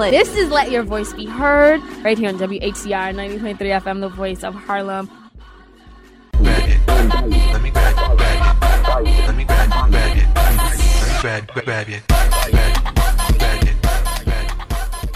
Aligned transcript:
This 0.00 0.36
is 0.36 0.48
Let 0.52 0.70
Your 0.70 0.84
Voice 0.84 1.12
Be 1.12 1.26
Heard 1.26 1.82
right 2.04 2.16
here 2.16 2.28
on 2.28 2.38
WHCR 2.38 3.12
90.3 3.16 3.58
FM, 3.58 3.98
the 4.00 4.08
voice 4.08 4.44
of 4.44 4.54
Harlem. 4.54 5.10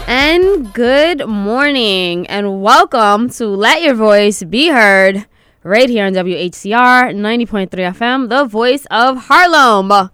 And 0.05 0.73
good 0.73 1.29
morning, 1.29 2.27
and 2.27 2.61
welcome 2.61 3.29
to 3.29 3.47
Let 3.47 3.81
Your 3.81 3.95
Voice 3.95 4.43
Be 4.43 4.67
Heard 4.67 5.25
right 5.63 5.87
here 5.87 6.05
on 6.05 6.11
WHCR 6.11 7.15
90.3 7.15 7.69
FM, 7.69 8.27
the 8.27 8.43
voice 8.43 8.85
of 8.91 9.15
Harlem. 9.15 10.09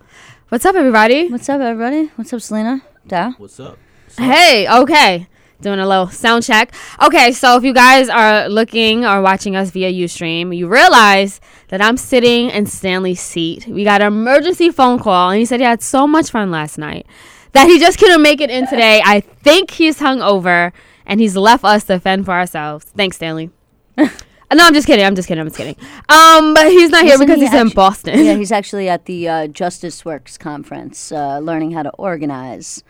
What's 0.50 0.64
up, 0.64 0.76
everybody? 0.76 1.28
What's 1.28 1.50
up, 1.50 1.60
everybody? 1.60 2.12
What's 2.18 2.32
up, 2.32 2.42
Selena? 2.42 2.84
Da? 3.08 3.32
What's 3.40 3.60
up? 3.60 3.80
Hey, 4.18 4.68
okay. 4.70 5.28
Doing 5.62 5.80
a 5.80 5.88
little 5.88 6.08
sound 6.08 6.44
check. 6.44 6.74
Okay, 7.02 7.34
so 7.34 7.58
if 7.58 7.64
you 7.64 7.74
guys 7.74 8.08
are 8.08 8.48
looking 8.48 9.06
or 9.06 9.22
watching 9.22 9.58
us 9.58 9.72
via 9.72 9.92
Ustream, 9.92 10.56
you 10.56 10.68
realize 10.68 11.42
that 11.68 11.82
I'm 11.82 11.98
sitting 11.98 12.50
in 12.50 12.66
Stanley's 12.66 13.20
seat. 13.20 13.68
We 13.68 13.84
got 13.84 14.02
an 14.02 14.08
emergency 14.08 14.70
phone 14.70 15.00
call, 15.00 15.32
and 15.32 15.40
he 15.40 15.46
said 15.46 15.60
he 15.60 15.66
had 15.66 15.82
so 15.82 16.08
much 16.08 16.32
fun 16.32 16.50
last 16.50 16.78
night 16.78 17.06
that 17.52 17.68
he 17.68 17.78
just 17.78 18.00
couldn't 18.00 18.22
make 18.22 18.40
it 18.40 18.50
in 18.50 18.68
today. 18.68 19.02
I 19.04 19.20
think 19.20 19.72
he's 19.72 20.00
hungover, 20.00 20.72
and 21.06 21.20
he's 21.20 21.36
left 21.36 21.66
us 21.66 21.84
to 21.86 22.00
fend 22.00 22.24
for 22.26 22.32
ourselves. 22.32 22.86
Thanks, 22.96 23.18
Stanley. 23.18 23.50
no, 23.98 24.08
I'm 24.52 24.74
just 24.74 24.88
kidding. 24.88 25.06
I'm 25.06 25.16
just 25.16 25.28
kidding. 25.28 25.42
I'm 25.42 25.48
just 25.48 25.58
kidding. 25.58 25.76
Um, 26.08 26.54
but 26.54 26.68
he's 26.68 26.90
not 26.90 27.04
here 27.04 27.16
Isn't 27.16 27.28
because 27.28 27.42
he 27.42 27.48
he's 27.48 27.54
in 27.54 27.70
Boston. 27.70 28.24
yeah, 28.24 28.36
he's 28.38 28.54
actually 28.54 28.88
at 28.88 29.06
the 29.06 29.28
uh, 29.28 29.48
Justice 29.48 30.06
Works 30.06 30.38
conference, 30.38 31.12
uh, 31.12 31.40
learning 31.40 31.72
how 31.72 31.84
to 31.84 31.90
organize. 31.92 32.82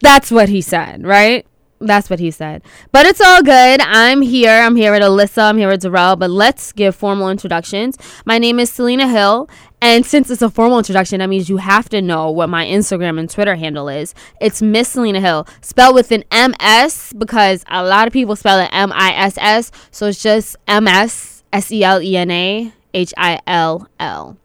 That's 0.00 0.30
what 0.30 0.48
he 0.48 0.60
said, 0.60 1.04
right? 1.04 1.46
That's 1.80 2.10
what 2.10 2.18
he 2.18 2.30
said. 2.30 2.62
But 2.90 3.06
it's 3.06 3.20
all 3.20 3.42
good. 3.42 3.80
I'm 3.80 4.20
here. 4.20 4.62
I'm 4.62 4.74
here 4.74 4.90
with 4.90 5.02
Ilyssa. 5.02 5.42
I'm 5.50 5.58
here 5.58 5.68
with 5.68 5.82
Darrell. 5.82 6.16
But 6.16 6.30
let's 6.30 6.72
give 6.72 6.96
formal 6.96 7.30
introductions. 7.30 7.96
My 8.24 8.38
name 8.38 8.58
is 8.58 8.70
Selena 8.70 9.06
Hill. 9.06 9.48
And 9.80 10.04
since 10.04 10.28
it's 10.28 10.42
a 10.42 10.50
formal 10.50 10.78
introduction, 10.78 11.20
that 11.20 11.28
means 11.28 11.48
you 11.48 11.58
have 11.58 11.88
to 11.90 12.02
know 12.02 12.30
what 12.30 12.48
my 12.48 12.66
Instagram 12.66 13.20
and 13.20 13.30
Twitter 13.30 13.54
handle 13.54 13.88
is. 13.88 14.12
It's 14.40 14.60
Miss 14.60 14.88
Selena 14.88 15.20
Hill, 15.20 15.46
spelled 15.60 15.94
with 15.94 16.10
an 16.10 16.24
MS 16.32 17.12
because 17.16 17.64
a 17.68 17.84
lot 17.84 18.08
of 18.08 18.12
people 18.12 18.34
spell 18.34 18.58
it 18.58 18.70
M 18.72 18.92
I 18.92 19.12
S 19.12 19.38
S. 19.38 19.70
So 19.92 20.06
it's 20.06 20.20
just 20.20 20.56
M 20.66 20.88
S 20.88 21.44
S 21.52 21.70
E 21.70 21.84
L 21.84 22.02
E 22.02 22.16
N 22.16 22.30
A 22.30 22.72
H 22.92 23.14
I 23.16 23.38
L 23.46 23.88
L. 24.00 24.36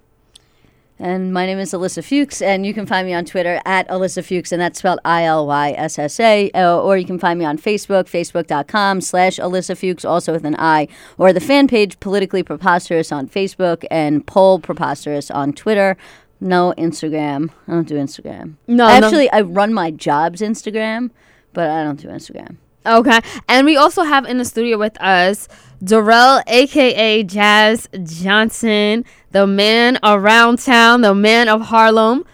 And 1.04 1.34
my 1.34 1.46
name 1.46 1.60
is 1.60 1.74
Ilyssa 1.74 2.02
Fuchs, 2.02 2.42
and 2.42 2.66
you 2.66 2.74
can 2.74 2.86
find 2.86 3.06
me 3.06 3.14
on 3.14 3.26
Twitter 3.26 3.60
at 3.66 3.86
Ilyssa 3.90 4.24
Fuchs, 4.24 4.54
and 4.54 4.62
that's 4.62 4.80
spelled 4.80 5.00
I 5.04 5.26
L 5.26 5.46
Y 5.46 5.74
S 5.74 6.00
S 6.00 6.18
A. 6.18 6.50
Uh, 6.52 6.80
or 6.80 6.98
you 6.98 7.06
can 7.06 7.20
find 7.20 7.38
me 7.38 7.44
on 7.44 7.58
Facebook, 7.58 8.06
facebook.com 8.06 9.02
slash 9.02 9.36
Ilyssa 9.36 9.76
Fuchs, 9.76 10.06
also 10.06 10.32
with 10.32 10.46
an 10.46 10.56
I, 10.58 10.88
or 11.18 11.34
the 11.34 11.42
fan 11.42 11.68
page 11.68 12.00
Politically 12.00 12.42
Preposterous 12.42 13.12
on 13.12 13.28
Facebook 13.28 13.84
and 13.92 14.26
Poll 14.26 14.60
Preposterous 14.60 15.30
on 15.30 15.52
Twitter. 15.52 15.98
No 16.40 16.74
Instagram. 16.78 17.50
I 17.68 17.72
don't 17.74 17.88
do 17.88 17.96
Instagram. 17.96 18.54
No, 18.68 18.88
no. 18.88 18.88
Actually, 18.88 19.30
I 19.32 19.42
run 19.42 19.74
my 19.74 19.92
job's 19.92 20.40
Instagram, 20.40 21.12
but 21.52 21.70
I 21.70 21.84
don't 21.84 22.00
do 22.00 22.08
Instagram. 22.08 22.56
Okay. 22.86 23.20
And 23.48 23.66
we 23.66 23.78
also 23.78 24.04
have 24.04 24.26
in 24.26 24.38
the 24.38 24.46
studio 24.46 24.78
with 24.78 25.00
us 25.02 25.48
Darrell, 25.84 26.42
aka 26.48 27.24
Jazz 27.24 27.88
Johnson, 28.04 29.06
the 29.32 29.48
man 29.48 30.00
around 30.04 30.60
town, 30.60 31.02
the 31.02 31.14
man 31.14 31.50
of 31.50 31.62
Harlem, 31.62 32.26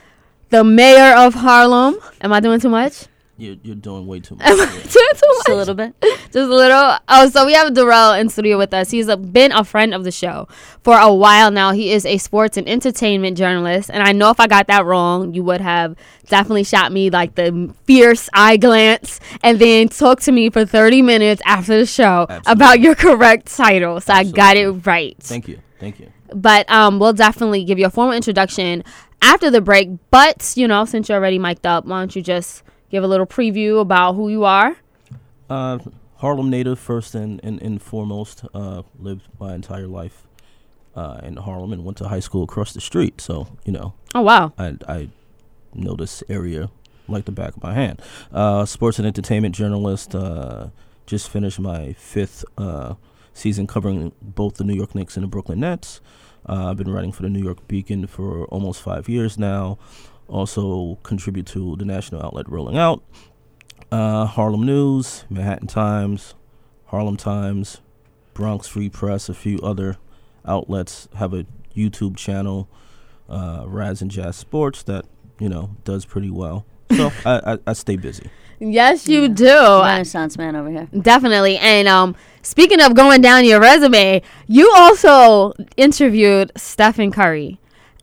the 0.50 0.64
mayor 0.64 1.16
of 1.16 1.34
Harlem. 1.36 1.98
Am 2.22 2.34
I 2.34 2.40
doing 2.40 2.60
too 2.60 2.70
much? 2.70 3.06
You're, 3.40 3.56
you're 3.64 3.76
doing 3.76 4.06
way 4.06 4.20
too 4.20 4.36
much. 4.40 4.46
Am 4.48 4.60
I 4.60 4.64
Yeah. 4.74 4.84
Just 4.84 5.48
a 5.50 5.56
little 5.56 5.74
bit. 5.76 5.96
Just 6.02 6.36
a 6.36 6.46
little. 6.46 6.98
Oh, 7.08 7.30
so 7.30 7.46
we 7.46 7.54
have 7.54 7.74
Darrell 7.74 8.14
in 8.14 8.30
studio 8.30 8.58
with 8.58 8.74
us. 8.74 8.92
He's 8.92 9.08
a, 9.08 9.18
been 9.18 9.52
a 9.52 9.64
friend 9.64 9.94
of 9.94 10.04
the 10.04 10.12
show 10.12 10.48
for 10.84 10.98
a 10.98 11.14
while 11.14 11.50
now. 11.50 11.72
He 11.72 11.92
is 11.92 12.06
a 12.06 12.18
sports 12.18 12.58
and 12.58 12.68
entertainment 12.68 13.38
journalist, 13.38 13.90
and 13.92 14.04
I 14.04 14.12
know 14.12 14.30
if 14.30 14.40
I 14.40 14.48
got 14.48 14.68
that 14.68 14.86
wrong, 14.86 15.34
you 15.34 15.44
would 15.44 15.62
have 15.62 15.96
definitely 16.28 16.64
shot 16.66 16.92
me 16.92 17.10
like 17.10 17.36
the 17.36 17.74
fierce 17.86 18.30
eye 18.34 18.58
glance, 18.58 19.20
and 19.44 19.58
then 19.60 19.88
talk 19.88 20.20
to 20.22 20.32
me 20.32 20.50
for 20.50 20.66
thirty 20.66 21.02
minutes 21.02 21.42
after 21.46 21.78
the 21.80 21.86
show 21.86 22.28
Absolutely. 22.30 22.52
about 22.52 22.80
your 22.82 22.96
correct 22.96 23.56
title. 23.56 24.02
So 24.02 24.14
I 24.14 24.24
got 24.26 24.58
it 24.58 24.70
right. 24.86 25.16
Thank 25.20 25.48
you. 25.48 25.60
Thank 25.80 26.00
you. 26.00 26.12
But 26.34 26.70
um, 26.70 27.00
we'll 27.00 27.14
definitely 27.14 27.64
give 27.64 27.80
you 27.80 27.88
a 27.88 27.90
formal 27.90 28.14
introduction 28.14 28.84
after 29.22 29.50
the 29.50 29.62
break. 29.62 29.90
But 30.12 30.54
you 30.56 30.68
know, 30.68 30.86
since 30.86 31.10
you're 31.10 31.18
already 31.18 31.40
mic'd 31.40 31.66
up, 31.66 31.86
why 31.86 32.00
don't 32.00 32.16
you 32.16 32.22
just 32.22 32.64
give 32.90 33.04
a 33.04 33.08
little 33.08 33.26
preview 33.26 33.80
about 33.80 34.14
who 34.14 34.30
you 34.30 34.44
are? 34.46 34.76
Uh, 35.50 35.80
Harlem 36.18 36.50
native, 36.50 36.80
first 36.80 37.16
and, 37.16 37.40
and, 37.44 37.62
and 37.62 37.82
foremost. 37.82 38.44
Uh, 38.54 38.84
lived 39.00 39.24
my 39.40 39.56
entire 39.56 39.88
life 39.88 40.28
uh, 40.96 41.22
in 41.24 41.38
Harlem 41.38 41.72
and 41.74 41.86
went 41.86 41.98
to 41.98 42.08
high 42.08 42.20
school 42.20 42.44
across 42.44 42.74
the 42.74 42.82
street. 42.82 43.22
So, 43.22 43.48
you 43.66 43.72
know, 43.72 43.94
Oh 44.14 44.22
wow. 44.22 44.54
I, 44.58 44.76
I 44.88 45.10
know 45.74 45.96
this 45.96 46.24
area 46.30 46.70
like 47.08 47.26
the 47.26 47.32
back 47.32 47.56
of 47.56 47.64
my 47.64 47.74
hand. 47.74 48.02
Uh, 48.32 48.66
sports 48.66 49.00
and 49.00 49.08
entertainment 49.08 49.56
journalist. 49.56 50.14
Uh, 50.14 50.68
just 51.06 51.30
finished 51.30 51.60
my 51.60 51.94
fifth 51.94 52.46
uh, 52.58 52.94
season 53.34 53.66
covering 53.66 54.12
both 54.22 54.56
the 54.58 54.64
New 54.64 54.76
York 54.76 54.94
Knicks 54.94 55.16
and 55.18 55.24
the 55.24 55.28
Brooklyn 55.28 55.60
Nets. 55.60 56.02
Uh, 56.48 56.70
I've 56.70 56.78
been 56.78 56.92
writing 56.92 57.12
for 57.12 57.24
the 57.24 57.30
New 57.30 57.42
York 57.44 57.68
Beacon 57.68 58.06
for 58.06 58.46
almost 58.46 58.82
five 58.82 59.10
years 59.10 59.38
now. 59.38 59.80
Also 60.30 60.96
contribute 61.04 61.46
to 61.48 61.76
the 61.76 61.86
national 61.86 62.24
outlet 62.24 62.48
Rolling 62.50 62.78
Out, 62.78 63.04
uh, 63.92 64.26
Harlem 64.26 64.64
News, 64.66 65.26
Manhattan 65.30 65.68
Times, 65.68 66.36
Harlem 66.86 67.18
Times, 67.18 67.82
Bronx 68.34 68.68
Free 68.68 68.90
Press, 68.90 69.28
a 69.30 69.34
few 69.34 69.58
other 69.60 69.98
outlets 70.46 71.08
have 71.16 71.34
a 71.34 71.46
YouTube 71.76 72.16
channel, 72.16 72.70
uh, 73.28 73.64
Raz 73.68 74.02
and 74.02 74.10
Jazz 74.12 74.36
Sports 74.36 74.84
that 74.84 75.06
you 75.40 75.50
know 75.50 75.76
does 75.84 76.06
pretty 76.06 76.30
well. 76.30 76.66
So 76.96 77.12
I, 77.26 77.54
I, 77.54 77.58
I 77.68 77.74
stay 77.74 77.96
busy. 77.96 78.30
Yes, 78.60 79.08
you 79.08 79.22
Yeah. 79.24 79.28
do. 79.30 79.82
Renaissance 79.82 80.38
man 80.38 80.56
over 80.56 80.70
here. 80.70 80.88
Definitely. 81.02 81.58
And 81.58 81.88
um, 81.88 82.16
speaking 82.42 82.82
of 82.82 82.94
going 82.94 83.22
down 83.22 83.46
your 83.46 83.60
resume, 83.62 84.22
you 84.48 84.70
also 84.76 85.54
interviewed 85.78 86.52
Stephen 86.58 87.12
Curry. 87.12 87.58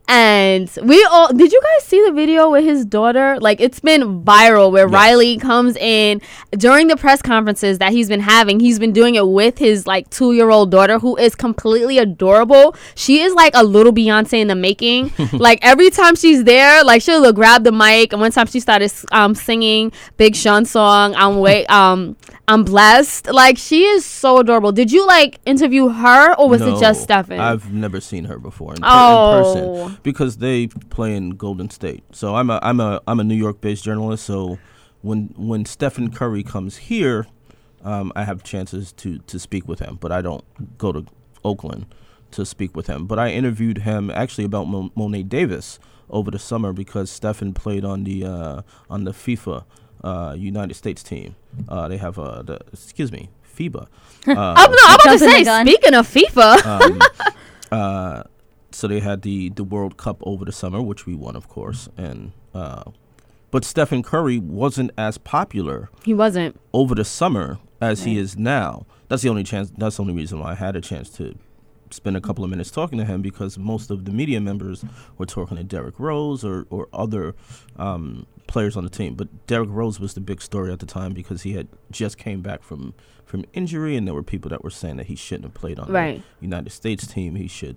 And 0.09 0.71
we 0.83 1.03
all 1.11 1.33
did 1.33 1.51
you 1.51 1.61
guys 1.61 1.85
see 1.85 2.01
the 2.05 2.13
video 2.13 2.49
with 2.49 2.63
his 2.63 2.85
daughter? 2.85 3.37
Like 3.41 3.59
it's 3.59 3.81
been 3.81 4.23
viral 4.23 4.71
where 4.71 4.85
Yes. 4.87 4.93
Riley 4.93 5.37
comes 5.37 5.75
in 5.75 6.21
during 6.51 6.87
the 6.87 6.95
press 6.95 7.21
conferences 7.21 7.79
that 7.79 7.91
he's 7.91 8.07
been 8.07 8.21
having. 8.21 8.61
He's 8.61 8.79
been 8.79 8.93
doing 8.93 9.15
it 9.15 9.27
with 9.27 9.57
his 9.57 9.85
like 9.85 10.09
two 10.09 10.31
year 10.31 10.49
old 10.49 10.71
daughter 10.71 10.97
who 10.97 11.17
is 11.17 11.35
completely 11.35 11.97
adorable. 11.97 12.73
She 12.95 13.19
is 13.19 13.33
like 13.33 13.51
a 13.53 13.63
little 13.65 13.91
Beyonce 13.91 14.39
in 14.39 14.47
the 14.47 14.55
making. 14.55 15.11
like 15.33 15.59
every 15.61 15.89
time 15.89 16.15
she's 16.15 16.45
there, 16.45 16.85
like 16.85 17.01
she'll 17.01 17.33
grab 17.33 17.65
the 17.65 17.73
mic. 17.73 18.13
And 18.13 18.21
one 18.21 18.31
time 18.31 18.47
she 18.47 18.61
started 18.61 18.93
um 19.11 19.35
singing 19.35 19.91
Big 20.15 20.37
Sean 20.37 20.63
song. 20.63 21.15
I'm 21.15 21.39
wait 21.39 21.65
um 21.69 22.15
I'm 22.49 22.63
blessed. 22.63 23.27
Like 23.27 23.57
she 23.57 23.83
is 23.83 24.05
so 24.05 24.37
adorable. 24.37 24.71
Did 24.71 24.89
you 24.91 25.05
like 25.05 25.39
interview 25.45 25.89
her 25.89 26.33
or 26.35 26.47
was 26.47 26.61
it 26.61 26.79
just 26.79 27.09
No, 27.09 27.15
Stephen? 27.21 27.39
I've 27.41 27.73
never 27.73 27.99
seen 27.99 28.23
her 28.25 28.39
before 28.39 28.73
in, 28.73 28.79
Oh. 28.83 29.37
in 29.37 29.43
person 29.83 29.97
because 30.01 30.37
they 30.37 30.67
play 30.67 31.13
in 31.15 31.31
Golden 31.31 31.69
State. 31.69 32.03
So 32.13 32.35
I'm 32.35 32.49
a 32.49 32.59
I'm 32.63 32.79
a 32.79 33.01
I'm 33.05 33.19
a 33.19 33.23
New 33.25 33.35
York 33.35 33.59
based 33.59 33.83
journalist. 33.83 34.25
So 34.25 34.59
when 35.01 35.33
when 35.35 35.65
Stephen 35.65 36.09
Curry 36.09 36.41
comes 36.41 36.77
here, 36.77 37.27
um, 37.83 38.13
I 38.15 38.23
have 38.23 38.43
chances 38.43 38.93
to 38.93 39.17
to 39.19 39.39
speak 39.39 39.67
with 39.67 39.79
him, 39.79 39.97
but 39.99 40.13
I 40.13 40.21
don't 40.21 40.45
go 40.77 40.93
to 40.93 41.05
Oakland 41.43 41.85
to 42.31 42.45
speak 42.45 42.77
with 42.77 42.87
him. 42.87 43.07
But 43.07 43.19
I 43.19 43.29
interviewed 43.29 43.79
him 43.79 44.09
actually 44.09 44.45
about 44.45 44.67
Mo- 44.69 44.91
Mo'ne 44.95 45.27
Davis 45.27 45.79
over 46.09 46.31
the 46.31 46.39
summer 46.39 46.71
because 46.71 47.09
Stephen 47.11 47.53
played 47.53 47.83
on 47.83 48.05
the 48.05 48.23
uh, 48.23 48.61
on 48.89 49.03
the 49.03 49.11
FIFA 49.11 49.65
uh, 50.03 50.35
United 50.37 50.73
States 50.75 51.03
team. 51.03 51.35
Uh, 51.67 51.87
they 51.87 51.97
have 51.97 52.17
uh, 52.19 52.41
the 52.43 52.59
excuse 52.73 53.11
me 53.11 53.29
FIBA. 53.55 53.87
Uh, 54.27 54.53
I'm, 54.57 54.69
no, 54.71 54.77
I'm 54.83 54.95
about 54.99 55.11
to 55.13 55.19
say, 55.19 55.43
speaking 55.45 55.93
of 55.93 56.05
FIFA, 56.05 56.65
um, 56.65 57.01
uh, 57.71 58.23
so 58.71 58.85
they 58.85 58.99
had 58.99 59.21
the 59.21 59.47
the 59.49 59.63
World 59.63 59.95
Cup 59.95 60.17
over 60.23 60.43
the 60.43 60.51
summer, 60.51 60.81
which 60.81 61.05
we 61.05 61.15
won, 61.15 61.37
of 61.37 61.47
course, 61.47 61.87
and 61.95 62.33
uh, 62.53 62.83
but 63.51 63.63
Stephen 63.63 64.03
Curry 64.03 64.37
wasn't 64.37 64.91
as 64.97 65.17
popular 65.17 65.89
he 66.03 66.13
wasn't. 66.13 66.59
over 66.73 66.93
the 66.93 67.05
summer 67.05 67.57
as 67.79 68.03
he 68.03 68.17
is 68.17 68.35
now. 68.37 68.85
That's 69.07 69.21
the 69.21 69.29
only 69.29 69.43
chance. 69.45 69.71
That's 69.77 69.95
the 69.95 70.01
only 70.03 70.13
reason 70.13 70.39
why 70.39 70.51
I 70.51 70.55
had 70.55 70.75
a 70.75 70.81
chance 70.81 71.09
to 71.11 71.37
spend 71.91 72.17
a 72.17 72.21
couple 72.21 72.43
of 72.43 72.49
minutes 72.49 72.71
talking 72.71 72.97
to 72.99 73.05
him 73.05 73.21
because 73.21 73.57
most 73.57 73.89
of 73.91 74.05
the 74.05 74.11
media 74.11 74.39
members 74.41 74.83
were 75.17 75.25
talking 75.25 75.57
to 75.57 75.63
Derrick 75.63 75.99
Rose 75.99 76.43
or 76.43 76.65
or 76.69 76.87
other 76.93 77.35
um, 77.77 78.25
players 78.47 78.75
on 78.77 78.83
the 78.83 78.89
team. 78.89 79.15
But 79.15 79.47
Derrick 79.47 79.69
Rose 79.71 79.99
was 79.99 80.13
the 80.13 80.21
big 80.21 80.41
story 80.41 80.71
at 80.71 80.79
the 80.79 80.85
time 80.85 81.13
because 81.13 81.41
he 81.43 81.53
had 81.53 81.67
just 81.91 82.17
came 82.17 82.41
back 82.41 82.63
from 82.63 82.93
from 83.25 83.43
injury, 83.53 83.95
and 83.97 84.07
there 84.07 84.13
were 84.13 84.23
people 84.23 84.49
that 84.49 84.63
were 84.63 84.69
saying 84.69 84.97
that 84.97 85.07
he 85.07 85.15
shouldn't 85.15 85.43
have 85.45 85.53
played 85.53 85.79
on 85.79 85.91
Right. 85.91 86.21
the 86.39 86.45
United 86.45 86.69
States 86.71 87.05
team. 87.07 87.35
He 87.35 87.47
should 87.47 87.75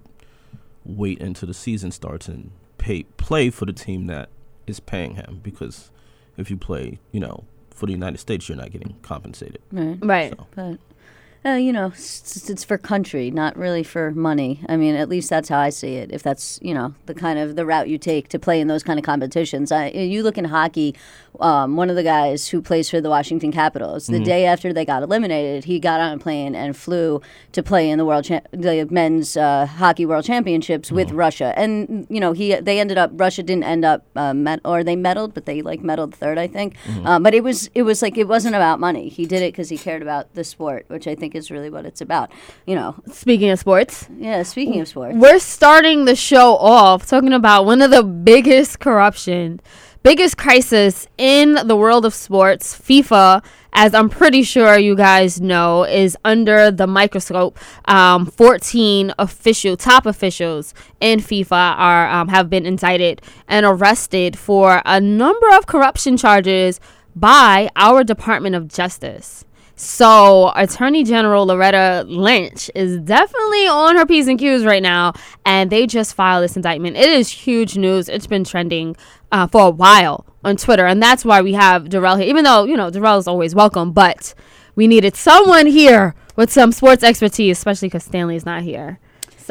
wait 0.84 1.20
until 1.20 1.46
the 1.46 1.54
season 1.54 1.90
starts 1.90 2.28
and 2.28 2.50
pay 2.78 3.02
play 3.16 3.50
for 3.50 3.66
the 3.66 3.72
team 3.72 4.06
that 4.06 4.28
is 4.66 4.80
paying 4.80 5.14
him 5.16 5.40
because 5.42 5.90
if 6.36 6.50
you 6.50 6.56
play, 6.56 6.98
you 7.12 7.20
know, 7.20 7.44
for 7.70 7.86
the 7.86 7.92
United 7.92 8.18
States, 8.18 8.48
you're 8.48 8.56
not 8.56 8.70
getting 8.70 8.94
compensated. 9.02 9.60
Right. 9.72 9.98
Right. 10.00 10.34
But 10.54 10.78
uh, 11.44 11.50
you 11.52 11.72
know, 11.72 11.86
it's, 11.86 12.50
it's 12.50 12.64
for 12.64 12.76
country, 12.76 13.30
not 13.30 13.56
really 13.56 13.82
for 13.82 14.10
money. 14.10 14.60
I 14.68 14.76
mean, 14.76 14.94
at 14.94 15.08
least 15.08 15.30
that's 15.30 15.48
how 15.48 15.58
I 15.58 15.70
see 15.70 15.94
it. 15.94 16.12
If 16.12 16.22
that's 16.22 16.58
you 16.60 16.74
know 16.74 16.94
the 17.06 17.14
kind 17.14 17.38
of 17.38 17.56
the 17.56 17.64
route 17.64 17.88
you 17.88 17.96
take 17.96 18.28
to 18.28 18.38
play 18.38 18.60
in 18.60 18.68
those 18.68 18.82
kind 18.82 18.98
of 18.98 19.04
competitions, 19.04 19.72
I, 19.72 19.88
you 19.88 20.22
look 20.22 20.36
in 20.36 20.44
hockey. 20.44 20.94
Um, 21.38 21.76
one 21.76 21.88
of 21.88 21.96
the 21.96 22.02
guys 22.02 22.48
who 22.48 22.60
plays 22.60 22.90
for 22.90 23.00
the 23.00 23.08
Washington 23.08 23.52
Capitals, 23.52 24.08
the 24.08 24.18
day 24.18 24.44
after 24.46 24.72
they 24.72 24.84
got 24.84 25.02
eliminated, 25.02 25.64
he 25.64 25.78
got 25.78 26.00
on 26.00 26.12
a 26.12 26.18
plane 26.18 26.54
and 26.56 26.76
flew 26.76 27.22
to 27.52 27.62
play 27.62 27.88
in 27.88 27.98
the 27.98 28.04
world 28.04 28.24
cha- 28.24 28.40
the 28.50 28.86
men's 28.90 29.36
uh, 29.36 29.64
hockey 29.64 30.04
world 30.04 30.24
championships 30.24 30.90
with 30.92 31.12
Russia. 31.12 31.54
And 31.56 32.06
you 32.10 32.20
know, 32.20 32.32
he 32.32 32.56
they 32.56 32.80
ended 32.80 32.98
up 32.98 33.12
Russia 33.14 33.42
didn't 33.42 33.64
end 33.64 33.84
up 33.84 34.04
uh, 34.16 34.34
met, 34.34 34.60
or 34.64 34.84
they 34.84 34.96
medaled, 34.96 35.32
but 35.32 35.46
they 35.46 35.62
like 35.62 35.80
medaled 35.80 36.12
third, 36.12 36.36
I 36.36 36.48
think. 36.48 36.74
Um, 37.06 37.22
but 37.22 37.32
it 37.32 37.42
was 37.44 37.70
it 37.74 37.82
was 37.84 38.02
like 38.02 38.18
it 38.18 38.28
wasn't 38.28 38.56
about 38.56 38.78
money. 38.80 39.08
He 39.08 39.24
did 39.24 39.40
it 39.40 39.52
because 39.52 39.70
he 39.70 39.78
cared 39.78 40.02
about 40.02 40.34
the 40.34 40.44
sport, 40.44 40.84
which 40.88 41.06
I 41.06 41.14
think 41.14 41.29
is 41.34 41.50
really 41.50 41.70
what 41.70 41.86
it's 41.86 42.00
about. 42.00 42.30
You 42.66 42.74
know, 42.74 42.94
Speaking 43.10 43.50
of 43.50 43.58
sports, 43.58 44.08
yeah. 44.18 44.42
Speaking 44.42 44.80
of 44.80 44.88
sports, 44.88 45.16
we're 45.16 45.38
starting 45.38 46.04
the 46.04 46.16
show 46.16 46.56
off 46.56 47.06
talking 47.06 47.32
about 47.32 47.64
one 47.64 47.82
of 47.82 47.90
the 47.90 48.02
biggest 48.02 48.80
corruption, 48.80 49.60
biggest 50.02 50.36
crisis 50.36 51.06
in 51.18 51.54
the 51.66 51.76
world 51.76 52.04
of 52.04 52.14
sports. 52.14 52.78
FIFA, 52.78 53.44
as 53.72 53.94
I'm 53.94 54.08
pretty 54.08 54.42
sure 54.42 54.76
you 54.78 54.96
guys 54.96 55.40
know, 55.40 55.84
is 55.84 56.16
under 56.24 56.70
the 56.70 56.86
microscope. 56.86 57.58
Um, 57.86 58.26
14 58.26 59.12
official 59.18 59.76
top 59.76 60.06
officials 60.06 60.74
in 61.00 61.20
FIFA 61.20 61.74
are 61.78 62.08
um, 62.08 62.28
have 62.28 62.50
been 62.50 62.66
indicted 62.66 63.22
and 63.48 63.64
arrested 63.66 64.38
for 64.38 64.82
a 64.84 65.00
number 65.00 65.48
of 65.56 65.66
corruption 65.66 66.16
charges 66.16 66.80
by 67.14 67.68
our 67.76 68.04
Department 68.04 68.54
of 68.54 68.68
Justice. 68.68 69.44
So, 69.82 70.52
Attorney 70.56 71.04
General 71.04 71.46
Loretta 71.46 72.04
Lynch 72.06 72.70
is 72.74 72.98
definitely 72.98 73.66
on 73.66 73.96
her 73.96 74.04
P's 74.04 74.28
and 74.28 74.38
Q's 74.38 74.62
right 74.62 74.82
now, 74.82 75.14
and 75.46 75.70
they 75.70 75.86
just 75.86 76.14
filed 76.14 76.44
this 76.44 76.54
indictment. 76.54 76.98
It 76.98 77.08
is 77.08 77.30
huge 77.30 77.78
news. 77.78 78.06
It's 78.06 78.26
been 78.26 78.44
trending 78.44 78.94
uh, 79.32 79.46
for 79.46 79.68
a 79.68 79.70
while 79.70 80.26
on 80.44 80.58
Twitter, 80.58 80.84
and 80.84 81.02
that's 81.02 81.24
why 81.24 81.40
we 81.40 81.54
have 81.54 81.88
Darrell 81.88 82.16
here. 82.16 82.28
Even 82.28 82.44
though, 82.44 82.64
you 82.64 82.76
know, 82.76 82.90
Darrell 82.90 83.16
is 83.16 83.26
always 83.26 83.54
welcome, 83.54 83.90
but 83.92 84.34
we 84.76 84.86
needed 84.86 85.16
someone 85.16 85.64
here 85.66 86.14
with 86.36 86.52
some 86.52 86.72
sports 86.72 87.02
expertise, 87.02 87.56
especially 87.56 87.88
because 87.88 88.04
Stanley 88.04 88.36
is 88.36 88.44
not 88.44 88.60
here. 88.60 89.00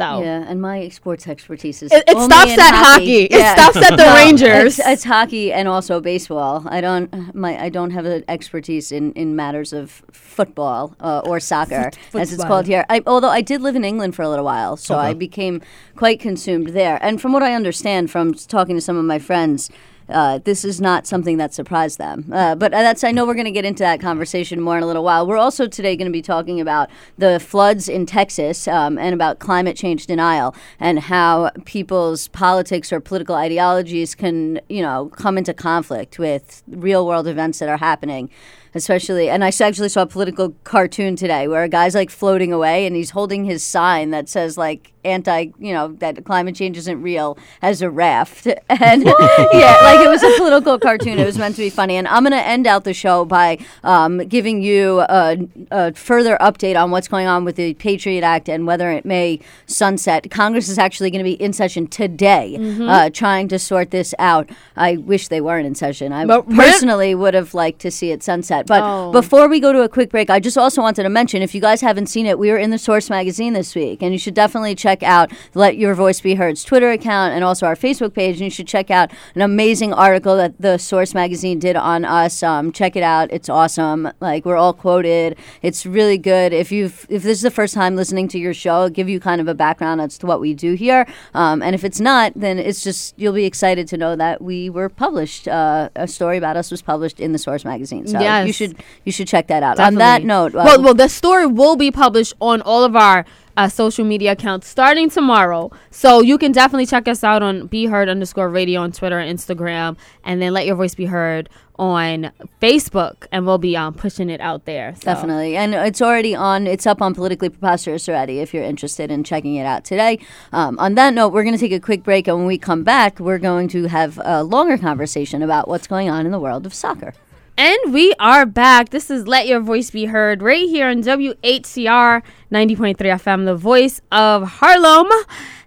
So, 0.00 0.22
yeah. 0.22 0.44
And 0.48 0.62
my 0.62 0.88
sports 0.88 1.28
expertise 1.28 1.82
is 1.82 1.92
it, 1.92 2.04
it 2.08 2.16
only 2.16 2.26
stops 2.26 2.52
in 2.52 2.60
at 2.60 2.74
hockey. 2.74 3.28
Yeah. 3.30 3.52
It 3.52 3.58
stops 3.58 3.76
at 3.76 3.96
the 3.96 3.96
No, 4.06 4.14
Rangers. 4.14 4.78
It's, 4.78 4.88
it's 4.88 5.04
hockey 5.04 5.52
and 5.52 5.68
also 5.68 6.00
baseball. 6.00 6.64
I 6.66 6.80
don't 6.80 7.34
my 7.34 7.62
I 7.62 7.68
don't 7.68 7.90
have 7.90 8.06
an 8.06 8.24
expertise 8.26 8.92
in, 8.92 9.12
in 9.12 9.36
matters 9.36 9.72
of 9.72 10.02
football 10.10 10.96
uh, 11.00 11.20
or 11.26 11.38
soccer 11.38 11.90
as 12.14 12.32
it's 12.32 12.44
called 12.44 12.66
here. 12.66 12.86
I, 12.88 13.02
although 13.06 13.28
I 13.28 13.42
did 13.42 13.60
live 13.60 13.76
in 13.76 13.84
England 13.84 14.14
for 14.14 14.22
a 14.22 14.28
little 14.28 14.44
while, 14.44 14.76
so 14.76 14.96
I 14.96 15.12
became 15.12 15.60
quite 15.96 16.18
consumed 16.18 16.68
there. 16.68 16.98
And 17.02 17.20
from 17.20 17.32
what 17.32 17.42
I 17.42 17.52
understand 17.54 18.10
from 18.10 18.32
talking 18.32 18.76
to 18.76 18.80
some 18.80 18.96
of 18.96 19.04
my 19.04 19.18
friends. 19.18 19.70
Uh, 20.10 20.38
this 20.38 20.64
is 20.64 20.80
not 20.80 21.06
something 21.06 21.36
that 21.38 21.54
surprised 21.54 21.98
them, 21.98 22.26
uh, 22.32 22.54
but 22.54 22.72
that's. 22.72 23.04
I 23.04 23.12
know 23.12 23.26
we're 23.26 23.34
going 23.34 23.44
to 23.44 23.50
get 23.50 23.64
into 23.64 23.82
that 23.82 24.00
conversation 24.00 24.60
more 24.60 24.76
in 24.76 24.82
a 24.82 24.86
little 24.86 25.04
while. 25.04 25.26
We're 25.26 25.36
also 25.36 25.66
today 25.66 25.96
going 25.96 26.06
to 26.06 26.12
be 26.12 26.22
talking 26.22 26.60
about 26.60 26.90
the 27.18 27.40
floods 27.40 27.88
in 27.88 28.06
Texas 28.06 28.66
um, 28.68 28.98
and 28.98 29.14
about 29.14 29.38
climate 29.38 29.76
change 29.76 30.06
denial 30.06 30.54
and 30.78 30.98
how 30.98 31.50
people's 31.64 32.28
politics 32.28 32.92
or 32.92 33.00
political 33.00 33.34
ideologies 33.34 34.14
can, 34.14 34.60
you 34.68 34.82
know, 34.82 35.10
come 35.16 35.38
into 35.38 35.54
conflict 35.54 36.18
with 36.18 36.62
real 36.68 37.06
world 37.06 37.26
events 37.26 37.58
that 37.60 37.68
are 37.68 37.78
happening. 37.78 38.30
Especially, 38.72 39.28
and 39.28 39.42
I 39.42 39.48
actually 39.48 39.88
saw 39.88 40.02
a 40.02 40.06
political 40.06 40.54
cartoon 40.62 41.16
today 41.16 41.48
where 41.48 41.64
a 41.64 41.68
guy's 41.68 41.96
like 41.96 42.08
floating 42.08 42.52
away 42.52 42.86
and 42.86 42.94
he's 42.94 43.10
holding 43.10 43.44
his 43.44 43.64
sign 43.64 44.10
that 44.10 44.28
says 44.28 44.56
like 44.56 44.92
anti, 45.04 45.46
you 45.58 45.72
know, 45.72 45.88
that 46.00 46.24
climate 46.24 46.54
change 46.54 46.76
isn't 46.78 47.00
real 47.02 47.38
as 47.62 47.82
a 47.82 47.90
raft. 47.90 48.46
And 48.68 49.04
yeah, 49.04 49.76
like 49.82 50.00
it 50.00 50.08
was 50.08 50.22
a 50.22 50.32
political 50.38 50.78
cartoon. 50.78 51.18
It 51.18 51.26
was 51.26 51.36
meant 51.38 51.54
to 51.56 51.62
be 51.62 51.70
funny. 51.70 51.96
And 51.96 52.08
I'm 52.08 52.22
going 52.22 52.32
to 52.32 52.46
end 52.46 52.66
out 52.66 52.84
the 52.84 52.94
show 52.94 53.24
by 53.24 53.58
um, 53.84 54.18
giving 54.18 54.62
you 54.62 55.00
a, 55.00 55.36
a 55.70 55.92
further 55.94 56.36
update 56.40 56.80
on 56.82 56.90
what's 56.90 57.08
going 57.08 57.26
on 57.26 57.44
with 57.44 57.56
the 57.56 57.74
Patriot 57.74 58.22
Act 58.24 58.48
and 58.48 58.66
whether 58.66 58.90
it 58.90 59.04
may 59.04 59.40
sunset. 59.66 60.30
Congress 60.30 60.68
is 60.68 60.78
actually 60.78 61.10
going 61.10 61.18
to 61.20 61.24
be 61.24 61.40
in 61.42 61.52
session 61.52 61.86
today 61.86 62.56
uh, 62.82 63.10
trying 63.10 63.48
to 63.48 63.58
sort 63.58 63.90
this 63.90 64.14
out. 64.18 64.48
I 64.76 64.96
wish 64.96 65.28
they 65.28 65.40
weren't 65.40 65.66
in 65.66 65.74
session. 65.74 66.12
I 66.12 66.24
But 66.24 66.48
personally 66.48 67.14
would 67.14 67.34
have 67.34 67.52
liked 67.54 67.80
to 67.80 67.90
see 67.90 68.10
it 68.10 68.22
sunset. 68.22 68.66
But 68.66 68.80
Oh. 68.82 69.12
before 69.12 69.46
we 69.48 69.60
go 69.60 69.72
to 69.72 69.82
a 69.82 69.88
quick 69.88 70.10
break, 70.10 70.30
I 70.30 70.40
just 70.40 70.56
also 70.58 70.80
wanted 70.82 71.02
to 71.04 71.08
mention 71.10 71.42
if 71.42 71.54
you 71.54 71.60
guys 71.60 71.80
haven't 71.82 72.06
seen 72.06 72.26
it, 72.26 72.38
we 72.38 72.50
were 72.50 72.56
in 72.58 72.70
the 72.70 72.78
Source 72.78 73.10
magazine 73.10 73.52
this 73.52 73.74
week, 73.74 74.02
and 74.02 74.12
you 74.12 74.18
should 74.18 74.34
definitely 74.34 74.74
check 74.74 74.89
out 75.02 75.32
Let 75.54 75.76
Your 75.76 75.94
Voice 75.94 76.20
Be 76.20 76.34
Heard's 76.34 76.64
Twitter 76.64 76.90
account 76.90 77.34
and 77.34 77.44
also 77.44 77.66
our 77.66 77.76
Facebook 77.76 78.14
page. 78.14 78.36
And 78.36 78.44
you 78.44 78.50
should 78.50 78.66
check 78.66 78.90
out 78.90 79.10
an 79.34 79.42
amazing 79.42 79.92
article 79.92 80.36
that 80.36 80.60
the 80.60 80.78
Source 80.78 81.14
magazine 81.14 81.58
did 81.58 81.76
on 81.76 82.04
us. 82.04 82.42
Um, 82.42 82.72
check 82.72 82.96
it 82.96 83.02
out; 83.02 83.30
it's 83.32 83.48
awesome. 83.48 84.10
Like 84.20 84.44
we're 84.44 84.56
all 84.56 84.72
quoted. 84.72 85.36
It's 85.62 85.86
really 85.86 86.18
good. 86.18 86.52
If 86.52 86.72
you've 86.72 87.06
if 87.08 87.22
this 87.22 87.38
is 87.38 87.42
the 87.42 87.50
first 87.50 87.74
time 87.74 87.96
listening 87.96 88.28
to 88.28 88.38
your 88.38 88.54
show, 88.54 88.76
it'll 88.76 88.90
give 88.90 89.08
you 89.08 89.20
kind 89.20 89.40
of 89.40 89.48
a 89.48 89.54
background 89.54 90.00
as 90.00 90.18
to 90.18 90.26
what 90.26 90.40
we 90.40 90.54
do 90.54 90.74
here. 90.74 91.06
Um, 91.34 91.62
and 91.62 91.74
if 91.74 91.84
it's 91.84 92.00
not, 92.00 92.32
then 92.34 92.58
it's 92.58 92.82
just 92.82 93.18
you'll 93.18 93.32
be 93.32 93.44
excited 93.44 93.86
to 93.88 93.96
know 93.96 94.16
that 94.16 94.42
we 94.42 94.70
were 94.70 94.88
published. 94.88 95.48
Uh, 95.48 95.90
a 95.96 96.08
story 96.08 96.36
about 96.36 96.56
us 96.56 96.70
was 96.70 96.82
published 96.82 97.20
in 97.20 97.32
the 97.32 97.38
Source 97.38 97.64
magazine. 97.64 98.06
So 98.06 98.18
you 98.44 98.52
should 98.52 98.76
you 99.04 99.12
should 99.12 99.28
check 99.28 99.46
that 99.48 99.62
out. 99.62 99.78
On 99.78 99.94
that 99.96 100.24
note, 100.24 100.54
uh, 100.54 100.62
well, 100.64 100.82
well, 100.82 100.94
the 100.94 101.08
story 101.08 101.46
will 101.46 101.76
be 101.76 101.90
published 101.90 102.34
on 102.40 102.62
all 102.62 102.84
of 102.84 102.96
our 102.96 103.24
uh, 103.56 103.68
social 103.68 104.04
media 104.04 104.32
accounts 104.32 104.66
starting 104.66 105.10
tomorrow. 105.10 105.70
So 105.90 106.20
you 106.20 106.38
can 106.38 106.52
definitely 106.52 106.86
check 106.86 107.08
us 107.08 107.24
out 107.24 107.42
on 107.42 107.66
Be 107.66 107.86
Heard 107.86 108.08
underscore 108.08 108.48
radio 108.48 108.80
on 108.80 108.92
Twitter 108.92 109.18
and 109.18 109.38
Instagram, 109.38 109.96
and 110.24 110.40
then 110.40 110.52
let 110.52 110.66
your 110.66 110.76
voice 110.76 110.94
be 110.94 111.06
heard 111.06 111.48
on 111.80 112.30
Facebook, 112.60 113.26
and 113.32 113.46
we'll 113.46 113.56
be 113.56 113.74
um, 113.74 113.94
pushing 113.94 114.28
it 114.28 114.40
out 114.40 114.66
there. 114.66 114.94
So. 114.96 115.02
Definitely. 115.02 115.56
And 115.56 115.74
it's 115.74 116.02
already 116.02 116.34
on, 116.34 116.66
it's 116.66 116.86
up 116.86 117.00
on 117.00 117.14
Politically 117.14 117.48
Preposterous 117.48 118.06
already 118.06 118.40
if 118.40 118.52
you're 118.52 118.62
interested 118.64 119.10
in 119.10 119.24
checking 119.24 119.54
it 119.54 119.64
out 119.64 119.84
today. 119.84 120.18
Um, 120.52 120.78
on 120.78 120.94
that 120.96 121.14
note, 121.14 121.32
we're 121.32 121.42
going 121.42 121.54
to 121.54 121.60
take 121.60 121.72
a 121.72 121.80
quick 121.80 122.02
break. 122.02 122.28
And 122.28 122.36
when 122.36 122.46
we 122.46 122.58
come 122.58 122.84
back, 122.84 123.18
we're 123.18 123.38
going 123.38 123.66
to 123.68 123.84
have 123.86 124.20
a 124.22 124.42
longer 124.42 124.76
conversation 124.76 125.42
about 125.42 125.68
what's 125.68 125.86
going 125.86 126.10
on 126.10 126.26
in 126.26 126.32
the 126.32 126.38
world 126.38 126.66
of 126.66 126.74
soccer. 126.74 127.14
And 127.62 127.92
we 127.92 128.14
are 128.18 128.46
back. 128.46 128.88
This 128.88 129.10
is 129.10 129.28
Let 129.28 129.46
Your 129.46 129.60
Voice 129.60 129.90
Be 129.90 130.06
Heard 130.06 130.40
right 130.40 130.66
here 130.66 130.88
on 130.88 131.02
WHCR 131.02 132.22
90.3 132.50 132.96
FM, 132.96 133.44
the 133.44 133.54
voice 133.54 134.00
of 134.10 134.44
Harlem. 134.44 135.08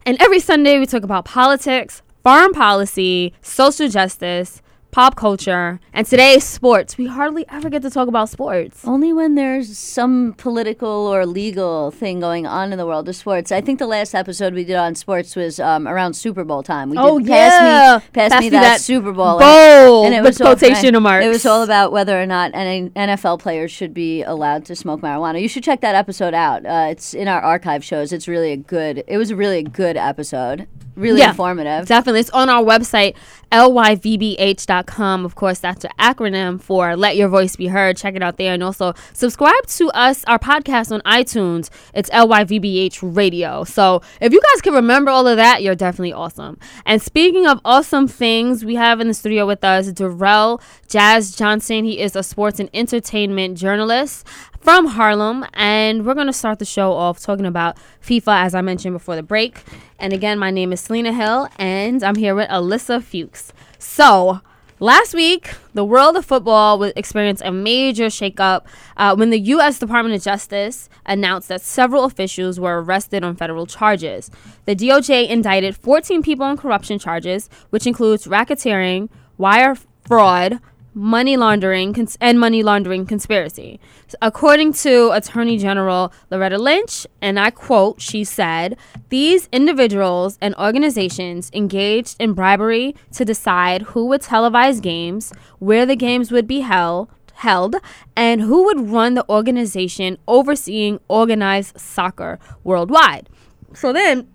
And 0.03 0.19
every 0.19 0.39
Sunday 0.39 0.79
we 0.79 0.87
talk 0.87 1.03
about 1.03 1.25
politics, 1.25 2.01
foreign 2.23 2.51
policy, 2.51 3.31
social 3.43 3.89
justice, 3.89 4.62
pop 4.93 5.15
culture, 5.15 5.79
and 5.91 6.05
today 6.05 6.37
sports. 6.37 6.97
We 6.99 7.07
hardly 7.07 7.45
ever 7.49 7.67
get 7.69 7.81
to 7.81 7.89
talk 7.89 8.07
about 8.07 8.29
sports. 8.29 8.85
Only 8.85 9.11
when 9.11 9.33
there's 9.33 9.75
some 9.77 10.33
political 10.37 10.87
or 10.87 11.25
legal 11.25 11.89
thing 11.89 12.19
going 12.19 12.45
on 12.45 12.71
in 12.71 12.77
the 12.77 12.85
world 12.85 13.09
of 13.09 13.15
sports. 13.15 13.51
I 13.51 13.59
think 13.59 13.79
the 13.79 13.87
last 13.87 14.13
episode 14.13 14.53
we 14.53 14.63
did 14.63 14.75
on 14.75 14.93
sports 14.93 15.35
was 15.35 15.59
um, 15.59 15.87
around 15.87 16.13
Super 16.13 16.43
Bowl 16.43 16.61
time. 16.61 16.91
We 16.91 16.97
did 16.97 17.03
Oh, 17.05 17.19
pass 17.19 17.27
yeah. 17.27 17.99
me, 18.01 18.09
pass, 18.13 18.39
me, 18.41 18.49
that, 18.49 18.79
Super 18.81 19.11
Bowl. 19.11 19.39
bowl 19.39 20.05
and 20.05 20.13
it 20.13 20.21
with 20.21 20.39
was 20.39 20.41
all- 20.41 21.01
marks. 21.01 21.25
It 21.25 21.29
was 21.29 21.45
all 21.45 21.63
about 21.63 21.91
whether 21.91 22.21
or 22.21 22.27
not 22.27 22.51
any 22.53 22.89
NFL 22.91 23.39
players 23.39 23.71
should 23.71 23.93
be 23.95 24.21
allowed 24.21 24.63
to 24.65 24.75
smoke 24.75 25.01
marijuana. 25.01 25.41
You 25.41 25.47
should 25.47 25.63
check 25.63 25.81
that 25.81 25.95
episode 25.95 26.35
out. 26.35 26.65
Uh, 26.67 26.87
it's 26.91 27.15
in 27.15 27.27
our 27.27 27.41
archive 27.41 27.83
shows. 27.83 28.13
It's 28.13 28.27
really 28.27 28.51
a 28.51 28.57
good. 28.57 29.03
It 29.07 29.17
was 29.17 29.31
a 29.31 29.35
really 29.35 29.63
good 29.63 29.97
episode. 29.97 30.67
Really 30.95 31.21
Yeah. 31.21 31.29
informative. 31.31 31.87
Definitely. 31.87 32.19
It's 32.19 32.29
on 32.29 32.49
our 32.49 32.63
website, 32.63 33.15
lyvbh.com. 33.51 35.25
Of 35.25 35.35
course, 35.35 35.59
that's 35.59 35.85
an 35.85 35.91
acronym 35.99 36.61
for 36.61 36.95
Let 36.95 37.15
Your 37.15 37.29
Voice 37.29 37.55
Be 37.55 37.67
Heard. 37.67 37.97
Check 37.97 38.15
it 38.15 38.23
out 38.23 38.37
there. 38.37 38.53
And 38.53 38.63
also 38.63 38.93
subscribe 39.13 39.65
to 39.67 39.89
us, 39.91 40.23
our 40.25 40.39
podcast 40.39 40.91
on 40.91 41.01
iTunes. 41.01 41.69
It's 41.93 42.09
LYVBH 42.09 43.15
Radio. 43.15 43.63
So 43.63 44.01
if 44.21 44.33
you 44.33 44.41
guys 44.41 44.61
can 44.61 44.73
remember 44.73 45.11
all 45.11 45.27
of 45.27 45.37
that, 45.37 45.61
you're 45.61 45.75
definitely 45.75 46.13
awesome. 46.13 46.57
And 46.85 47.01
speaking 47.01 47.47
of 47.47 47.59
awesome 47.65 48.07
things, 48.07 48.65
we 48.65 48.75
have 48.75 48.99
in 48.99 49.07
the 49.07 49.13
studio 49.13 49.45
with 49.45 49.63
us 49.63 49.91
Darrell 49.91 50.61
Jazz 50.87 51.35
Johnson. 51.35 51.85
He 51.85 51.99
is 51.99 52.15
a 52.15 52.23
sports 52.23 52.59
and 52.59 52.69
entertainment 52.73 53.57
journalist 53.57 54.27
from 54.63 54.85
Harlem, 54.87 55.45
and 55.53 56.05
we're 56.05 56.13
going 56.13 56.27
to 56.27 56.33
start 56.33 56.57
the 56.57 56.65
show 56.65 56.93
off 56.93 57.19
talking 57.19 57.45
about 57.45 57.77
FIFA, 58.01 58.45
as 58.45 58.55
I 58.55 58.61
mentioned 58.61 58.93
before 58.93 59.17
the 59.17 59.23
break. 59.23 59.61
And 59.99 60.13
again, 60.13 60.39
my 60.39 60.51
name 60.51 60.71
is 60.71 60.79
Selena 60.79 61.11
Hill, 61.11 61.49
and 61.57 62.01
I'm 62.01 62.15
here 62.15 62.33
with 62.33 62.47
Ilyssa 62.49 63.03
Fuchs. 63.03 63.42
So, 63.85 64.39
last 64.79 65.13
week, 65.13 65.55
the 65.73 65.83
world 65.83 66.15
of 66.15 66.25
football 66.25 66.79
would 66.79 66.93
experience 66.95 67.41
a 67.41 67.51
major 67.51 68.05
shakeup 68.05 68.65
uh, 68.95 69.13
when 69.13 69.29
the 69.29 69.39
U.S. 69.39 69.77
Department 69.77 70.15
of 70.15 70.23
Justice 70.23 70.89
announced 71.05 71.49
that 71.49 71.61
several 71.61 72.05
officials 72.05 72.59
were 72.59 72.81
arrested 72.81 73.25
on 73.25 73.35
federal 73.35 73.67
charges. 73.67 74.31
The 74.65 74.75
DOJ 74.75 75.29
indicted 75.29 75.75
14 75.75 76.23
people 76.23 76.45
on 76.45 76.57
corruption 76.57 76.97
charges, 76.97 77.49
which 77.71 77.85
includes 77.85 78.25
racketeering, 78.25 79.09
wire 79.37 79.75
fraud, 80.07 80.59
money 80.93 81.37
laundering 81.37 81.93
cons- 81.93 82.17
and 82.21 82.39
money 82.39 82.63
laundering 82.63 83.05
conspiracy. 83.05 83.79
So 84.07 84.17
according 84.21 84.73
to 84.73 85.11
Attorney 85.11 85.57
General 85.57 86.11
Loretta 86.29 86.57
Lynch, 86.57 87.07
and 87.21 87.39
I 87.39 87.49
quote, 87.49 88.01
she 88.01 88.23
said, 88.23 88.77
"These 89.09 89.49
individuals 89.51 90.37
and 90.41 90.55
organizations 90.55 91.49
engaged 91.53 92.15
in 92.19 92.33
bribery 92.33 92.95
to 93.13 93.25
decide 93.25 93.81
who 93.93 94.05
would 94.07 94.21
televise 94.21 94.81
games, 94.81 95.33
where 95.59 95.85
the 95.85 95.95
games 95.95 96.31
would 96.31 96.47
be 96.47 96.61
held." 96.61 97.09
Held 97.35 97.75
and 98.15 98.41
who 98.41 98.63
would 98.65 98.91
run 98.91 99.15
the 99.15 99.27
organization 99.27 100.17
overseeing 100.27 100.99
organized 101.07 101.77
soccer 101.79 102.39
worldwide. 102.63 103.27
So 103.73 103.91
then 103.91 104.27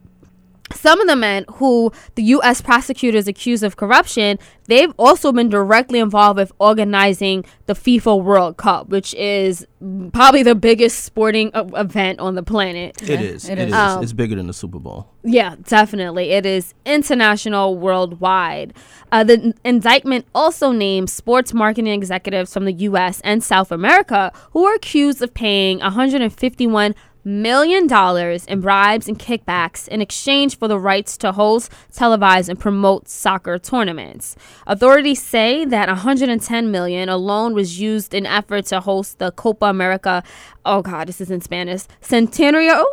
some 0.73 1.01
of 1.01 1.07
the 1.07 1.17
men 1.17 1.45
who 1.55 1.93
the 2.15 2.23
U.S. 2.25 2.61
prosecutors 2.61 3.27
accuse 3.29 3.63
of 3.63 3.77
corruption, 3.77 4.39
they've 4.67 4.93
also 4.99 5.33
been 5.33 5.49
directly 5.49 5.99
involved 5.99 6.39
with 6.39 6.53
organizing 6.59 7.45
the 7.67 7.75
FIFA 7.75 8.23
World 8.23 8.57
Cup, 8.57 8.89
which 8.89 9.15
is 9.15 9.67
probably 10.13 10.43
the 10.43 10.55
biggest 10.55 11.05
sporting 11.05 11.51
event 11.55 12.19
on 12.21 12.35
the 12.35 12.43
planet. 12.43 13.01
It 13.03 13.21
is. 13.21 13.49
it 13.49 13.59
It 13.59 13.59
is. 13.59 13.67
is. 13.69 13.75
Um, 13.75 14.03
it's 14.03 14.13
bigger 14.13 14.35
than 14.37 14.47
the 14.47 14.53
Super 14.53 14.79
Bowl. 14.79 15.09
Yeah, 15.23 15.57
definitely. 15.63 16.31
It 16.31 16.47
is 16.47 16.75
international, 16.87 17.77
worldwide. 17.77 18.75
Uh, 19.13 19.25
the 19.25 19.35
n- 19.35 19.55
indictment 19.65 20.27
also 20.35 20.73
names 20.73 21.13
sports 21.13 21.53
marketing 21.55 21.93
executives 21.93 22.53
from 22.53 22.65
the 22.65 22.73
U.S. 22.73 23.21
and 23.25 23.43
South 23.43 23.71
America 23.73 24.33
who 24.53 24.65
are 24.65 24.75
accused 24.75 25.23
of 25.23 25.33
paying 25.35 25.79
151 25.81 26.95
million 27.29 27.87
dollars 27.87 28.45
in 28.47 28.61
bribes 28.61 29.07
and 29.07 29.19
kickbacks 29.19 29.87
in 29.89 30.01
exchange 30.01 30.59
for 30.59 30.67
the 30.67 30.79
rights 30.79 31.17
to 31.19 31.33
host, 31.33 31.71
televise, 31.93 32.49
and 32.49 32.59
promote 32.59 33.09
soccer 33.09 33.59
tournaments. 33.59 34.35
Authorities 34.67 35.23
say 35.23 35.65
that 35.67 35.89
110 35.89 36.71
million 36.71 37.09
alone 37.09 37.55
was 37.55 37.81
used 37.81 38.15
in 38.15 38.25
effort 38.27 38.67
to 38.67 38.81
host 38.81 39.19
the 39.19 39.31
Copa 39.33 39.67
America. 39.67 40.23
Oh 40.65 40.83
God, 40.83 41.07
this 41.07 41.21
is 41.21 41.31
in 41.31 41.41
Spanish. 41.41 41.83
Centenario. 42.03 42.85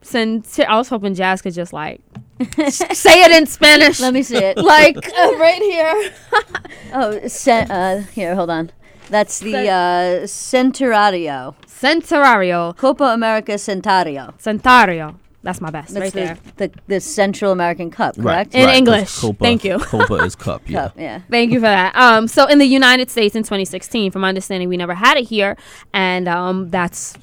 Cent- 0.00 0.60
I 0.60 0.76
was 0.76 0.88
hoping 0.88 1.14
Jazz 1.14 1.42
could 1.42 1.54
just 1.54 1.72
like 1.72 2.00
say 2.68 3.24
it 3.24 3.32
in 3.32 3.46
Spanish. 3.46 4.00
Let 4.00 4.14
me 4.14 4.22
see 4.22 4.36
it. 4.36 4.56
like 4.56 4.96
uh, 5.18 5.32
right 5.36 5.62
here. 5.62 6.12
Oh, 6.90 7.18
uh, 7.46 7.98
here, 8.14 8.34
hold 8.34 8.48
on. 8.48 8.70
That's 9.10 9.38
the 9.40 9.68
uh, 9.68 10.26
Centenario. 10.26 11.54
Centenario. 11.66 12.76
Copa 12.76 13.04
America 13.04 13.56
Centario. 13.58 14.34
Centario. 14.38 15.18
That's 15.42 15.60
my 15.60 15.70
best 15.70 15.94
That's 15.94 16.14
right 16.14 16.38
the, 16.56 16.56
there. 16.58 16.68
the 16.68 16.80
the 16.88 17.00
Central 17.00 17.52
American 17.52 17.90
Cup, 17.90 18.16
correct? 18.16 18.54
In 18.54 18.66
'cause 18.66 18.76
English. 18.76 19.18
Copa, 19.18 19.44
Thank 19.44 19.64
you. 19.64 19.78
Copa 19.78 20.14
is 20.24 20.34
cup. 20.34 20.62
Yeah. 20.68 20.82
Cup, 20.88 20.94
yeah. 20.98 21.20
Thank 21.30 21.52
you 21.52 21.58
for 21.58 21.62
that. 21.62 21.94
Um, 21.96 22.26
so 22.26 22.46
in 22.46 22.58
the 22.58 22.66
United 22.66 23.08
States 23.08 23.36
in 23.36 23.44
2016, 23.44 24.10
from 24.10 24.22
my 24.22 24.28
understanding, 24.28 24.68
we 24.68 24.76
never 24.76 24.94
had 24.94 25.16
it 25.16 25.28
here, 25.28 25.56
and 25.94 26.28
um, 26.28 26.70
that's 26.70 27.14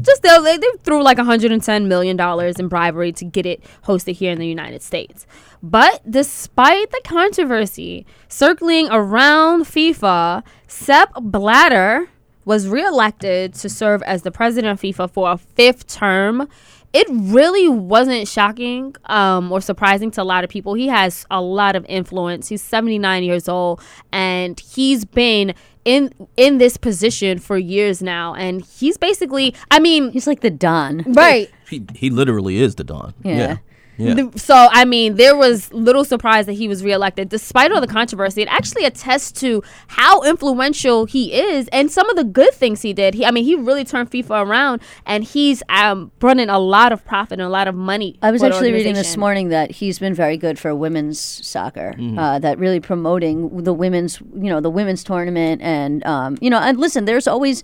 just 0.00 0.22
they, 0.22 0.56
they 0.56 0.66
threw 0.82 1.02
like 1.02 1.18
110 1.18 1.88
million 1.88 2.16
dollars 2.16 2.56
in 2.56 2.68
bribery 2.68 3.12
to 3.12 3.24
get 3.24 3.46
it 3.46 3.62
hosted 3.84 4.14
here 4.14 4.32
in 4.32 4.38
the 4.38 4.46
United 4.46 4.82
States. 4.82 5.26
But 5.62 6.02
despite 6.10 6.90
the 6.90 7.00
controversy 7.04 8.06
circling 8.28 8.88
around 8.90 9.64
FIFA, 9.64 10.42
Sepp 10.66 11.12
Blatter 11.20 12.08
was 12.44 12.68
reelected 12.68 13.52
to 13.54 13.68
serve 13.68 14.02
as 14.04 14.22
the 14.22 14.30
president 14.30 14.72
of 14.72 14.80
FIFA 14.80 15.10
for 15.10 15.32
a 15.32 15.36
fifth 15.36 15.86
term. 15.88 16.48
It 16.92 17.06
really 17.10 17.68
wasn't 17.68 18.26
shocking 18.28 18.94
um, 19.06 19.50
or 19.50 19.60
surprising 19.60 20.10
to 20.12 20.22
a 20.22 20.24
lot 20.24 20.44
of 20.44 20.50
people. 20.50 20.74
He 20.74 20.86
has 20.86 21.26
a 21.30 21.42
lot 21.42 21.76
of 21.76 21.84
influence. 21.88 22.48
He's 22.48 22.62
79 22.62 23.24
years 23.24 23.48
old, 23.48 23.82
and 24.12 24.58
he's 24.60 25.04
been 25.04 25.54
in 25.86 26.12
in 26.36 26.58
this 26.58 26.76
position 26.76 27.38
for 27.38 27.56
years 27.56 28.02
now. 28.02 28.34
And 28.34 28.62
he's 28.78 28.98
basically, 28.98 29.54
I 29.70 29.78
mean, 29.78 30.10
He's 30.10 30.26
like 30.26 30.40
the 30.40 30.50
Don. 30.50 31.04
right. 31.14 31.48
He 31.70 31.82
he 31.94 32.10
literally 32.10 32.58
is 32.60 32.74
the 32.74 32.84
Don. 32.84 33.14
Yeah. 33.22 33.36
Yeah. 33.36 33.56
Yeah. 33.98 34.14
The- 34.14 34.38
So 34.38 34.68
I 34.70 34.84
mean, 34.84 35.14
there 35.16 35.36
was 35.36 35.72
little 35.72 36.04
surprise 36.04 36.46
that 36.46 36.52
he 36.54 36.68
was 36.68 36.82
reelected, 36.84 37.28
despite 37.28 37.72
all 37.72 37.80
the 37.80 37.86
controversy. 37.86 38.42
It 38.42 38.48
actually 38.48 38.84
attests 38.84 39.32
to 39.40 39.62
how 39.88 40.22
influential 40.22 41.06
he 41.06 41.32
is 41.34 41.68
and 41.72 41.90
some 41.90 42.08
of 42.10 42.16
the 42.16 42.24
good 42.24 42.52
things 42.54 42.82
he 42.82 42.92
did. 42.92 43.14
He, 43.14 43.24
I 43.24 43.30
mean, 43.30 43.44
he 43.44 43.54
really 43.54 43.84
turned 43.84 44.10
FIFA 44.10 44.46
around, 44.46 44.82
and 45.06 45.24
he's 45.24 45.62
um, 45.68 46.10
brought 46.18 46.38
in 46.38 46.50
a 46.50 46.58
lot 46.58 46.92
of 46.92 47.04
profit 47.04 47.34
and 47.40 47.42
a 47.42 47.48
lot 47.48 47.68
of 47.68 47.74
money. 47.74 48.18
I 48.22 48.30
was 48.30 48.42
actually 48.54 48.72
reading 48.72 48.94
this 48.94 49.14
morning 49.20 49.48
that 49.50 49.70
he's 49.72 49.98
been 49.98 50.14
very 50.14 50.36
good 50.36 50.58
for 50.58 50.74
women's 50.74 51.18
soccer. 51.18 51.94
Uh, 52.18 52.38
that 52.38 52.58
really 52.58 52.80
promoting 52.80 53.62
the 53.62 53.72
women's, 53.72 54.20
you 54.20 54.50
know, 54.50 54.60
the 54.60 54.70
women's 54.70 55.02
tournament, 55.04 55.62
and 55.62 56.04
um, 56.06 56.36
you 56.40 56.50
know, 56.50 56.58
and 56.58 56.78
listen, 56.78 57.04
there's 57.06 57.26
always 57.26 57.62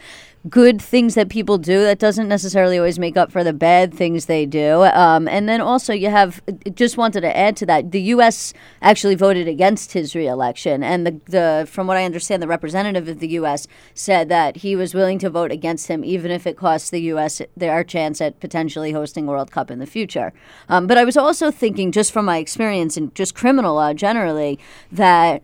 good 0.48 0.82
things 0.82 1.14
that 1.14 1.28
people 1.28 1.56
do 1.56 1.82
that 1.82 1.98
doesn't 1.98 2.28
necessarily 2.28 2.76
always 2.76 2.98
make 2.98 3.16
up 3.16 3.30
for 3.30 3.44
the 3.44 3.52
bad 3.52 3.94
things 3.94 4.26
they 4.26 4.44
do. 4.44 4.82
Um, 4.82 5.28
and 5.28 5.48
then 5.48 5.60
also 5.60 5.92
you 5.92 6.10
have 6.10 6.42
just 6.74 6.96
wanted 6.96 7.20
to 7.20 7.36
add 7.36 7.56
to 7.58 7.66
that 7.66 7.92
the 7.92 8.00
U.S. 8.02 8.52
actually 8.80 9.14
voted 9.14 9.46
against 9.46 9.92
his 9.92 10.14
reelection, 10.14 10.82
and 10.82 11.06
the 11.06 11.20
the 11.26 11.68
from 11.70 11.86
what 11.86 11.96
I 11.96 12.04
understand, 12.04 12.42
the 12.42 12.48
representative 12.48 13.08
of 13.08 13.20
the 13.20 13.28
U.S. 13.28 13.66
said 13.94 14.28
that 14.30 14.56
he 14.58 14.74
was 14.74 14.94
willing 14.94 15.18
to 15.20 15.30
vote 15.30 15.52
against 15.52 15.88
him 15.88 16.04
even 16.04 16.30
if 16.30 16.46
it 16.46 16.56
costs 16.56 16.90
the 16.90 17.02
U.S. 17.02 17.40
their 17.56 17.84
chance 17.84 18.20
at 18.20 18.40
potentially 18.40 18.92
hosting 18.92 19.26
World 19.26 19.50
Cup 19.50 19.70
in 19.70 19.78
the 19.78 19.86
future. 19.86 20.32
Um, 20.68 20.86
but 20.86 20.98
I 20.98 21.04
was 21.04 21.16
also 21.16 21.50
thinking, 21.50 21.92
just 21.92 22.12
from 22.12 22.24
my 22.24 22.38
experience 22.38 22.96
in 22.96 23.12
just 23.14 23.34
criminal 23.34 23.76
law 23.76 23.92
generally, 23.92 24.58
that 24.90 25.42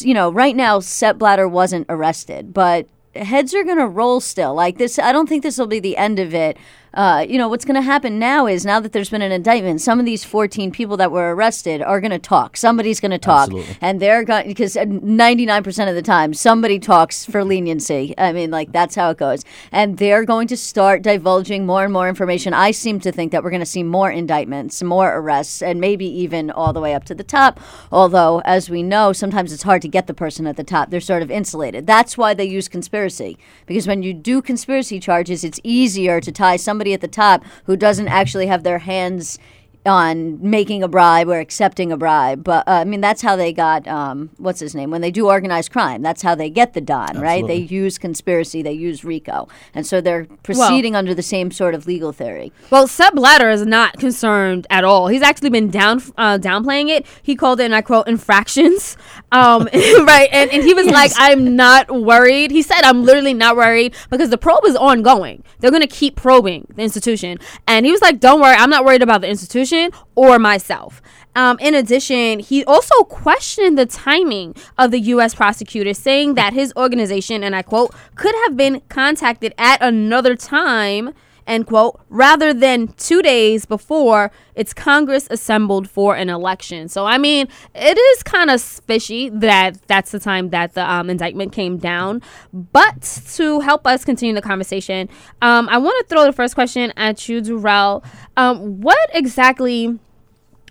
you 0.00 0.14
know, 0.14 0.30
right 0.30 0.54
now, 0.54 0.80
Sepp 0.80 1.18
Blatter 1.18 1.48
wasn't 1.48 1.86
arrested, 1.88 2.52
but 2.52 2.86
heads 3.14 3.54
are 3.54 3.64
going 3.64 3.78
to 3.78 3.86
roll 3.86 4.20
still. 4.20 4.54
Like 4.54 4.78
this, 4.78 4.98
I 4.98 5.12
don't 5.12 5.28
think 5.28 5.42
this 5.42 5.58
will 5.58 5.66
be 5.66 5.80
the 5.80 5.96
end 5.96 6.18
of 6.18 6.34
it. 6.34 6.56
Uh, 6.92 7.24
you 7.28 7.38
know, 7.38 7.48
what's 7.48 7.64
going 7.64 7.76
to 7.76 7.82
happen 7.82 8.18
now 8.18 8.46
is 8.46 8.66
now 8.66 8.80
that 8.80 8.92
there's 8.92 9.10
been 9.10 9.22
an 9.22 9.30
indictment, 9.32 9.80
some 9.80 10.00
of 10.00 10.06
these 10.06 10.24
14 10.24 10.72
people 10.72 10.96
that 10.96 11.12
were 11.12 11.34
arrested 11.34 11.80
are 11.82 12.00
going 12.00 12.10
to 12.10 12.18
talk. 12.18 12.56
Somebody's 12.56 13.00
going 13.00 13.12
to 13.12 13.18
talk. 13.18 13.48
Absolutely. 13.48 13.76
And 13.80 14.00
they're 14.00 14.24
going, 14.24 14.48
because 14.48 14.74
99% 14.74 15.88
of 15.88 15.94
the 15.94 16.02
time, 16.02 16.34
somebody 16.34 16.78
talks 16.78 17.24
for 17.24 17.44
leniency. 17.44 18.14
I 18.18 18.32
mean, 18.32 18.50
like, 18.50 18.72
that's 18.72 18.94
how 18.96 19.10
it 19.10 19.18
goes. 19.18 19.44
And 19.70 19.98
they're 19.98 20.24
going 20.24 20.48
to 20.48 20.56
start 20.56 21.02
divulging 21.02 21.64
more 21.64 21.84
and 21.84 21.92
more 21.92 22.08
information. 22.08 22.54
I 22.54 22.72
seem 22.72 22.98
to 23.00 23.12
think 23.12 23.30
that 23.32 23.44
we're 23.44 23.50
going 23.50 23.60
to 23.60 23.66
see 23.66 23.82
more 23.82 24.10
indictments, 24.10 24.82
more 24.82 25.16
arrests, 25.16 25.62
and 25.62 25.80
maybe 25.80 26.06
even 26.06 26.50
all 26.50 26.72
the 26.72 26.80
way 26.80 26.94
up 26.94 27.04
to 27.04 27.14
the 27.14 27.24
top. 27.24 27.60
Although, 27.92 28.42
as 28.44 28.68
we 28.68 28.82
know, 28.82 29.12
sometimes 29.12 29.52
it's 29.52 29.62
hard 29.62 29.82
to 29.82 29.88
get 29.88 30.08
the 30.08 30.14
person 30.14 30.46
at 30.46 30.56
the 30.56 30.64
top. 30.64 30.90
They're 30.90 31.00
sort 31.00 31.22
of 31.22 31.30
insulated. 31.30 31.86
That's 31.86 32.18
why 32.18 32.34
they 32.34 32.44
use 32.44 32.68
conspiracy. 32.68 33.38
Because 33.66 33.86
when 33.86 34.02
you 34.02 34.12
do 34.12 34.42
conspiracy 34.42 34.98
charges, 34.98 35.44
it's 35.44 35.60
easier 35.62 36.20
to 36.20 36.32
tie 36.32 36.56
somebody 36.56 36.79
at 36.88 37.00
the 37.00 37.08
top 37.08 37.44
who 37.64 37.76
doesn't 37.76 38.08
actually 38.08 38.46
have 38.46 38.62
their 38.62 38.78
hands 38.80 39.38
on 39.86 40.38
making 40.42 40.82
a 40.82 40.88
bribe 40.88 41.28
or 41.28 41.38
accepting 41.38 41.90
a 41.90 41.96
bribe. 41.96 42.44
But 42.44 42.68
uh, 42.68 42.72
I 42.72 42.84
mean, 42.84 43.00
that's 43.00 43.22
how 43.22 43.36
they 43.36 43.52
got 43.52 43.88
um, 43.88 44.30
what's 44.36 44.60
his 44.60 44.74
name 44.74 44.90
when 44.90 45.00
they 45.00 45.10
do 45.10 45.28
organized 45.28 45.72
crime. 45.72 46.02
That's 46.02 46.22
how 46.22 46.34
they 46.34 46.50
get 46.50 46.74
the 46.74 46.80
Don, 46.80 47.18
right? 47.18 47.46
They 47.46 47.56
use 47.56 47.96
conspiracy, 47.96 48.62
they 48.62 48.72
use 48.72 49.04
RICO, 49.04 49.48
and 49.74 49.86
so 49.86 50.00
they're 50.00 50.26
proceeding 50.42 50.94
under 50.94 51.14
the 51.14 51.22
same 51.22 51.50
sort 51.50 51.74
of 51.74 51.86
legal 51.86 52.12
theory. 52.12 52.52
Well, 52.68 52.86
Sepp 52.86 53.14
Blatter 53.14 53.48
is 53.50 53.64
not 53.64 53.98
concerned 53.98 54.66
at 54.70 54.84
all. 54.84 55.08
He's 55.08 55.22
actually 55.22 55.50
been 55.50 55.70
down 55.70 56.02
uh, 56.18 56.38
downplaying 56.38 56.88
it. 56.88 57.06
He 57.22 57.34
called 57.34 57.60
it, 57.60 57.64
and 57.64 57.74
I 57.74 57.80
quote, 57.80 58.06
infractions. 58.06 58.96
Um, 59.32 59.64
right, 59.74 60.28
and, 60.32 60.50
and 60.50 60.62
he 60.62 60.74
was 60.74 60.86
like, 60.86 61.12
"I'm 61.16 61.56
not 61.56 61.90
worried." 61.90 62.50
He 62.50 62.62
said, 62.62 62.82
"I'm 62.82 63.04
literally 63.04 63.34
not 63.34 63.56
worried 63.56 63.94
because 64.10 64.28
the 64.28 64.38
probe 64.38 64.64
is 64.66 64.76
ongoing. 64.76 65.42
They're 65.60 65.70
gonna 65.70 65.86
keep 65.86 66.16
probing 66.16 66.66
the 66.74 66.82
institution." 66.82 67.38
And 67.66 67.86
he 67.86 67.92
was 67.92 68.02
like, 68.02 68.20
"Don't 68.20 68.40
worry, 68.40 68.56
I'm 68.56 68.70
not 68.70 68.84
worried 68.84 69.02
about 69.02 69.22
the 69.22 69.28
institution 69.28 69.69
or 70.14 70.38
myself." 70.38 71.02
Um, 71.36 71.58
in 71.60 71.74
addition, 71.74 72.40
he 72.40 72.64
also 72.64 73.04
questioned 73.04 73.78
the 73.78 73.86
timing 73.86 74.54
of 74.76 74.90
the 74.90 75.00
U.S. 75.00 75.34
prosecutor, 75.34 75.94
saying 75.94 76.34
that 76.34 76.52
his 76.52 76.72
organization, 76.76 77.44
and 77.44 77.54
I 77.54 77.62
quote, 77.62 77.94
could 78.16 78.34
have 78.44 78.56
been 78.56 78.82
contacted 78.88 79.54
at 79.56 79.80
another 79.80 80.34
time 80.34 81.14
end 81.46 81.66
quote, 81.66 82.00
rather 82.08 82.52
than 82.52 82.88
two 82.94 83.22
days 83.22 83.64
before 83.64 84.30
its 84.54 84.72
Congress 84.72 85.26
assembled 85.30 85.88
for 85.88 86.16
an 86.16 86.28
election. 86.28 86.88
So, 86.88 87.06
I 87.06 87.18
mean, 87.18 87.48
it 87.74 87.98
is 87.98 88.22
kind 88.22 88.50
of 88.50 88.60
fishy 88.60 89.28
that 89.30 89.80
that's 89.86 90.10
the 90.10 90.20
time 90.20 90.50
that 90.50 90.74
the 90.74 90.90
um, 90.90 91.08
indictment 91.10 91.52
came 91.52 91.78
down. 91.78 92.22
But 92.52 93.02
to 93.34 93.60
help 93.60 93.86
us 93.86 94.04
continue 94.04 94.34
the 94.34 94.42
conversation, 94.42 95.08
um, 95.42 95.68
I 95.68 95.78
want 95.78 95.96
to 96.00 96.14
throw 96.14 96.24
the 96.24 96.32
first 96.32 96.54
question 96.54 96.92
at 96.96 97.28
you, 97.28 97.40
Darrell. 97.40 98.04
Um, 98.36 98.80
what 98.80 99.10
exactly 99.14 99.98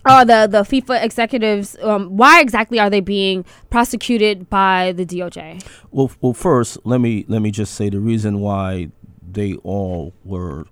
are 0.04 0.24
the, 0.24 0.48
the 0.50 0.62
FIFA 0.62 1.02
executives, 1.02 1.76
um, 1.82 2.16
why 2.16 2.40
exactly 2.40 2.78
are 2.78 2.88
they 2.88 3.00
being 3.00 3.44
prosecuted 3.68 4.48
by 4.48 4.92
the 4.92 5.04
DOJ? 5.04 5.64
Well, 5.90 6.10
well, 6.20 6.32
first 6.32 6.78
let 6.84 7.00
me 7.00 7.24
let 7.28 7.42
me 7.42 7.50
just 7.50 7.74
say 7.74 7.90
the 7.90 8.00
reason 8.00 8.40
why 8.40 8.90
they 9.34 9.54
all 9.56 10.12
were 10.24 10.66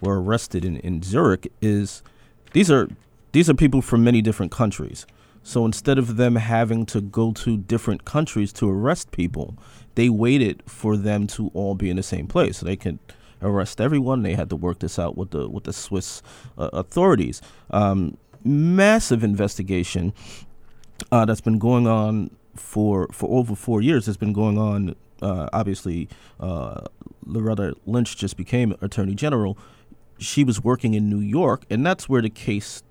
were 0.00 0.20
arrested 0.20 0.64
in, 0.64 0.78
in 0.78 1.02
Zurich 1.02 1.50
is 1.60 2.02
these 2.52 2.70
are 2.70 2.88
these 3.32 3.48
are 3.48 3.54
people 3.54 3.82
from 3.82 4.04
many 4.04 4.20
different 4.20 4.52
countries. 4.52 5.06
So 5.42 5.66
instead 5.66 5.98
of 5.98 6.16
them 6.16 6.36
having 6.36 6.86
to 6.86 7.00
go 7.00 7.32
to 7.32 7.56
different 7.56 8.04
countries 8.04 8.52
to 8.54 8.70
arrest 8.70 9.10
people, 9.10 9.56
they 9.96 10.08
waited 10.08 10.62
for 10.66 10.96
them 10.96 11.26
to 11.28 11.50
all 11.52 11.74
be 11.74 11.90
in 11.90 11.96
the 11.96 12.02
same 12.02 12.26
place 12.26 12.58
so 12.58 12.66
they 12.66 12.76
could 12.76 12.98
arrest 13.40 13.80
everyone. 13.80 14.22
They 14.22 14.34
had 14.34 14.50
to 14.50 14.56
work 14.56 14.78
this 14.78 14.98
out 14.98 15.16
with 15.16 15.30
the 15.30 15.48
with 15.48 15.64
the 15.64 15.72
Swiss 15.72 16.22
uh, 16.56 16.70
authorities. 16.72 17.42
Um, 17.70 18.16
massive 18.44 19.24
investigation 19.24 20.12
uh, 21.10 21.24
that's 21.24 21.40
been 21.40 21.58
going 21.58 21.86
on 21.86 22.30
for 22.54 23.08
for 23.12 23.28
over 23.30 23.54
four 23.54 23.82
years. 23.82 24.08
It's 24.08 24.16
been 24.16 24.32
going 24.32 24.58
on. 24.58 24.94
Uh, 25.22 25.48
obviously, 25.52 26.08
uh, 26.40 26.82
Loretta 27.24 27.74
Lynch 27.86 28.16
just 28.16 28.36
became 28.36 28.74
Attorney 28.80 29.14
General. 29.14 29.56
She 30.18 30.44
was 30.44 30.62
working 30.62 30.94
in 30.94 31.08
New 31.08 31.20
York, 31.20 31.64
and 31.70 31.86
that's 31.86 32.08
where 32.08 32.20
the 32.22 32.30
case 32.30 32.82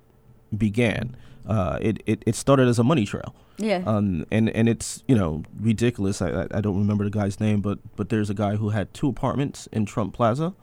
began. 0.58 1.16
Uh, 1.46 1.78
it, 1.82 2.04
it 2.06 2.24
it 2.26 2.36
started 2.36 2.68
as 2.68 2.80
a 2.80 2.84
money 2.84 3.06
trail. 3.06 3.36
Yeah. 3.58 3.84
Um, 3.86 4.26
and 4.32 4.50
and 4.50 4.70
it's 4.70 5.04
you 5.08 5.16
know 5.16 5.44
ridiculous. 5.60 6.22
I, 6.22 6.30
I 6.30 6.48
I 6.56 6.62
don't 6.62 6.78
remember 6.78 7.04
the 7.04 7.10
guy's 7.10 7.40
name, 7.40 7.62
but 7.62 7.80
but 7.96 8.10
there's 8.10 8.30
a 8.30 8.34
guy 8.34 8.56
who 8.56 8.70
had 8.70 8.94
two 8.94 9.08
apartments 9.10 9.68
in 9.72 9.86
Trump 9.86 10.14
Plaza, 10.14 10.54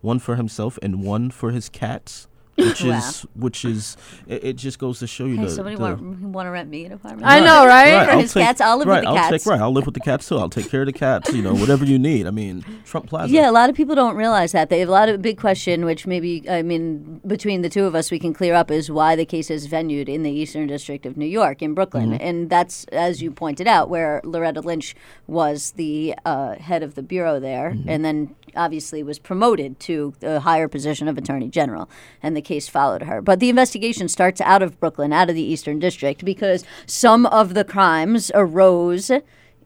one 0.00 0.18
for 0.18 0.36
himself 0.36 0.78
and 0.82 1.02
one 1.02 1.30
for 1.30 1.50
his 1.50 1.68
cats, 1.68 2.28
which 2.56 2.82
Wow. 2.84 2.96
is 2.98 3.26
which 3.34 3.64
is 3.64 3.96
it, 4.26 4.44
it 4.44 4.52
just 4.56 4.78
goes 4.78 4.98
to 5.00 5.06
show 5.06 5.26
you 5.26 5.36
Hey, 5.36 5.44
the, 5.44 5.50
somebody 5.50 5.76
the 5.76 5.82
want, 5.82 6.20
want 6.20 6.46
to 6.46 6.50
rent 6.50 6.68
me 6.70 6.84
an 6.86 6.92
apartment? 6.92 7.26
I 7.26 7.40
know, 7.40 7.66
right? 7.66 7.92
Right, 7.94 8.04
For 8.06 8.10
I'll 8.12 8.20
his 8.20 8.32
take- 8.34 8.44
cats, 8.44 8.60
I'll 8.60 8.78
live 8.78 8.88
right, 8.88 8.96
with 8.96 9.04
the 9.04 9.08
I'll 9.10 9.16
cats. 9.30 9.44
Take, 9.44 9.50
right, 9.52 9.60
I'll 9.60 9.72
live 9.72 9.84
with 9.86 9.94
the 9.94 10.00
cats 10.00 10.28
too. 10.28 10.38
I'll 10.38 10.48
take 10.50 10.70
care 10.70 10.80
of 10.82 10.86
the 10.86 10.92
cats. 10.92 11.32
You 11.32 11.42
know, 11.42 11.54
whatever 11.54 11.84
you 11.84 11.98
need. 11.98 12.26
I 12.26 12.30
mean, 12.30 12.64
Trump 12.84 13.08
Plaza. 13.08 13.32
Yeah, 13.32 13.50
a 13.50 13.52
lot 13.52 13.68
of 13.70 13.76
people 13.76 13.94
don't 13.94 14.16
realize 14.16 14.52
that. 14.52 14.70
They 14.70 14.80
have 14.80 14.88
a 14.88 14.92
lot 14.92 15.08
of 15.08 15.20
big 15.22 15.38
question, 15.38 15.84
which 15.84 16.06
maybe 16.06 16.48
I 16.48 16.62
mean 16.62 17.20
between 17.26 17.62
the 17.62 17.68
two 17.68 17.84
of 17.84 17.94
us 17.94 18.10
we 18.10 18.18
can 18.18 18.32
clear 18.32 18.54
up 18.54 18.70
is 18.70 18.90
why 18.90 19.16
the 19.16 19.26
case 19.26 19.50
is 19.50 19.66
venued 19.66 20.08
in 20.08 20.22
the 20.22 20.30
Eastern 20.30 20.66
District 20.66 21.04
of 21.06 21.16
New 21.16 21.26
York 21.26 21.62
in 21.62 21.74
Brooklyn, 21.74 22.12
and 22.14 22.48
that's 22.50 22.84
as 22.86 23.22
you 23.22 23.30
pointed 23.30 23.66
out 23.66 23.88
where 23.90 24.20
Loretta 24.24 24.60
Lynch 24.60 24.94
was 25.26 25.72
the 25.72 26.14
uh, 26.24 26.54
head 26.56 26.82
of 26.82 26.94
the 26.94 27.02
bureau 27.02 27.38
there, 27.38 27.76
and 27.86 28.04
then 28.04 28.34
obviously 28.54 29.02
was 29.02 29.18
promoted 29.18 29.78
to 29.80 30.14
the 30.20 30.40
higher 30.40 30.66
position 30.68 31.08
of 31.08 31.18
Attorney 31.18 31.48
General, 31.48 31.88
and 32.22 32.34
the 32.36 32.40
case 32.46 32.68
followed 32.68 33.02
her. 33.02 33.20
But 33.20 33.40
the 33.40 33.50
investigation 33.50 34.08
starts 34.08 34.40
out 34.40 34.62
of 34.62 34.78
Brooklyn, 34.80 35.12
out 35.12 35.28
of 35.28 35.34
the 35.34 35.42
Eastern 35.42 35.78
District, 35.78 36.24
because 36.24 36.64
some 36.86 37.26
of 37.26 37.54
the 37.54 37.64
crimes 37.64 38.30
arose 38.34 39.10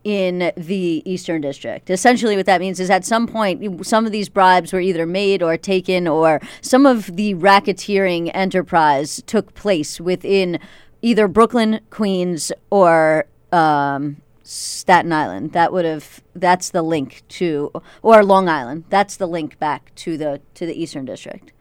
in 0.03 0.51
the 0.57 1.03
Eastern 1.05 1.43
District. 1.43 1.91
Essentially, 1.91 2.37
what 2.37 2.47
that 2.47 2.61
means 2.61 2.81
is 2.81 2.89
at 2.91 3.05
some 3.05 3.27
point, 3.27 3.87
some 3.87 4.07
of 4.07 4.13
these 4.13 4.29
bribes 4.29 4.73
were 4.73 4.81
either 4.81 5.07
made 5.07 5.43
or 5.43 5.57
taken, 5.57 6.09
or 6.09 6.41
some 6.63 6.87
of 6.87 7.17
the 7.17 7.35
racketeering 7.35 8.31
enterprise 8.33 9.23
took 9.27 9.55
place 9.55 10.01
within 10.01 10.59
either 11.03 11.29
Brooklyn, 11.29 11.81
Queens, 11.91 12.51
or 12.71 13.27
um, 13.53 14.17
Staten 14.43 15.13
Island. 15.13 15.53
That 15.53 15.73
would 15.73 15.85
have 15.85 16.23
that's 16.35 16.71
the 16.71 16.83
link 16.83 17.23
to 17.41 17.71
or 18.03 18.25
Long 18.25 18.49
Island. 18.49 18.85
That's 18.89 19.17
the 19.17 19.29
link 19.29 19.59
back 19.59 19.95
to 19.97 20.17
the 20.17 20.41
to 20.55 20.67
the 20.67 20.75
Eastern 20.83 21.05
District. 21.05 21.53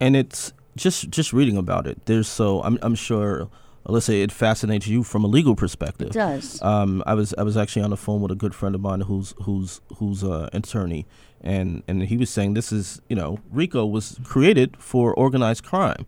And 0.00 0.16
it's 0.16 0.52
just 0.76 1.10
just 1.10 1.32
reading 1.32 1.56
about 1.56 1.86
it. 1.86 2.04
There's 2.06 2.28
so 2.28 2.62
I'm 2.62 2.78
I'm 2.82 2.94
sure, 2.94 3.48
Ilyssa, 3.86 4.22
it 4.22 4.32
fascinates 4.32 4.86
you 4.86 5.02
from 5.02 5.24
a 5.24 5.26
legal 5.26 5.54
perspective. 5.54 6.08
It 6.08 6.14
does. 6.14 6.60
Um, 6.62 7.02
I 7.06 7.14
was 7.14 7.34
I 7.36 7.42
was 7.42 7.56
actually 7.56 7.82
on 7.82 7.90
the 7.90 7.96
phone 7.96 8.20
with 8.20 8.30
a 8.30 8.36
good 8.36 8.54
friend 8.54 8.74
of 8.74 8.80
mine 8.80 9.02
who's 9.02 9.34
who's 9.42 9.80
who's 9.98 10.22
an 10.22 10.48
attorney, 10.52 11.06
and 11.40 11.82
and 11.86 12.02
he 12.04 12.16
was 12.16 12.30
saying 12.30 12.54
this 12.54 12.72
is 12.72 13.00
you 13.08 13.16
know 13.16 13.38
RICO 13.50 13.84
was 13.84 14.18
created 14.24 14.76
for 14.78 15.12
organized 15.14 15.64
crime, 15.64 16.06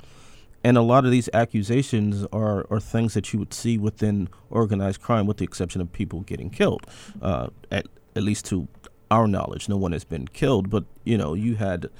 and 0.64 0.78
a 0.78 0.82
lot 0.82 1.04
of 1.04 1.10
these 1.10 1.28
accusations 1.34 2.26
are 2.32 2.66
are 2.70 2.80
things 2.80 3.14
that 3.14 3.32
you 3.32 3.38
would 3.38 3.52
see 3.52 3.76
within 3.78 4.28
organized 4.50 5.02
crime, 5.02 5.26
with 5.26 5.36
the 5.38 5.44
exception 5.44 5.80
of 5.80 5.92
people 5.92 6.20
getting 6.20 6.50
killed. 6.50 6.86
Uh, 7.20 7.48
at 7.70 7.86
at 8.16 8.22
least 8.22 8.46
to 8.46 8.68
our 9.10 9.26
knowledge, 9.26 9.68
no 9.68 9.76
one 9.76 9.92
has 9.92 10.04
been 10.04 10.26
killed, 10.28 10.70
but 10.70 10.84
you 11.04 11.18
know 11.18 11.34
you 11.34 11.56
had. 11.56 11.90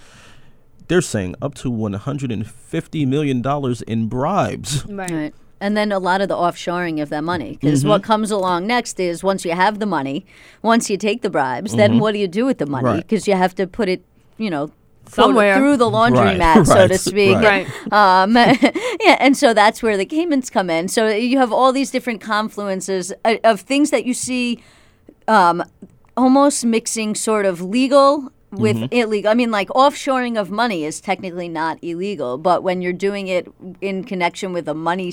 They're 0.93 1.01
saying 1.01 1.37
up 1.41 1.55
to 1.55 1.71
150 1.71 3.07
million 3.07 3.41
dollars 3.41 3.81
in 3.81 4.09
bribes. 4.09 4.85
Right. 4.85 5.11
Right. 5.11 5.35
And 5.59 5.75
then 5.75 5.91
a 5.91 5.99
lot 5.99 6.21
of 6.21 6.29
the 6.29 6.35
offshoring 6.35 7.01
of 7.01 7.09
that 7.09 7.25
money. 7.25 7.53
Because 7.59 7.83
what 7.83 8.03
comes 8.03 8.31
along 8.31 8.67
next 8.67 9.01
is 9.01 9.25
once 9.25 9.43
you 9.47 9.53
have 9.53 9.79
the 9.79 9.87
money, 9.87 10.27
once 10.61 10.91
you 10.91 10.99
take 10.99 11.23
the 11.23 11.31
bribes, 11.31 11.75
then 11.77 11.99
what 11.99 12.13
do 12.13 12.19
you 12.19 12.29
do 12.29 12.45
with 12.45 12.59
the 12.59 12.67
money? 12.67 12.85
Right. 12.85 12.97
Because 12.99 13.27
you 13.27 13.35
have 13.37 13.55
to 13.55 13.67
put 13.67 13.89
it, 13.89 14.05
you 14.37 14.51
know, 14.51 14.71
Somewhere. 15.07 15.57
through 15.57 15.79
the 15.79 15.89
laundry 15.89 16.21
Right, 16.21 16.37
mat, 16.37 16.67
so 16.67 16.75
right, 16.75 16.91
to 16.91 16.99
speak. 16.99 17.37
right. 17.39 17.67
Um, 17.91 18.35
yeah, 19.01 19.17
and 19.19 19.35
so 19.35 19.55
that's 19.55 19.83
where 19.83 19.97
the 19.97 20.05
Caymans 20.05 20.51
come 20.51 20.69
in. 20.69 20.89
So 20.89 21.09
you 21.09 21.39
have 21.39 21.53
all 21.53 21.73
these 21.73 21.91
different 21.91 22.21
confluences 22.21 23.13
uh, 23.25 23.37
of 23.45 23.63
things 23.63 23.89
that 23.93 24.05
you 24.05 24.13
see 24.13 24.63
um, 25.27 25.65
almost 26.19 26.67
mixing 26.67 27.15
sort 27.15 27.47
of 27.47 27.63
legal 27.63 28.31
with 28.53 28.77
Mm-hmm. 28.77 28.93
illegal. 28.93 29.31
I 29.31 29.35
mean, 29.35 29.51
like 29.51 29.69
offshoring 29.69 30.39
of 30.39 30.51
money 30.51 30.85
is 30.85 31.01
technically 31.01 31.49
not 31.49 31.79
illegal, 31.83 32.39
but 32.39 32.63
when 32.63 32.83
you're 32.83 32.93
doing 32.93 33.29
it 33.29 33.49
in 33.81 34.05
connection 34.05 34.53
with 34.53 34.69
a 34.69 34.75
money 34.75 35.13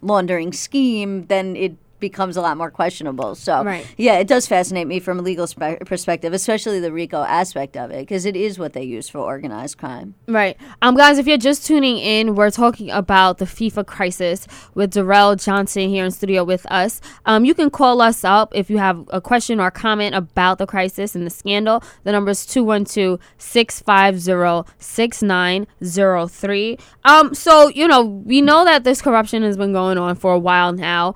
laundering 0.00 0.52
scheme, 0.52 1.26
then 1.26 1.56
it 1.56 1.76
becomes 2.02 2.36
a 2.36 2.42
lot 2.42 2.58
more 2.58 2.70
questionable. 2.70 3.34
So, 3.34 3.64
Right. 3.64 3.86
yeah, 3.96 4.18
it 4.18 4.26
does 4.26 4.46
fascinate 4.46 4.86
me 4.86 5.00
from 5.00 5.18
a 5.18 5.22
legal 5.22 5.46
spe- 5.46 5.80
perspective, 5.86 6.34
especially 6.34 6.80
the 6.80 6.92
RICO 6.92 7.22
aspect 7.22 7.78
of 7.78 7.90
it, 7.90 8.00
because 8.00 8.26
it 8.26 8.36
is 8.36 8.58
what 8.58 8.74
they 8.74 8.82
use 8.82 9.08
for 9.08 9.20
organized 9.20 9.78
crime. 9.78 10.14
Right. 10.28 10.58
Um, 10.82 10.96
guys, 10.96 11.16
if 11.16 11.26
you're 11.26 11.38
just 11.38 11.64
tuning 11.64 11.96
in, 11.96 12.34
we're 12.34 12.50
talking 12.50 12.90
about 12.90 13.38
the 13.38 13.46
FIFA 13.46 13.86
crisis 13.86 14.46
with 14.74 14.90
Darrell 14.90 15.34
Johnson 15.36 15.88
here 15.88 16.04
in 16.04 16.10
studio 16.10 16.44
with 16.44 16.66
us. 16.70 17.00
Um, 17.24 17.46
you 17.46 17.54
can 17.54 17.70
call 17.70 18.02
us 18.02 18.22
up 18.24 18.52
if 18.54 18.68
you 18.68 18.76
have 18.78 19.02
a 19.08 19.20
question 19.20 19.60
or 19.60 19.70
comment 19.70 20.14
about 20.14 20.58
the 20.58 20.66
crisis 20.66 21.14
and 21.14 21.24
the 21.24 21.30
scandal. 21.30 21.82
The 22.04 22.12
number 22.12 22.32
is 22.32 22.44
212 22.44 23.18
650 23.38 24.70
6903. 24.78 26.78
Um, 27.04 27.34
so, 27.34 27.68
you 27.68 27.86
know, 27.88 28.02
we 28.02 28.42
know 28.42 28.64
that 28.64 28.82
this 28.84 29.00
corruption 29.00 29.42
has 29.44 29.56
been 29.56 29.72
going 29.72 29.96
on 29.98 30.16
for 30.16 30.32
a 30.32 30.38
while 30.38 30.72
now 30.72 31.14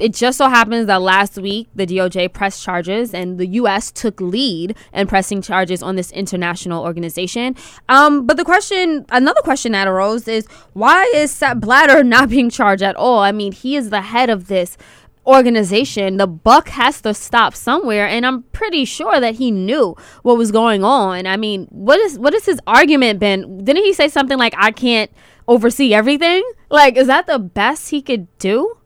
it 0.00 0.14
just 0.14 0.38
so 0.38 0.48
happens 0.48 0.86
that 0.86 1.02
last 1.02 1.36
week 1.36 1.68
the 1.74 1.86
DOJ 1.86 2.32
pressed 2.32 2.62
charges 2.62 3.14
and 3.14 3.38
the 3.38 3.46
U.S. 3.46 3.90
took 3.90 4.20
lead 4.20 4.76
in 4.92 5.06
pressing 5.06 5.42
charges 5.42 5.82
on 5.82 5.96
this 5.96 6.10
international 6.12 6.82
organization. 6.82 7.56
Um, 7.88 8.26
but 8.26 8.36
the 8.36 8.44
question, 8.44 9.06
another 9.10 9.40
question 9.42 9.72
that 9.72 9.88
arose 9.88 10.26
is 10.28 10.46
why 10.72 11.10
is 11.14 11.30
Sepp 11.30 11.58
Blatter 11.58 12.02
not 12.04 12.28
being 12.28 12.50
charged 12.50 12.82
at 12.82 12.96
all? 12.96 13.20
I 13.20 13.32
mean, 13.32 13.52
he 13.52 13.76
is 13.76 13.90
the 13.90 14.02
head 14.02 14.30
of 14.30 14.48
this 14.48 14.76
organization. 15.26 16.16
The 16.16 16.26
buck 16.26 16.68
has 16.70 17.00
to 17.02 17.14
stop 17.14 17.54
somewhere, 17.54 18.06
and 18.06 18.26
I'm 18.26 18.42
pretty 18.44 18.84
sure 18.84 19.20
that 19.20 19.36
he 19.36 19.50
knew 19.50 19.96
what 20.22 20.36
was 20.36 20.50
going 20.50 20.84
on. 20.84 21.26
I 21.26 21.36
mean, 21.36 21.66
what 21.70 21.98
is 22.00 22.18
what 22.18 22.34
is 22.34 22.46
his 22.46 22.60
argument 22.66 23.20
been? 23.20 23.64
Didn't 23.64 23.84
he 23.84 23.92
say 23.92 24.08
something 24.08 24.38
like, 24.38 24.54
"I 24.56 24.70
can't 24.70 25.10
oversee 25.46 25.94
everything"? 25.94 26.42
Like, 26.70 26.96
is 26.96 27.06
that 27.06 27.26
the 27.26 27.38
best 27.38 27.90
he 27.90 28.02
could 28.02 28.26
do? 28.38 28.76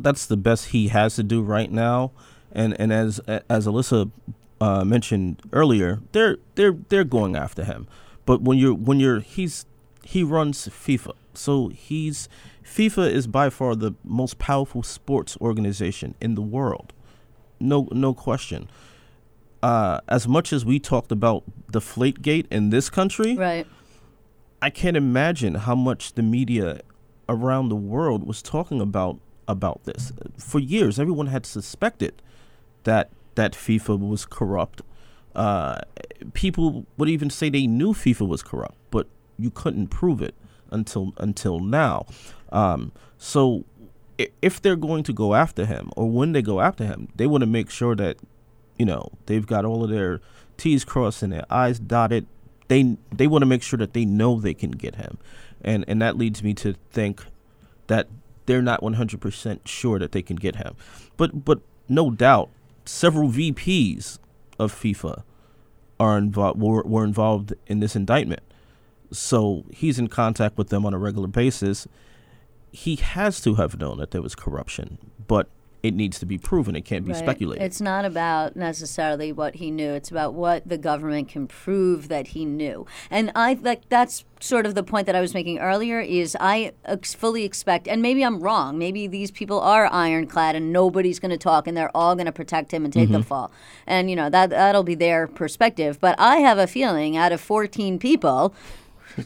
That's 0.00 0.26
the 0.26 0.36
best 0.36 0.68
he 0.68 0.88
has 0.88 1.16
to 1.16 1.22
do 1.22 1.42
right 1.42 1.70
now. 1.70 2.12
And 2.52 2.78
and 2.80 2.92
as 2.92 3.18
as 3.48 3.66
Ilyssa 3.66 4.10
uh, 4.60 4.84
mentioned 4.84 5.42
earlier, 5.52 6.00
they're 6.12 6.38
they're 6.54 6.76
they're 6.88 7.04
going 7.04 7.36
after 7.36 7.64
him. 7.64 7.86
But 8.26 8.42
when 8.42 8.58
you're 8.58 8.74
when 8.74 9.00
you're 9.00 9.20
he's 9.20 9.66
he 10.04 10.22
runs 10.22 10.68
FIFA, 10.68 11.14
so 11.34 11.68
he's 11.68 12.28
FIFA 12.64 13.10
is 13.10 13.26
by 13.26 13.50
far 13.50 13.74
the 13.74 13.92
most 14.04 14.38
powerful 14.38 14.82
sports 14.82 15.36
organization 15.40 16.14
in 16.20 16.34
the 16.34 16.42
world. 16.42 16.92
No 17.60 17.88
no 17.92 18.12
question. 18.14 18.68
Uh, 19.62 20.00
as 20.08 20.26
much 20.26 20.52
as 20.52 20.64
we 20.64 20.80
talked 20.80 21.12
about 21.12 21.44
Deflategate 21.70 22.46
in 22.50 22.70
this 22.70 22.90
country, 22.90 23.36
Right. 23.36 23.66
I 24.60 24.70
can't 24.70 24.96
imagine 24.96 25.54
how 25.54 25.74
much 25.76 26.14
the 26.14 26.22
media 26.22 26.80
around 27.28 27.68
the 27.68 27.76
world 27.76 28.26
was 28.26 28.42
talking 28.42 28.80
about 28.80 29.18
about 29.52 29.84
this. 29.84 30.12
For 30.38 30.58
years, 30.58 30.98
everyone 30.98 31.28
had 31.28 31.46
suspected 31.46 32.20
that 32.82 33.10
that 33.36 33.52
FIFA 33.52 34.08
was 34.08 34.26
corrupt. 34.26 34.82
Uh, 35.34 35.80
people 36.34 36.86
would 36.96 37.08
even 37.08 37.30
say 37.30 37.48
they 37.48 37.66
knew 37.66 37.92
FIFA 37.92 38.28
was 38.28 38.42
corrupt, 38.42 38.76
but 38.90 39.06
you 39.38 39.50
couldn't 39.50 39.88
prove 39.88 40.20
it 40.20 40.34
until 40.70 41.12
until 41.18 41.60
now. 41.60 42.06
Um, 42.50 42.92
so, 43.16 43.64
if 44.40 44.60
they're 44.60 44.76
going 44.76 45.04
to 45.04 45.12
go 45.12 45.34
after 45.34 45.64
him, 45.64 45.90
or 45.96 46.10
when 46.10 46.32
they 46.32 46.42
go 46.42 46.60
after 46.60 46.84
him, 46.84 47.08
they 47.16 47.26
want 47.26 47.42
to 47.42 47.46
make 47.46 47.70
sure 47.70 47.94
that 47.96 48.16
you 48.78 48.84
know 48.84 49.10
they've 49.26 49.46
got 49.46 49.64
all 49.64 49.84
of 49.84 49.90
their 49.90 50.20
T's 50.56 50.84
crossed 50.84 51.22
and 51.22 51.32
their 51.32 51.46
I's 51.48 51.78
dotted. 51.78 52.26
They 52.68 52.96
they 53.10 53.26
want 53.26 53.42
to 53.42 53.46
make 53.46 53.62
sure 53.62 53.78
that 53.78 53.92
they 53.92 54.04
know 54.04 54.40
they 54.40 54.54
can 54.54 54.72
get 54.72 54.96
him, 54.96 55.18
and 55.62 55.84
and 55.88 56.02
that 56.02 56.16
leads 56.16 56.42
me 56.42 56.52
to 56.54 56.74
think 56.90 57.24
that 57.86 58.08
they're 58.46 58.62
not 58.62 58.80
100% 58.80 59.60
sure 59.66 59.98
that 59.98 60.12
they 60.12 60.22
can 60.22 60.36
get 60.36 60.56
him. 60.56 60.74
But 61.16 61.44
but 61.44 61.60
no 61.88 62.10
doubt, 62.10 62.50
several 62.84 63.28
VPs 63.28 64.18
of 64.58 64.72
FIFA 64.72 65.22
are 66.00 66.18
involved 66.18 66.60
were, 66.60 66.82
were 66.82 67.04
involved 67.04 67.54
in 67.66 67.80
this 67.80 67.94
indictment. 67.96 68.42
So 69.12 69.64
he's 69.70 69.98
in 69.98 70.08
contact 70.08 70.56
with 70.56 70.68
them 70.70 70.86
on 70.86 70.94
a 70.94 70.98
regular 70.98 71.28
basis. 71.28 71.86
he 72.72 72.96
has 72.96 73.40
to 73.42 73.54
have 73.56 73.78
known 73.78 73.98
that 73.98 74.10
there 74.12 74.22
was 74.22 74.34
corruption, 74.34 74.98
but 75.28 75.48
it 75.82 75.94
needs 75.94 76.18
to 76.20 76.26
be 76.26 76.38
proven. 76.38 76.76
It 76.76 76.82
can't 76.82 77.04
be 77.04 77.12
Right. 77.12 77.18
speculated. 77.18 77.64
It's 77.64 77.80
not 77.80 78.04
about 78.04 78.54
necessarily 78.54 79.32
what 79.32 79.56
he 79.56 79.70
knew. 79.70 79.90
It's 79.90 80.10
about 80.10 80.32
what 80.32 80.68
the 80.68 80.78
government 80.78 81.28
can 81.28 81.48
prove 81.48 82.08
that 82.08 82.28
he 82.28 82.44
knew. 82.44 82.86
And 83.10 83.32
I 83.34 83.58
like 83.60 83.88
that's 83.88 84.24
sort 84.38 84.66
of 84.66 84.74
the 84.74 84.82
point 84.82 85.06
that 85.06 85.14
I 85.14 85.20
was 85.20 85.34
making 85.34 85.58
earlier 85.58 86.00
is 86.00 86.36
I 86.40 86.72
ex- 86.84 87.14
fully 87.14 87.44
expect 87.44 87.86
and 87.88 88.00
maybe 88.00 88.22
I'm 88.22 88.40
wrong. 88.40 88.78
Maybe 88.78 89.06
these 89.06 89.30
people 89.30 89.60
are 89.60 89.86
ironclad 89.86 90.54
and 90.54 90.72
nobody's 90.72 91.18
going 91.18 91.30
to 91.30 91.36
talk 91.36 91.66
and 91.66 91.76
they're 91.76 91.96
all 91.96 92.14
going 92.14 92.26
to 92.26 92.32
protect 92.32 92.72
him 92.72 92.84
and 92.84 92.92
take 92.92 93.10
the 93.10 93.18
mm-hmm. 93.18 93.26
fall. 93.26 93.52
And 93.86 94.08
you 94.08 94.16
know, 94.16 94.30
that 94.30 94.50
that'll 94.50 94.84
be 94.84 94.94
their 94.94 95.26
perspective, 95.26 95.98
but 96.00 96.14
I 96.18 96.36
have 96.38 96.58
a 96.58 96.66
feeling 96.66 97.16
out 97.16 97.32
of 97.32 97.40
14 97.40 97.98
people 97.98 98.54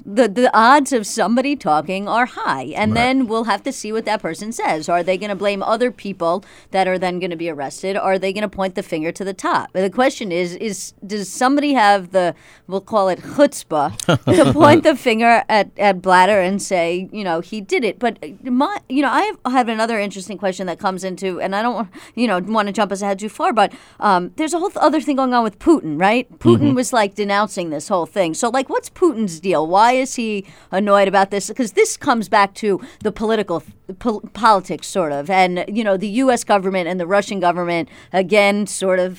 the 0.04 0.28
the 0.28 0.50
odds 0.56 0.92
of 0.92 1.06
somebody 1.06 1.56
talking 1.56 2.08
are 2.08 2.26
high 2.26 2.64
and 2.76 2.96
then 2.96 3.26
we'll 3.26 3.44
have 3.44 3.62
to 3.64 3.72
see 3.72 3.92
what 3.92 4.04
that 4.04 4.22
person 4.22 4.52
says. 4.52 4.88
Are 4.88 5.02
they 5.02 5.16
going 5.16 5.30
to 5.30 5.36
blame 5.36 5.62
other 5.62 5.90
people 5.90 6.44
that 6.70 6.86
are 6.86 6.98
then 6.98 7.18
going 7.18 7.30
to 7.30 7.36
be 7.36 7.48
arrested? 7.48 7.96
Are 7.96 8.18
they 8.18 8.32
going 8.32 8.42
to 8.42 8.48
point 8.48 8.74
the 8.74 8.82
finger 8.82 9.12
to 9.12 9.24
the 9.24 9.34
top? 9.34 9.72
The 9.72 9.90
question 9.90 10.32
is 10.32 10.54
is 10.56 10.92
does 11.06 11.28
somebody 11.28 11.74
have 11.74 12.12
the 12.12 12.34
we'll 12.66 12.80
call 12.80 13.08
it 13.08 13.20
chutzpah 13.20 13.96
to 14.36 14.52
point 14.52 14.82
the 14.82 14.96
finger 14.96 15.44
at, 15.48 15.70
at 15.78 16.02
Blatter 16.02 16.40
and 16.40 16.60
say 16.60 17.08
you 17.12 17.24
know 17.24 17.40
he 17.40 17.60
did 17.60 17.84
it? 17.84 17.98
But 17.98 18.18
my 18.44 18.78
you 18.88 19.02
know 19.02 19.10
I 19.10 19.22
have, 19.22 19.38
I 19.44 19.50
have 19.50 19.68
another 19.68 19.98
interesting 19.98 20.38
question 20.38 20.66
that 20.66 20.78
comes 20.78 21.04
into 21.04 21.40
and 21.40 21.54
I 21.54 21.62
don't 21.62 21.88
you 22.14 22.26
know 22.26 22.38
want 22.38 22.66
to 22.66 22.72
jump 22.72 22.92
us 22.92 23.02
ahead 23.02 23.18
too 23.18 23.28
far 23.28 23.52
but 23.52 23.72
um, 24.00 24.32
there's 24.36 24.54
a 24.54 24.58
whole 24.58 24.72
other 24.76 25.00
thing 25.00 25.16
going 25.16 25.34
on 25.34 25.42
with 25.42 25.58
Putin 25.58 26.00
right? 26.00 26.30
Putin 26.38 26.74
was 26.74 26.92
like 26.92 27.14
denouncing 27.14 27.70
this 27.70 27.88
whole 27.88 28.06
thing. 28.06 28.34
So 28.34 28.48
like 28.48 28.68
what's 28.68 28.90
Putin's 28.90 29.40
deal 29.40 29.66
why 29.76 29.92
is 29.92 30.14
he 30.14 30.30
annoyed 30.70 31.08
about 31.08 31.30
this? 31.30 31.48
Because 31.48 31.72
this 31.72 31.96
comes 32.08 32.26
back 32.28 32.54
to 32.54 32.80
the 33.06 33.12
political 33.12 33.62
pol- 33.98 34.24
politics 34.32 34.86
sort 34.98 35.12
of. 35.12 35.28
And 35.28 35.52
you 35.68 35.84
know 35.84 35.96
the 36.06 36.12
US 36.24 36.44
government 36.44 36.88
and 36.88 36.98
the 36.98 37.06
Russian 37.16 37.38
government 37.40 37.88
again 38.12 38.66
sort 38.66 39.00
of 39.06 39.10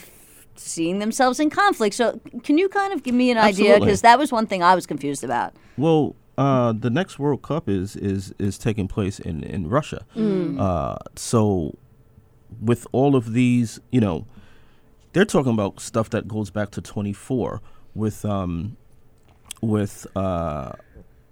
seeing 0.55 0.97
themselves 0.99 1.39
in 1.39 1.49
conflict. 1.49 1.95
So 1.95 2.19
can 2.43 2.57
you 2.57 2.67
kind 2.69 2.91
of 2.93 2.99
give 3.05 3.15
me 3.23 3.27
an 3.29 3.37
idea? 3.37 3.79
Because 3.79 4.01
that 4.01 4.17
was 4.17 4.31
one 4.31 4.47
thing 4.47 4.63
I 4.63 4.73
was 4.79 4.85
confused 4.87 5.23
about. 5.23 5.53
Well, 5.77 6.15
uh, 6.37 6.73
the 6.85 6.89
next 6.89 7.19
World 7.19 7.41
Cup 7.41 7.69
is 7.69 7.95
is 7.95 8.33
is 8.39 8.57
taking 8.57 8.87
place 8.87 9.17
in 9.29 9.43
in 9.43 9.69
Russia. 9.69 10.01
Uh, 10.15 10.97
so, 11.15 11.77
with 12.69 12.83
all 12.91 13.15
of 13.15 13.33
these, 13.33 13.79
you 13.91 14.01
know, 14.05 14.25
they're 15.13 15.31
talking 15.37 15.53
about 15.53 15.79
stuff 15.79 16.09
that 16.09 16.27
goes 16.27 16.49
back 16.57 16.69
to 16.71 16.81
24 16.81 17.61
with 17.93 18.25
um 18.25 18.77
with 19.61 20.07
uh, 20.15 20.73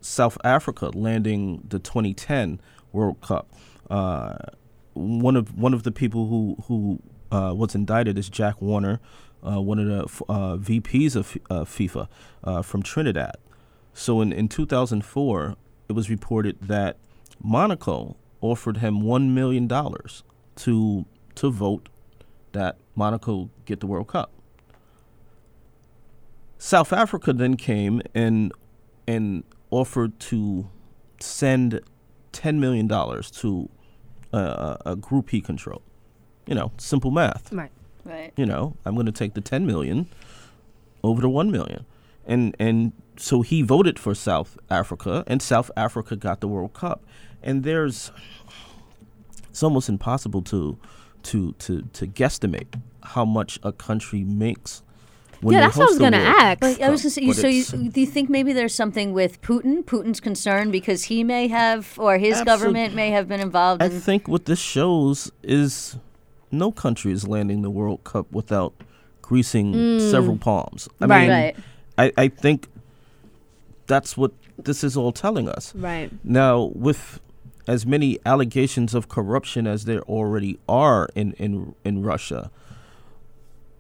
South 0.02 0.38
Africa 0.44 0.92
landing 0.94 1.64
the 1.68 1.80
2010 1.80 2.60
World 2.92 3.22
Cup. 3.22 3.52
Uh, 3.90 4.38
one 4.94 5.36
of 5.36 5.58
one 5.58 5.74
of 5.74 5.84
the 5.84 5.92
people 5.92 6.28
who 6.28 6.56
who 6.68 7.00
uh, 7.32 7.54
was 7.54 7.76
indicted 7.76 8.18
is 8.18 8.30
Jack 8.30 8.62
Warner, 8.62 9.00
uh, 9.46 9.62
one 9.62 9.80
of 9.80 9.88
the 9.88 10.24
uh, 10.32 10.58
VPs 10.58 11.16
of 11.16 11.38
uh, 11.50 11.66
FIFA 11.66 12.64
from 12.64 12.82
Trinidad. 12.82 13.36
So 13.94 14.22
in, 14.22 14.34
in 14.34 14.48
2004, 14.50 15.56
it 15.88 15.94
was 15.94 16.10
reported 16.10 16.58
that 16.62 16.98
Monaco 17.42 18.18
offered 18.42 18.78
him 18.78 19.02
one 19.02 19.34
million 19.34 19.68
dollars 19.68 20.24
to 20.58 21.06
to 21.36 21.52
vote 21.52 21.90
that 22.54 22.78
Monaco 22.96 23.50
get 23.66 23.82
the 23.82 23.88
World 23.88 24.08
Cup. 24.08 24.32
South 26.58 26.94
Africa 26.94 27.34
then 27.34 27.58
came 27.58 28.02
and 28.14 28.52
and 29.08 29.44
offered 29.72 30.20
to 30.20 30.70
send 31.20 31.82
ten 32.32 32.60
million 32.60 32.88
dollars 32.88 33.30
to 33.32 33.70
uh, 34.34 34.78
a, 34.86 34.92
a, 34.92 34.96
group 34.96 35.30
he 35.30 35.42
controlled. 35.42 35.84
You 36.46 36.56
know, 36.56 36.72
simple 36.78 37.12
math 37.12 37.52
Right. 37.54 37.72
right 38.04 38.34
you 38.36 38.46
know, 38.46 38.76
I'm 38.86 38.94
going 38.96 39.06
to 39.06 39.12
take 39.12 39.34
the 39.34 39.42
10 39.42 39.66
million 39.66 40.08
over 41.04 41.22
the 41.22 41.30
1 41.30 41.52
million. 41.52 41.86
And 42.28 42.56
and 42.60 42.92
so 43.18 43.42
he 43.42 43.62
voted 43.62 43.98
for 44.00 44.14
South 44.16 44.58
Africa 44.70 45.24
and 45.28 45.42
South 45.42 45.72
Africa 45.78 46.16
got 46.16 46.42
the 46.42 46.48
World 46.48 46.74
Cup. 46.74 47.04
And 47.42 47.64
there's 47.64 48.12
it's 49.50 49.64
almost 49.64 49.90
impossible 49.90 50.42
to 50.44 50.78
to 51.24 51.54
to 51.54 51.84
to 51.94 52.08
guesstimate 52.08 52.82
how 53.04 53.26
much 53.26 53.60
a 53.64 53.72
country 53.72 54.24
makes 54.24 54.82
Yeah, 55.42 55.60
that's 55.62 55.78
what 55.78 55.88
I 55.88 55.92
was 55.92 56.00
gonna 56.00 56.18
World 56.18 56.36
ask. 56.42 56.60
But 56.60 56.82
I 56.82 56.90
was 56.90 57.02
going 57.02 57.10
to 57.10 57.10
say, 57.10 57.26
But 57.28 57.36
so 57.36 57.48
you, 57.48 57.90
do 57.90 58.02
you 58.02 58.08
think 58.08 58.30
maybe 58.30 58.54
there's 58.54 58.74
something 58.76 59.14
with 59.14 59.42
Putin, 59.42 59.84
Putin's 59.84 60.20
concern 60.20 60.72
because 60.72 61.06
he 61.06 61.24
may 61.24 61.48
have, 61.48 61.94
or 61.98 62.18
his 62.18 62.38
Absolute- 62.40 62.46
government 62.46 62.96
may 62.96 63.12
have 63.12 63.28
been 63.28 63.40
involved 63.40 63.82
I 63.82 63.88
in. 63.88 64.00
think 64.00 64.28
what 64.28 64.46
this 64.46 64.60
shows 64.60 65.32
is 65.44 65.98
no 66.52 66.72
country 66.72 67.12
is 67.12 67.28
landing 67.28 67.62
the 67.62 67.70
World 67.70 68.04
Cup 68.04 68.32
without 68.32 68.74
greasing 69.22 69.74
mm. 69.74 70.12
several 70.12 70.38
palms. 70.38 70.88
I 71.02 71.06
Right. 71.06 71.20
mean, 71.22 71.30
Right. 71.30 71.56
I, 71.98 72.12
I 72.18 72.28
think 72.28 72.68
that's 73.88 74.16
what 74.18 74.32
this 74.58 74.84
is 74.84 74.96
all 74.98 75.12
telling 75.12 75.50
us. 75.50 75.74
Right. 75.76 76.12
Now, 76.24 76.72
with 76.76 77.20
as 77.68 77.86
many 77.86 78.20
allegations 78.26 78.94
of 78.94 79.10
corruption 79.10 79.66
as 79.68 79.86
there 79.86 80.02
already 80.04 80.60
are 80.70 81.10
in, 81.16 81.34
in, 81.34 81.74
in 81.84 82.04
Russia, 82.04 82.52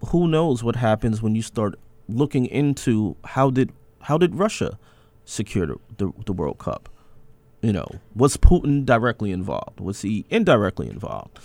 who 0.05 0.27
knows 0.27 0.63
what 0.63 0.75
happens 0.75 1.21
when 1.21 1.35
you 1.35 1.41
start 1.41 1.75
looking 2.07 2.45
into 2.45 3.15
how 3.25 3.49
did 3.49 3.71
how 4.01 4.17
did 4.17 4.35
Russia 4.35 4.77
secure 5.25 5.65
the, 5.65 5.77
the, 5.97 6.11
the 6.25 6.33
World 6.33 6.59
Cup? 6.59 6.89
You 7.61 7.73
know, 7.73 7.87
was 8.15 8.37
Putin 8.37 8.85
directly 8.85 9.31
involved? 9.31 9.79
Was 9.79 10.03
he 10.03 10.25
indirectly 10.29 10.87
involved? 10.87 11.39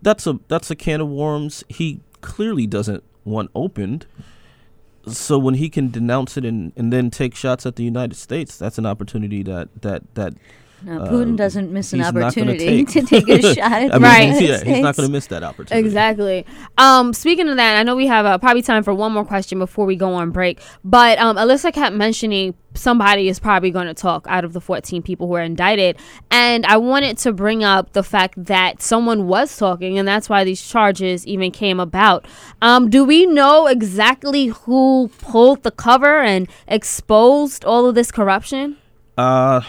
That's 0.00 0.26
a 0.26 0.40
that's 0.48 0.70
a 0.70 0.76
can 0.76 1.00
of 1.00 1.08
worms 1.08 1.62
he 1.68 2.00
clearly 2.20 2.66
doesn't 2.66 3.04
want 3.24 3.50
opened. 3.54 4.06
So 5.06 5.36
when 5.38 5.54
he 5.54 5.68
can 5.68 5.90
denounce 5.90 6.36
it 6.36 6.44
and, 6.44 6.72
and 6.76 6.92
then 6.92 7.10
take 7.10 7.34
shots 7.34 7.66
at 7.66 7.74
the 7.74 7.82
United 7.82 8.14
States, 8.14 8.56
that's 8.56 8.78
an 8.78 8.86
opportunity 8.86 9.42
that 9.42 9.68
that 9.82 10.14
that 10.14 10.34
No, 10.84 11.02
uh, 11.02 11.10
Putin 11.10 11.36
doesn't 11.36 11.72
miss 11.72 11.92
an 11.92 12.00
he's 12.00 12.08
opportunity 12.08 12.84
to 12.86 13.02
take 13.02 13.28
a 13.28 13.40
shot 13.54 13.72
at 13.72 13.94
I 13.94 13.98
mean, 13.98 14.02
Right. 14.02 14.22
United 14.26 14.48
yeah, 14.48 14.74
he's 14.74 14.82
not 14.82 14.96
going 14.96 15.08
to 15.08 15.12
miss 15.12 15.26
that 15.26 15.42
opportunity. 15.42 15.86
Exactly. 15.86 16.46
Um, 16.78 17.12
speaking 17.12 17.48
of 17.48 17.56
that, 17.56 17.76
I 17.76 17.82
know 17.82 17.96
we 17.96 18.06
have 18.06 18.26
uh, 18.26 18.38
probably 18.38 18.62
time 18.62 18.82
for 18.82 18.94
one 18.94 19.12
more 19.12 19.24
question 19.24 19.58
before 19.58 19.86
we 19.86 19.96
go 19.96 20.14
on 20.14 20.30
break. 20.30 20.60
But 20.84 21.18
um, 21.18 21.36
Ilyssa 21.36 21.72
kept 21.72 21.94
mentioning 21.94 22.54
somebody 22.74 23.28
is 23.28 23.38
probably 23.38 23.70
going 23.70 23.86
to 23.86 23.94
talk 23.94 24.26
out 24.28 24.44
of 24.44 24.52
the 24.52 24.60
14 24.60 25.02
people 25.02 25.26
who 25.26 25.34
are 25.34 25.42
indicted. 25.42 25.98
And 26.30 26.64
I 26.66 26.76
wanted 26.78 27.18
to 27.18 27.32
bring 27.32 27.62
up 27.64 27.92
the 27.92 28.02
fact 28.02 28.42
that 28.44 28.82
someone 28.82 29.26
was 29.28 29.56
talking, 29.56 29.98
and 29.98 30.08
that's 30.08 30.28
why 30.28 30.44
these 30.44 30.66
charges 30.66 31.26
even 31.26 31.50
came 31.50 31.80
about. 31.80 32.26
Um, 32.60 32.88
do 32.90 33.04
we 33.04 33.26
know 33.26 33.66
exactly 33.66 34.46
who 34.46 35.10
pulled 35.18 35.62
the 35.62 35.70
cover 35.70 36.20
and 36.20 36.48
exposed 36.66 37.64
all 37.64 37.86
of 37.86 37.94
this 37.94 38.10
corruption? 38.10 38.78
Uh, 39.18 39.60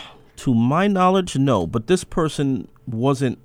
to 0.44 0.54
my 0.54 0.90
knowledge, 0.90 1.38
no. 1.38 1.66
But 1.66 1.88
this 1.88 2.04
person 2.04 2.68
wasn't 2.86 3.40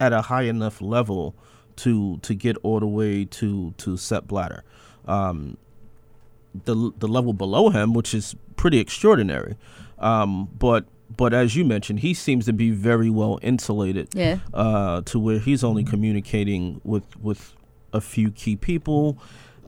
at 0.00 0.12
a 0.12 0.22
high 0.22 0.42
enough 0.42 0.82
level 0.82 1.36
to 1.76 2.18
to 2.18 2.34
get 2.34 2.56
all 2.64 2.80
the 2.80 2.86
way 2.86 3.24
to 3.26 3.72
to 3.78 3.96
Sepp 3.96 4.26
Blatter. 4.26 4.64
Um, 5.06 5.56
the 6.64 6.90
the 6.98 7.06
level 7.06 7.32
below 7.32 7.70
him, 7.70 7.94
which 7.94 8.12
is 8.12 8.34
pretty 8.56 8.78
extraordinary. 8.80 9.54
Um, 10.00 10.48
but 10.58 10.86
but 11.16 11.32
as 11.32 11.54
you 11.54 11.64
mentioned, 11.64 12.00
he 12.00 12.12
seems 12.12 12.46
to 12.46 12.52
be 12.52 12.70
very 12.70 13.08
well 13.08 13.38
insulated. 13.40 14.08
Yeah. 14.12 14.38
Uh, 14.52 15.02
to 15.02 15.20
where 15.20 15.38
he's 15.38 15.62
only 15.62 15.84
communicating 15.84 16.80
with 16.82 17.04
with 17.22 17.54
a 17.92 18.00
few 18.00 18.32
key 18.32 18.56
people. 18.56 19.16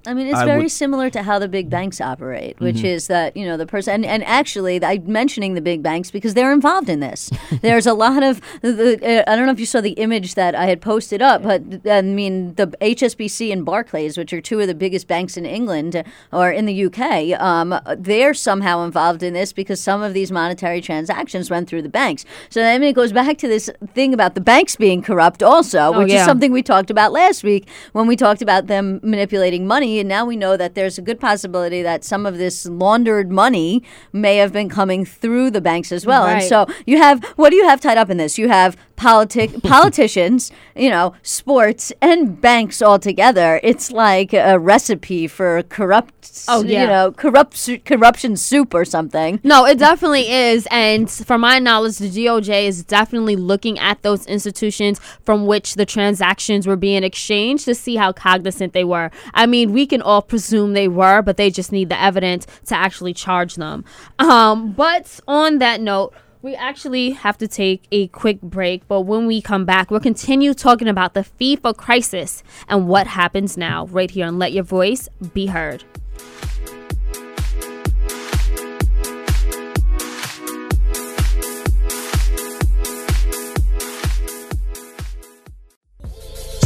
I 0.06 0.12
mean, 0.14 0.26
it's 0.26 0.38
I 0.38 0.44
very 0.44 0.62
would- 0.64 0.70
similar 0.72 1.08
to 1.10 1.22
how 1.22 1.38
the 1.38 1.48
big 1.48 1.70
banks 1.70 2.00
operate, 2.00 2.58
which 2.60 2.76
Mm-hmm. 2.76 2.86
is 2.86 3.06
that 3.06 3.36
you 3.36 3.46
know 3.46 3.56
the 3.56 3.66
person 3.66 3.94
and, 3.94 4.04
and 4.04 4.24
actually 4.24 4.82
I'm 4.84 5.10
mentioning 5.10 5.54
the 5.54 5.60
big 5.60 5.82
banks 5.82 6.10
because 6.10 6.34
they're 6.34 6.52
involved 6.52 6.88
in 6.88 7.00
this. 7.00 7.30
There's 7.62 7.86
a 7.86 7.94
lot 7.94 8.22
of 8.22 8.40
the, 8.62 8.98
uh, 9.02 9.30
I 9.30 9.36
don't 9.36 9.46
know 9.46 9.52
if 9.52 9.60
you 9.60 9.66
saw 9.66 9.80
the 9.80 9.92
image 9.92 10.34
that 10.34 10.54
I 10.54 10.66
had 10.66 10.80
posted 10.80 11.22
up, 11.22 11.42
but 11.42 11.62
I 11.88 12.02
mean 12.02 12.54
the 12.56 12.66
HSBC 12.80 13.52
and 13.52 13.64
Barclays, 13.64 14.18
which 14.18 14.32
are 14.32 14.40
two 14.40 14.60
of 14.60 14.66
the 14.66 14.74
biggest 14.74 15.06
banks 15.06 15.36
in 15.36 15.46
England 15.46 15.96
uh, 15.96 16.02
or 16.32 16.50
in 16.50 16.66
the 16.66 16.84
UK, 16.86 17.40
um, 17.40 17.78
they're 17.96 18.34
somehow 18.34 18.84
involved 18.84 19.22
in 19.22 19.32
this 19.32 19.52
because 19.52 19.80
some 19.80 20.02
of 20.02 20.12
these 20.12 20.30
monetary 20.30 20.80
transactions 20.80 21.50
went 21.50 21.68
through 21.68 21.82
the 21.82 21.88
banks. 21.88 22.24
So 22.50 22.62
I 22.62 22.78
mean, 22.78 22.90
it 22.90 22.94
goes 22.94 23.12
back 23.12 23.38
to 23.38 23.48
this 23.48 23.70
thing 23.94 24.12
about 24.12 24.34
the 24.34 24.40
banks 24.40 24.76
being 24.76 25.00
corrupt, 25.02 25.42
also, 25.42 25.96
which 25.98 26.10
yeah. 26.10 26.20
is 26.20 26.24
something 26.26 26.52
we 26.52 26.62
talked 26.62 26.90
about 26.90 27.12
last 27.12 27.42
week 27.44 27.68
when 27.92 28.06
we 28.06 28.16
talked 28.16 28.42
about 28.42 28.66
them 28.66 29.00
manipulating 29.02 29.66
money 29.66 29.93
money, 29.94 30.00
and 30.00 30.08
now 30.08 30.24
we 30.24 30.36
know 30.36 30.56
that 30.56 30.74
there's 30.74 30.98
a 30.98 31.02
good 31.02 31.20
possibility 31.20 31.82
that 31.82 32.04
some 32.04 32.26
of 32.26 32.38
this 32.38 32.66
laundered 32.66 33.30
money 33.30 33.82
may 34.12 34.36
have 34.38 34.52
been 34.52 34.68
coming 34.68 35.04
through 35.04 35.50
the 35.50 35.60
banks 35.60 35.92
as 35.92 36.04
well. 36.06 36.26
And 36.26 36.42
so 36.42 36.66
you 36.86 36.98
have 36.98 37.22
what 37.36 37.50
do 37.50 37.56
you 37.56 37.68
have 37.68 37.80
tied 37.80 37.98
up 37.98 38.10
in 38.10 38.16
this? 38.16 38.38
You 38.38 38.48
have 38.48 38.76
politic 38.96 39.62
politicians, 39.62 40.50
you 40.76 40.90
know, 40.90 41.14
sports 41.22 41.92
and 42.00 42.40
banks 42.40 42.80
all 42.82 42.98
together. 42.98 43.60
It's 43.62 43.90
like 43.90 44.32
a 44.32 44.58
recipe 44.58 45.26
for 45.26 45.62
corrupt, 45.64 46.44
Oh, 46.48 46.62
yeah. 46.62 46.82
you 46.82 46.86
know, 46.88 47.12
corrupt 47.12 47.68
corruption 47.84 48.36
soup 48.36 48.74
or 48.74 48.84
something. 48.84 49.40
No, 49.44 49.66
it 49.66 49.78
definitely 49.78 50.30
is. 50.30 50.66
And 50.70 51.10
from 51.10 51.40
my 51.42 51.58
knowledge, 51.58 51.98
the 51.98 52.08
DOJ 52.10 52.66
is 52.66 52.84
definitely 52.84 53.36
looking 53.36 53.78
at 53.78 54.02
those 54.02 54.26
institutions 54.26 55.00
from 55.22 55.46
which 55.46 55.74
the 55.74 55.86
transactions 55.86 56.66
were 56.66 56.76
being 56.76 57.04
exchanged 57.04 57.64
to 57.66 57.74
see 57.74 57.96
how 57.96 58.12
cognizant 58.12 58.72
they 58.72 58.84
were. 58.84 59.10
I 59.34 59.46
mean, 59.46 59.72
we 59.72 59.83
can 59.86 60.02
all 60.02 60.22
presume 60.22 60.72
they 60.72 60.88
were, 60.88 61.22
but 61.22 61.36
they 61.36 61.50
just 61.50 61.72
need 61.72 61.88
the 61.88 62.00
evidence 62.00 62.46
to 62.66 62.74
actually 62.74 63.14
charge 63.14 63.56
them. 63.56 63.84
Um, 64.18 64.72
but 64.72 65.20
on 65.26 65.58
that 65.58 65.80
note, 65.80 66.14
we 66.42 66.54
actually 66.54 67.12
have 67.12 67.38
to 67.38 67.48
take 67.48 67.86
a 67.90 68.08
quick 68.08 68.40
break, 68.42 68.86
but 68.86 69.02
when 69.02 69.26
we 69.26 69.40
come 69.40 69.64
back, 69.64 69.90
we'll 69.90 70.00
continue 70.00 70.52
talking 70.52 70.88
about 70.88 71.14
the 71.14 71.20
FIFA 71.20 71.74
crisis 71.74 72.42
and 72.68 72.86
what 72.86 73.06
happens 73.06 73.56
now, 73.56 73.86
right 73.86 74.10
here 74.10 74.26
on 74.26 74.38
Let 74.38 74.52
Your 74.52 74.64
Voice 74.64 75.08
Be 75.32 75.46
Heard. 75.46 75.84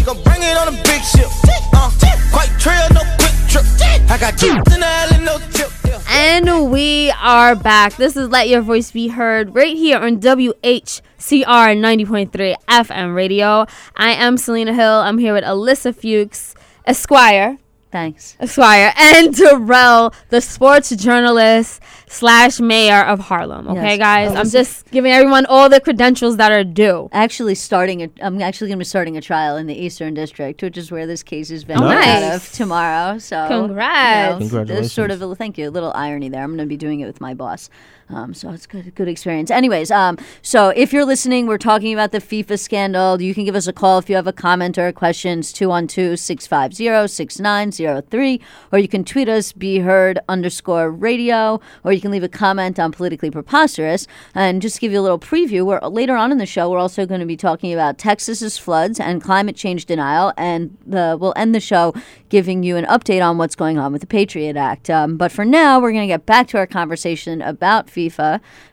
Gon' 0.09 0.23
bring 0.23 0.43
it 0.43 0.57
on 0.57 0.69
a 0.69 0.83
big 0.85 1.03
ship. 1.03 1.29
Uh, 1.75 1.91
quite 2.33 2.49
trail, 2.59 2.89
no 2.95 3.03
quick 3.19 3.35
trip. 3.47 3.67
I 4.11 4.17
got 4.19 4.39
chips 4.39 4.75
in 4.75 4.81
the 4.81 4.87
alley, 4.87 5.23
no 5.23 5.37
tip. 5.53 5.71
And 6.09 6.71
we 6.71 7.11
are 7.11 7.55
back. 7.55 7.95
This 7.97 8.17
is 8.17 8.31
Let 8.31 8.49
Your 8.49 8.63
Voice 8.63 8.91
Be 8.91 9.09
Heard 9.09 9.55
right 9.55 9.77
here 9.77 9.99
on 9.99 10.19
WHCR 10.19 11.03
90.3 11.21 12.55
FM 12.71 13.15
radio. 13.15 13.67
I 13.99 14.13
am 14.13 14.39
Selena 14.39 14.73
Hill. 14.73 15.01
I'm 15.01 15.19
here 15.19 15.35
with 15.35 15.45
Ilyssa 15.45 15.95
Fuchs, 15.95 16.55
Esquire, 16.87 17.59
Thanks. 17.91 18.37
Esquire, 18.41 18.93
and 18.97 19.35
Darrell, 19.35 20.15
the 20.29 20.41
sports 20.41 20.91
journalist 20.97 21.83
slash 22.11 22.61
mayor 22.61 23.03
of 23.03 23.19
Harlem. 23.21 23.69
Okay, 23.69 23.97
Yes. 23.97 23.99
guys? 23.99 24.35
I'm 24.35 24.49
just 24.49 24.91
giving 24.91 25.13
everyone 25.13 25.47
all 25.47 25.69
the 25.69 25.81
credentials 25.81 26.37
that 26.39 26.51
are 26.53 26.65
due. 26.65 27.09
Actually, 27.13 27.55
starting 27.55 28.03
a, 28.03 28.11
I'm 28.21 28.41
actually 28.43 28.69
going 28.69 28.79
to 28.79 28.85
be 28.85 28.85
starting 28.87 29.17
a 29.17 29.21
trial 29.21 29.57
in 29.57 29.67
the 29.67 29.75
Eastern 29.75 30.15
District, 30.15 30.61
which 30.63 30.77
is 30.77 30.91
where 30.91 31.07
this 31.07 31.23
case 31.23 31.51
is 31.51 31.65
being 31.65 31.79
Oh, 31.81 31.89
heard 31.89 32.05
out 32.05 32.35
of 32.37 32.53
tomorrow. 32.53 33.19
So, 33.19 33.47
Congrats. 33.49 34.41
you 34.45 34.51
know, 34.59 34.65
there's 34.65 34.93
sort 34.93 35.11
of 35.11 35.23
a, 35.23 35.35
thank 35.35 35.59
you, 35.59 35.69
a 35.69 35.71
little 35.71 35.93
irony 35.95 36.29
there. 36.29 36.43
I'm 36.43 36.51
going 36.51 36.59
to 36.59 36.67
be 36.67 36.77
doing 36.77 37.01
it 37.01 37.07
with 37.07 37.21
my 37.21 37.35
boss. 37.35 37.71
Um, 38.11 38.33
so 38.33 38.51
it's 38.51 38.67
good, 38.67 38.95
good 38.95 39.09
experience. 39.09 39.51
Anyways, 39.51 39.91
um, 39.91 40.17
so 40.41 40.71
if 40.71 40.95
you're 40.95 41.05
listening, 41.05 41.47
we're 41.47 41.59
talking 41.59 41.93
about 41.93 42.11
the 42.11 42.21
FIFA 42.21 42.59
scandal. 42.59 43.21
You 43.21 43.35
can 43.35 43.45
give 43.45 43.55
us 43.55 43.67
a 43.67 43.73
call 43.73 43.99
if 43.99 44.09
you 44.09 44.17
have 44.17 44.27
a 44.27 44.33
comment 44.33 44.79
or 44.79 44.87
a 44.87 44.95
question. 44.95 45.41
It's 45.41 45.53
212-650-6903. 45.53 48.41
Or 48.73 48.79
you 48.79 48.89
can 48.89 49.05
tweet 49.05 49.29
us, 49.29 49.53
be 49.53 49.81
heard 49.81 50.19
underscore 50.29 50.91
radio. 50.91 51.61
Or 51.85 51.93
you 51.93 52.01
can 52.01 52.11
leave 52.11 52.23
a 52.23 52.29
comment 52.29 52.79
on 52.79 52.93
politically 52.93 53.31
preposterous. 53.31 54.07
And 54.35 54.63
just 54.63 54.81
give 54.81 54.91
you 54.91 55.01
a 55.01 55.03
little 55.03 55.19
preview, 55.19 55.67
we're 55.67 55.81
later 55.81 56.17
on 56.17 56.33
in 56.33 56.39
the 56.39 56.47
show, 56.47 56.71
we're 56.71 56.79
also 56.79 57.05
going 57.05 57.21
to 57.21 57.27
be 57.27 57.37
talking 57.37 57.75
about 57.75 57.99
Texas's 57.99 58.57
floods 58.57 58.99
and 58.99 59.23
climate 59.23 59.57
change 59.57 59.85
denial. 59.85 60.33
And 60.39 60.79
the, 60.87 61.19
we'll 61.21 61.35
end 61.37 61.55
the 61.55 61.61
show 61.61 61.93
giving 62.31 62.63
you 62.63 62.77
an 62.77 62.87
update 62.87 63.23
on 63.23 63.37
what's 63.39 63.55
going 63.55 63.79
on 63.79 63.93
with 63.93 64.01
the 64.01 64.07
Patriot 64.07 64.57
Act. 64.57 64.89
Um, 64.89 65.19
but 65.19 65.31
for 65.31 65.45
now, 65.45 65.79
we're 65.79 65.93
going 65.93 66.01
to 66.03 66.09
get 66.09 66.25
back 66.25 66.49
to 66.49 66.59
our 66.59 66.67
conversation 66.67 67.43
about 67.43 67.89
FIFA 67.89 67.98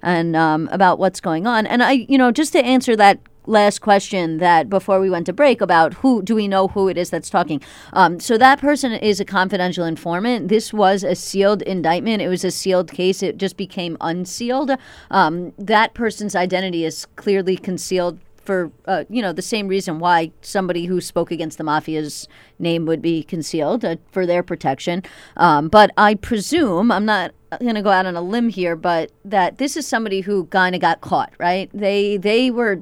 and 0.01 0.35
um, 0.35 0.69
about 0.71 0.99
what's 0.99 1.19
going 1.19 1.47
on. 1.47 1.65
And 1.65 1.81
I, 1.81 1.91
you 1.91 2.17
know, 2.17 2.31
just 2.31 2.53
to 2.53 2.63
answer 2.63 2.95
that 2.95 3.19
last 3.47 3.79
question 3.79 4.37
that 4.37 4.69
before 4.69 4.99
we 4.99 5.09
went 5.09 5.25
to 5.27 5.33
break 5.33 5.61
about 5.61 5.93
who 5.95 6.21
do 6.21 6.35
we 6.35 6.47
know 6.47 6.67
who 6.69 6.87
it 6.87 6.97
is 6.97 7.09
that's 7.09 7.29
talking? 7.29 7.61
Um, 7.93 8.19
so 8.19 8.37
that 8.37 8.59
person 8.59 8.93
is 8.93 9.19
a 9.19 9.25
confidential 9.25 9.85
informant. 9.85 10.47
This 10.47 10.73
was 10.73 11.03
a 11.03 11.15
sealed 11.15 11.61
indictment. 11.63 12.21
It 12.21 12.27
was 12.27 12.43
a 12.43 12.51
sealed 12.51 12.91
case. 12.91 13.21
It 13.21 13.37
just 13.37 13.57
became 13.57 13.97
unsealed. 14.01 14.71
Um, 15.11 15.53
that 15.57 15.93
person's 15.93 16.35
identity 16.35 16.85
is 16.85 17.05
clearly 17.15 17.57
concealed 17.57 18.19
for 18.45 18.71
uh, 18.85 19.03
you 19.09 19.23
know 19.23 19.33
the 19.33 19.41
same 19.41 19.67
reason 19.67 19.97
why 19.97 20.31
somebody 20.41 20.85
who 20.85 21.01
spoke 21.01 21.31
against 21.31 21.57
the 21.57 21.63
mafia's 21.63 22.27
name 22.59 22.85
would 22.85 23.01
be 23.01 23.23
concealed 23.23 23.83
uh, 23.83 23.95
for 24.11 24.25
their 24.25 24.43
protection. 24.43 25.01
Um, 25.35 25.67
but 25.67 25.89
I 25.97 26.13
presume 26.13 26.91
I'm 26.91 27.05
not 27.05 27.33
going 27.59 27.75
to 27.75 27.81
go 27.81 27.89
out 27.89 28.05
on 28.05 28.15
a 28.15 28.21
limb 28.21 28.49
here, 28.49 28.75
but 28.75 29.11
that 29.23 29.57
this 29.57 29.77
is 29.77 29.87
somebody 29.87 30.21
who 30.21 30.45
kind 30.45 30.75
of 30.75 30.81
got 30.81 31.01
caught, 31.01 31.33
right? 31.39 31.69
They 31.73 32.17
they 32.17 32.51
were 32.51 32.81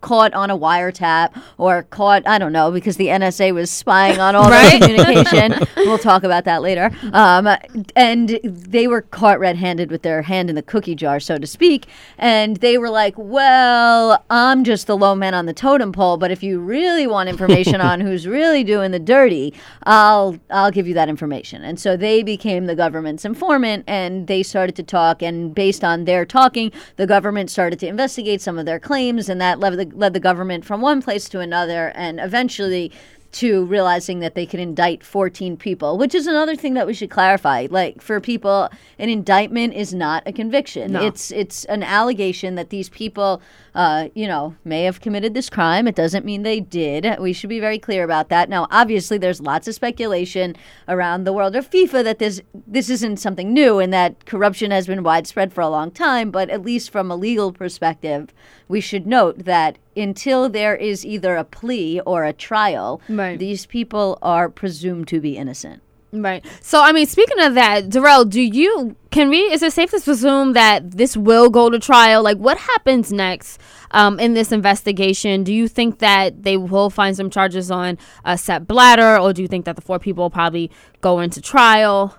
caught 0.00 0.32
on 0.34 0.50
a 0.50 0.56
wiretap 0.58 1.40
or 1.58 1.82
caught 1.84 2.26
I 2.26 2.38
don't 2.38 2.52
know 2.52 2.70
because 2.70 2.96
the 2.96 3.08
NSA 3.08 3.52
was 3.54 3.70
spying 3.70 4.18
on 4.18 4.34
all 4.34 4.50
Right. 4.50 4.80
communication. 4.80 5.54
we'll 5.76 5.98
talk 5.98 6.24
about 6.24 6.44
that 6.44 6.62
later. 6.62 6.90
Um, 7.12 7.48
and 7.94 8.40
they 8.42 8.86
were 8.88 9.02
caught 9.02 9.38
red-handed 9.38 9.90
with 9.90 10.02
their 10.02 10.22
hand 10.22 10.48
in 10.50 10.56
the 10.56 10.62
cookie 10.62 10.94
jar, 10.94 11.20
so 11.20 11.38
to 11.38 11.46
speak. 11.46 11.86
And 12.18 12.56
they 12.58 12.78
were 12.78 12.90
like, 12.90 13.14
"Well, 13.16 14.24
I'm 14.30 14.64
just 14.64 14.86
the 14.86 14.96
low 14.96 15.14
man 15.14 15.34
on 15.34 15.46
the 15.46 15.52
totem 15.52 15.92
pole, 15.92 16.16
but 16.16 16.30
if 16.30 16.42
you 16.42 16.58
really 16.60 17.06
want 17.06 17.28
information 17.28 17.80
on 17.80 18.00
who's 18.06 18.26
really 18.26 18.64
doing 18.64 18.90
the 18.90 18.98
dirty, 18.98 19.54
I'll 19.84 20.38
I'll 20.50 20.70
give 20.70 20.86
you 20.88 20.94
that 20.94 21.08
information." 21.08 21.62
And 21.62 21.78
so 21.78 21.96
they 21.96 22.22
became 22.22 22.66
the 22.66 22.76
government's 22.76 23.24
informant, 23.24 23.84
and 23.86 24.26
they 24.26 24.42
started 24.42 24.76
to 24.76 24.82
talk. 24.82 25.22
And 25.22 25.54
based 25.54 25.84
on 25.84 26.04
their 26.04 26.24
talking, 26.24 26.72
the 26.96 27.06
government 27.06 27.50
started 27.50 27.78
to 27.80 27.86
investigate 27.86 28.40
some 28.40 28.58
of 28.58 28.66
their 28.66 28.78
claims, 28.80 29.28
and 29.28 29.40
that 29.40 29.60
led 29.60 29.89
the, 29.90 29.96
led 29.96 30.14
the 30.14 30.20
government 30.20 30.64
from 30.64 30.80
one 30.80 31.02
place 31.02 31.28
to 31.30 31.40
another, 31.40 31.92
and 31.94 32.20
eventually 32.20 32.92
to 33.32 33.64
realizing 33.66 34.18
that 34.20 34.34
they 34.34 34.44
could 34.44 34.58
indict 34.58 35.04
14 35.04 35.56
people, 35.56 35.96
which 35.96 36.14
is 36.14 36.26
another 36.26 36.56
thing 36.56 36.74
that 36.74 36.86
we 36.86 36.94
should 36.94 37.10
clarify. 37.10 37.68
Like 37.70 38.02
for 38.02 38.20
people, 38.20 38.68
an 38.98 39.08
indictment 39.08 39.74
is 39.74 39.94
not 39.94 40.22
a 40.26 40.32
conviction. 40.32 40.92
No. 40.92 41.02
It's 41.02 41.30
it's 41.30 41.64
an 41.66 41.82
allegation 41.82 42.56
that 42.56 42.70
these 42.70 42.88
people, 42.88 43.40
uh, 43.74 44.08
you 44.14 44.26
know, 44.26 44.54
may 44.64 44.84
have 44.84 45.00
committed 45.00 45.34
this 45.34 45.48
crime. 45.50 45.86
It 45.86 45.94
doesn't 45.94 46.24
mean 46.24 46.42
they 46.42 46.60
did. 46.60 47.06
We 47.20 47.32
should 47.32 47.50
be 47.50 47.60
very 47.60 47.78
clear 47.78 48.04
about 48.04 48.28
that. 48.28 48.48
Now, 48.48 48.66
obviously, 48.70 49.18
there's 49.18 49.40
lots 49.40 49.68
of 49.68 49.74
speculation 49.74 50.56
around 50.88 51.24
the 51.24 51.32
world 51.32 51.54
of 51.56 51.68
FIFA 51.70 52.04
that 52.04 52.18
this 52.18 52.40
this 52.66 52.90
isn't 52.90 53.18
something 53.18 53.52
new 53.52 53.78
and 53.78 53.92
that 53.92 54.26
corruption 54.26 54.70
has 54.70 54.86
been 54.86 55.02
widespread 55.02 55.52
for 55.52 55.60
a 55.60 55.68
long 55.68 55.90
time. 55.90 56.30
But 56.30 56.50
at 56.50 56.62
least 56.62 56.90
from 56.90 57.10
a 57.10 57.16
legal 57.16 57.52
perspective, 57.52 58.32
we 58.68 58.80
should 58.80 59.06
note 59.06 59.44
that 59.44 59.78
until 59.96 60.48
there 60.48 60.76
is 60.76 61.04
either 61.04 61.36
a 61.36 61.44
plea 61.44 62.00
or 62.06 62.24
a 62.24 62.32
trial, 62.32 63.00
Right. 63.08 63.38
these 63.38 63.66
people 63.66 64.18
are 64.22 64.48
presumed 64.48 65.08
to 65.08 65.20
be 65.20 65.36
innocent. 65.36 65.82
Right. 66.12 66.44
So, 66.60 66.82
I 66.82 66.92
mean, 66.92 67.06
speaking 67.06 67.38
of 67.40 67.54
that, 67.54 67.88
Darrell, 67.88 68.24
do 68.24 68.40
you 68.40 68.96
can 69.10 69.28
we? 69.28 69.38
Is 69.38 69.62
it 69.62 69.72
safe 69.72 69.90
to 69.92 70.00
presume 70.00 70.54
that 70.54 70.92
this 70.92 71.16
will 71.16 71.50
go 71.50 71.70
to 71.70 71.78
trial? 71.78 72.22
Like, 72.22 72.38
what 72.38 72.58
happens 72.58 73.12
next 73.12 73.60
um, 73.92 74.18
in 74.18 74.34
this 74.34 74.50
investigation? 74.50 75.44
Do 75.44 75.54
you 75.54 75.68
think 75.68 75.98
that 76.00 76.42
they 76.42 76.56
will 76.56 76.90
find 76.90 77.16
some 77.16 77.30
charges 77.30 77.70
on 77.70 77.96
uh, 78.24 78.36
Sepp 78.36 78.66
Blatter, 78.66 79.18
or 79.18 79.32
do 79.32 79.42
you 79.42 79.48
think 79.48 79.66
that 79.66 79.76
the 79.76 79.82
four 79.82 80.00
people 80.00 80.24
will 80.24 80.30
probably 80.30 80.70
go 81.00 81.20
into 81.20 81.40
trial? 81.40 82.16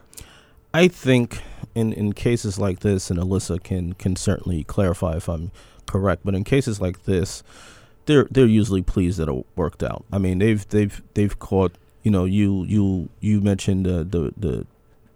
I 0.73 0.87
think 0.87 1.41
in, 1.75 1.91
in 1.91 2.13
cases 2.13 2.57
like 2.57 2.79
this, 2.79 3.09
and 3.11 3.19
Ilyssa 3.19 3.61
can 3.61 3.93
can 3.93 4.15
certainly 4.15 4.63
clarify 4.63 5.17
if 5.17 5.27
I'm 5.27 5.51
correct, 5.85 6.21
but 6.23 6.33
in 6.33 6.45
cases 6.45 6.79
like 6.79 7.03
this, 7.03 7.43
they're 8.05 8.27
they're 8.31 8.45
usually 8.45 8.81
pleas 8.81 9.17
that 9.17 9.27
are 9.27 9.43
worked 9.57 9.83
out. 9.83 10.05
I 10.13 10.17
mean, 10.17 10.39
they've 10.39 10.65
they've 10.69 11.01
they've 11.13 11.37
caught 11.39 11.75
you 12.03 12.11
know 12.11 12.25
you 12.25 12.63
you 12.65 13.09
you 13.19 13.41
mentioned 13.41 13.85
the 13.85 14.03
the 14.03 14.33
the, 14.37 14.65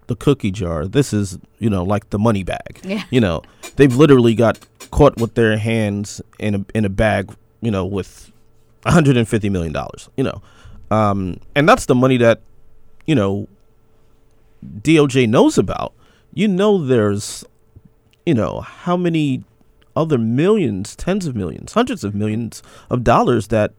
the 0.08 0.16
cookie 0.16 0.52
jar. 0.52 0.86
This 0.86 1.14
is 1.14 1.38
you 1.60 1.70
know 1.70 1.84
like 1.84 2.10
the 2.10 2.20
money 2.20 2.44
bag. 2.44 2.80
Yeah. 2.84 3.04
You 3.10 3.22
know, 3.22 3.42
they've 3.76 3.96
literally 3.96 4.36
got 4.36 4.60
caught 4.92 5.18
with 5.18 5.36
their 5.36 5.58
hands 5.58 6.22
in 6.40 6.56
a 6.56 6.66
in 6.74 6.86
a 6.86 6.90
bag. 6.90 7.34
You 7.62 7.72
know, 7.72 7.86
with 7.86 8.32
150 8.84 9.50
million 9.50 9.74
dollars. 9.74 10.10
You 10.18 10.26
know, 10.26 10.42
um, 10.92 11.40
and 11.56 11.68
that's 11.68 11.88
the 11.88 11.96
money 11.96 12.18
that 12.18 12.42
you 13.06 13.16
know 13.16 13.48
DOJ 14.82 15.30
knows 15.30 15.58
about, 15.58 15.94
you 16.34 16.48
know 16.48 16.84
there's, 16.84 17.46
you 18.26 18.34
know, 18.34 18.62
how 18.62 18.98
many 18.98 19.44
other 19.96 20.18
millions, 20.18 20.96
tens 20.96 21.26
of 21.26 21.36
millions, 21.36 21.74
hundreds 21.74 22.04
of 22.04 22.14
millions 22.14 22.62
of 22.90 23.04
dollars 23.04 23.48
that 23.48 23.74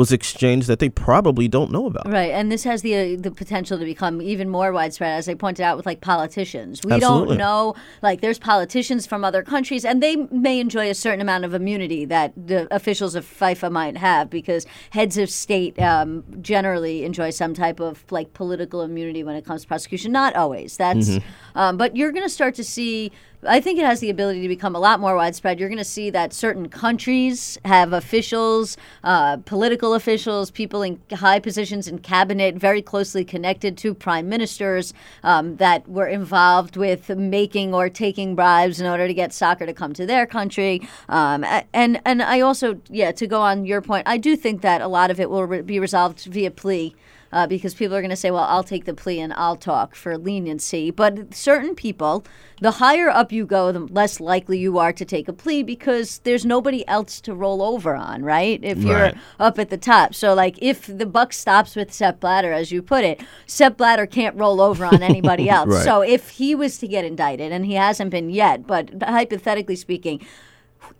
was 0.00 0.12
exchanged 0.12 0.66
that 0.66 0.78
they 0.78 0.88
probably 0.88 1.46
don't 1.46 1.70
know 1.70 1.84
about. 1.84 2.08
Right, 2.08 2.32
and 2.32 2.50
this 2.50 2.64
has 2.64 2.80
the 2.80 2.94
uh, 2.94 3.20
the 3.20 3.30
potential 3.30 3.78
to 3.78 3.84
become 3.84 4.22
even 4.22 4.48
more 4.48 4.72
widespread, 4.72 5.12
as 5.12 5.28
I 5.28 5.34
pointed 5.34 5.62
out 5.62 5.76
with 5.76 5.84
like 5.84 6.00
politicians. 6.00 6.80
We 6.82 6.92
Absolutely. 6.92 7.36
don't 7.36 7.38
know, 7.38 7.74
like 8.00 8.22
there's 8.22 8.38
politicians 8.38 9.06
from 9.06 9.24
other 9.24 9.42
countries, 9.42 9.84
and 9.84 10.02
they 10.02 10.16
may 10.46 10.58
enjoy 10.58 10.88
a 10.88 10.94
certain 10.94 11.20
amount 11.20 11.44
of 11.44 11.52
immunity 11.52 12.06
that 12.06 12.32
the 12.34 12.66
officials 12.74 13.14
of 13.14 13.26
FIFA 13.26 13.70
might 13.70 13.96
have, 13.98 14.30
because 14.30 14.66
heads 14.88 15.18
of 15.18 15.28
state 15.28 15.78
um, 15.78 16.24
generally 16.40 17.04
enjoy 17.04 17.28
some 17.28 17.52
type 17.52 17.78
of 17.78 18.02
like 18.10 18.32
political 18.32 18.80
immunity 18.80 19.22
when 19.22 19.36
it 19.36 19.44
comes 19.44 19.62
to 19.62 19.68
prosecution. 19.68 20.12
Not 20.12 20.34
always. 20.34 20.78
That's, 20.78 21.18
um, 21.54 21.76
but 21.76 21.94
you're 21.94 22.12
going 22.12 22.24
to 22.24 22.34
start 22.40 22.54
to 22.54 22.64
see. 22.64 23.12
I 23.46 23.60
think 23.60 23.78
it 23.78 23.86
has 23.86 24.00
the 24.00 24.10
ability 24.10 24.42
to 24.42 24.48
become 24.48 24.76
a 24.76 24.78
lot 24.78 25.00
more 25.00 25.16
widespread. 25.16 25.58
You're 25.58 25.70
going 25.70 25.78
to 25.78 25.84
see 25.84 26.10
that 26.10 26.34
certain 26.34 26.68
countries 26.68 27.58
have 27.64 27.94
officials, 27.94 28.76
uh, 29.02 29.38
political 29.38 29.94
officials, 29.94 30.50
people 30.50 30.82
in 30.82 31.00
high 31.10 31.38
positions 31.38 31.88
in 31.88 32.00
cabinet, 32.00 32.56
very 32.56 32.82
closely 32.82 33.24
connected 33.24 33.78
to 33.78 33.94
prime 33.94 34.28
ministers 34.28 34.92
um, 35.22 35.56
that 35.56 35.88
were 35.88 36.06
involved 36.06 36.76
with 36.76 37.08
making 37.08 37.72
or 37.72 37.88
taking 37.88 38.34
bribes 38.34 38.78
in 38.78 38.86
order 38.86 39.06
to 39.06 39.14
get 39.14 39.32
soccer 39.32 39.64
to 39.64 39.72
come 39.72 39.94
to 39.94 40.04
their 40.04 40.26
country. 40.26 40.86
Um, 41.08 41.44
and 41.72 42.00
and 42.04 42.22
I 42.22 42.40
also, 42.40 42.80
yeah, 42.90 43.10
to 43.12 43.26
go 43.26 43.40
on 43.40 43.64
your 43.64 43.80
point, 43.80 44.06
I 44.06 44.18
do 44.18 44.36
think 44.36 44.60
that 44.60 44.82
a 44.82 44.88
lot 44.88 45.10
of 45.10 45.18
it 45.18 45.30
will 45.30 45.46
re- 45.46 45.62
be 45.62 45.80
resolved 45.80 46.24
via 46.24 46.50
plea 46.50 46.94
uh, 47.32 47.46
because 47.46 47.74
people 47.74 47.96
are 47.96 48.00
going 48.00 48.10
to 48.10 48.16
say, 48.16 48.30
well, 48.30 48.44
I'll 48.44 48.64
take 48.64 48.84
the 48.84 48.94
plea 48.94 49.20
and 49.20 49.32
I'll 49.34 49.56
talk 49.56 49.94
for 49.94 50.18
leniency. 50.18 50.90
But 50.90 51.34
certain 51.34 51.74
people, 51.74 52.24
the 52.60 52.72
higher 52.72 53.08
up 53.08 53.30
you 53.32 53.46
go, 53.46 53.70
the 53.72 53.80
less 53.80 54.20
likely 54.20 54.58
you 54.58 54.78
are 54.78 54.92
to 54.92 55.04
take 55.04 55.28
a 55.28 55.32
plea 55.32 55.62
because 55.62 56.18
there's 56.24 56.44
nobody 56.44 56.86
else 56.88 57.20
to 57.22 57.34
roll 57.34 57.62
over 57.62 57.94
on, 57.94 58.22
right? 58.22 58.58
If 58.62 58.78
you're 58.78 59.00
Right. 59.00 59.16
up 59.38 59.58
at 59.58 59.70
the 59.70 59.78
top. 59.78 60.14
So, 60.14 60.34
like, 60.34 60.58
if 60.60 60.86
the 60.86 61.06
buck 61.06 61.32
stops 61.32 61.76
with 61.76 61.92
Sepp 61.92 62.20
Blatter, 62.20 62.52
as 62.52 62.72
you 62.72 62.82
put 62.82 63.04
it, 63.04 63.20
Sepp 63.46 63.76
Blatter 63.76 64.06
can't 64.06 64.36
roll 64.36 64.60
over 64.60 64.84
on 64.84 65.02
anybody 65.02 65.48
else. 65.56 65.68
Right. 65.68 65.84
So, 65.84 66.02
if 66.02 66.30
he 66.30 66.54
was 66.54 66.78
to 66.78 66.88
get 66.88 67.04
indicted, 67.04 67.52
and 67.52 67.64
he 67.64 67.74
hasn't 67.74 68.10
been 68.10 68.30
yet, 68.30 68.66
but 68.66 68.90
hypothetically 69.02 69.76
speaking, 69.76 70.20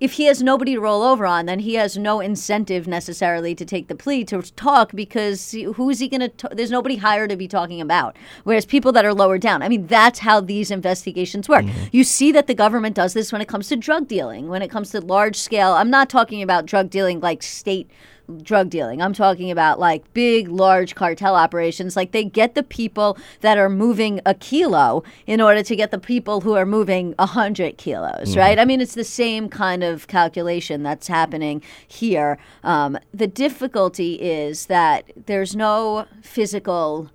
if 0.01 0.15
he 0.15 0.25
has 0.25 0.43
nobody 0.43 0.75
to 0.75 0.81
roll 0.81 1.03
over 1.03 1.27
on, 1.27 1.47
then 1.47 1.61
he 1.61 1.75
has 1.75 1.97
no 1.97 2.21
incentive 2.21 2.87
necessarily 2.87 3.55
to 3.55 3.65
take 3.65 3.89
the 3.89 3.95
plea 3.95 4.25
to 4.25 4.43
talk 4.43 4.93
because 4.93 5.53
who 5.53 5.91
is 5.91 5.99
he 5.99 6.09
going 6.09 6.31
to? 6.31 6.49
There's 6.53 6.71
nobody 6.71 6.97
higher 6.97 7.29
to 7.29 7.37
be 7.37 7.47
talking 7.47 7.81
about. 7.81 8.17
Whereas 8.45 8.65
people 8.65 8.93
that 8.93 9.05
are 9.05 9.15
lower 9.15 9.39
down, 9.39 9.63
I 9.63 9.69
mean, 9.69 9.87
that's 9.87 10.21
how 10.21 10.41
these 10.41 10.71
investigations 10.71 11.49
work. 11.49 11.65
Mm-hmm. 11.65 11.89
You 11.93 12.05
see 12.05 12.33
that 12.33 12.47
the 12.47 12.55
government 12.55 12.97
does 12.97 13.13
this 13.13 13.33
when 13.33 13.43
it 13.43 13.49
comes 13.49 13.69
to 13.69 13.77
drug 13.77 14.09
dealing, 14.09 14.49
when 14.49 14.63
it 14.63 14.71
comes 14.71 14.91
to 14.91 15.01
large 15.01 15.37
scale. 15.37 15.73
I'm 15.73 15.91
not 15.91 16.09
talking 16.09 16.43
about 16.43 16.67
drug 16.67 16.89
dealing 16.91 17.21
like 17.21 17.43
state 17.43 17.91
drug 18.39 18.71
dealing. 18.71 19.03
I'm 19.03 19.13
talking 19.13 19.51
about 19.51 19.79
like 19.79 20.13
big, 20.15 20.49
large 20.49 20.95
cartel 20.95 21.35
operations. 21.35 21.97
Like 21.97 22.13
they 22.13 22.25
get 22.25 22.55
the 22.55 22.63
people 22.63 23.19
that 23.41 23.59
are 23.59 23.69
moving 23.69 24.21
a 24.25 24.35
kilo 24.35 25.03
in 25.27 25.41
order 25.41 25.63
to 25.63 25.77
get 25.77 25.91
the 25.91 25.99
people 25.99 26.41
who 26.41 26.55
are 26.55 26.67
moving 26.67 27.15
a 27.19 27.27
hundred 27.27 27.79
kilos, 27.79 28.37
right? 28.37 28.59
I 28.59 28.65
mean, 28.65 28.81
it's 28.81 28.95
the 28.95 29.05
same 29.05 29.49
kind 29.49 29.83
of 29.83 30.07
calculation 30.07 30.83
that's 30.83 31.09
happening 31.09 31.63
here. 31.87 32.39
Um, 32.65 32.99
the 33.13 33.27
difficulty 33.27 34.15
is 34.15 34.67
that 34.67 35.11
there's 35.27 35.55
no 35.55 36.07
physical 36.23 37.11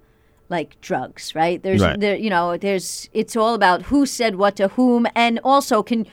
like 0.49 0.79
drugs, 0.81 1.33
right? 1.33 1.61
There's 1.63 1.81
Right. 1.81 1.99
there 1.99 2.15
you 2.15 2.29
know, 2.29 2.55
there's 2.57 3.09
it's 3.13 3.35
all 3.35 3.55
about 3.55 3.83
who 3.83 4.05
said 4.05 4.35
what 4.35 4.55
to 4.57 4.67
whom 4.69 5.07
and 5.15 5.39
also 5.43 5.81
can 5.81 6.05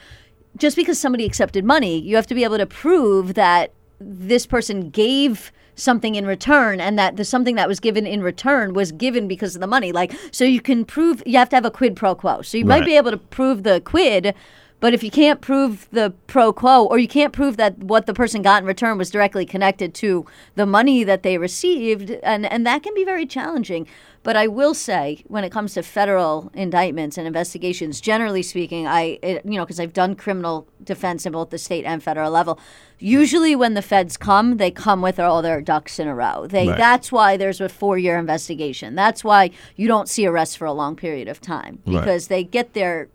just 0.56 0.76
because 0.76 0.98
somebody 0.98 1.24
accepted 1.24 1.64
money, 1.64 1.98
you 1.98 2.16
have 2.16 2.26
to 2.26 2.34
be 2.34 2.44
able 2.44 2.58
to 2.58 2.66
prove 2.66 3.34
that 3.34 3.72
this 4.04 4.46
person 4.46 4.90
gave 4.90 5.52
something 5.74 6.14
in 6.14 6.26
return 6.26 6.80
and 6.80 6.98
that 6.98 7.16
the 7.16 7.24
something 7.24 7.54
that 7.54 7.66
was 7.66 7.80
given 7.80 8.06
in 8.06 8.22
return 8.22 8.74
was 8.74 8.92
given 8.92 9.26
because 9.26 9.54
of 9.54 9.60
the 9.60 9.66
money. 9.66 9.92
Like 9.92 10.12
so 10.30 10.44
you 10.44 10.60
can 10.60 10.84
prove 10.84 11.22
you 11.24 11.38
have 11.38 11.48
to 11.50 11.56
have 11.56 11.64
a 11.64 11.70
quid 11.70 11.96
pro 11.96 12.14
quo. 12.14 12.42
So 12.42 12.58
you 12.58 12.64
might 12.64 12.84
be 12.84 12.96
able 12.96 13.10
to 13.10 13.16
prove 13.16 13.62
the 13.62 13.80
quid 13.80 14.34
but 14.82 14.92
if 14.92 15.04
you 15.04 15.12
can't 15.12 15.40
prove 15.40 15.86
the 15.92 16.12
pro 16.26 16.52
quo, 16.52 16.84
or 16.84 16.98
you 16.98 17.06
can't 17.06 17.32
prove 17.32 17.56
that 17.56 17.78
what 17.78 18.06
the 18.06 18.12
person 18.12 18.42
got 18.42 18.62
in 18.62 18.66
return 18.66 18.98
was 18.98 19.12
directly 19.12 19.46
connected 19.46 19.94
to 19.94 20.26
the 20.56 20.66
money 20.66 21.04
that 21.04 21.22
they 21.22 21.38
received, 21.38 22.10
and, 22.10 22.44
and 22.44 22.66
that 22.66 22.82
can 22.82 22.92
be 22.92 23.04
very 23.04 23.24
challenging. 23.24 23.86
But 24.24 24.36
I 24.36 24.48
will 24.48 24.74
say, 24.74 25.22
when 25.28 25.44
it 25.44 25.50
comes 25.52 25.74
to 25.74 25.84
federal 25.84 26.50
indictments 26.52 27.16
and 27.16 27.28
investigations, 27.28 28.00
generally 28.00 28.42
speaking, 28.42 28.88
I 28.88 29.20
it, 29.22 29.44
you 29.44 29.52
know 29.52 29.64
because 29.64 29.78
I've 29.78 29.92
done 29.92 30.16
criminal 30.16 30.66
defense 30.82 31.26
in 31.26 31.32
both 31.32 31.50
the 31.50 31.58
state 31.58 31.84
and 31.84 32.02
federal 32.02 32.32
level. 32.32 32.58
Usually, 32.98 33.54
when 33.54 33.74
the 33.74 33.82
feds 33.82 34.16
come, 34.16 34.56
they 34.56 34.72
come 34.72 35.00
with 35.00 35.20
all 35.20 35.42
their 35.42 35.60
ducks 35.60 36.00
in 36.00 36.08
a 36.08 36.14
row. 36.14 36.48
They 36.48 36.66
Right. 36.66 36.76
that's 36.76 37.12
why 37.12 37.36
there's 37.36 37.60
a 37.60 37.68
four 37.68 37.98
year 37.98 38.18
investigation. 38.18 38.96
That's 38.96 39.22
why 39.22 39.50
you 39.76 39.86
don't 39.86 40.08
see 40.08 40.26
arrests 40.26 40.56
for 40.56 40.66
a 40.66 40.72
long 40.72 40.96
period 40.96 41.28
of 41.28 41.40
time 41.40 41.78
Right. 41.86 42.00
because 42.00 42.26
they 42.26 42.42
get 42.42 42.74
their 42.74 43.08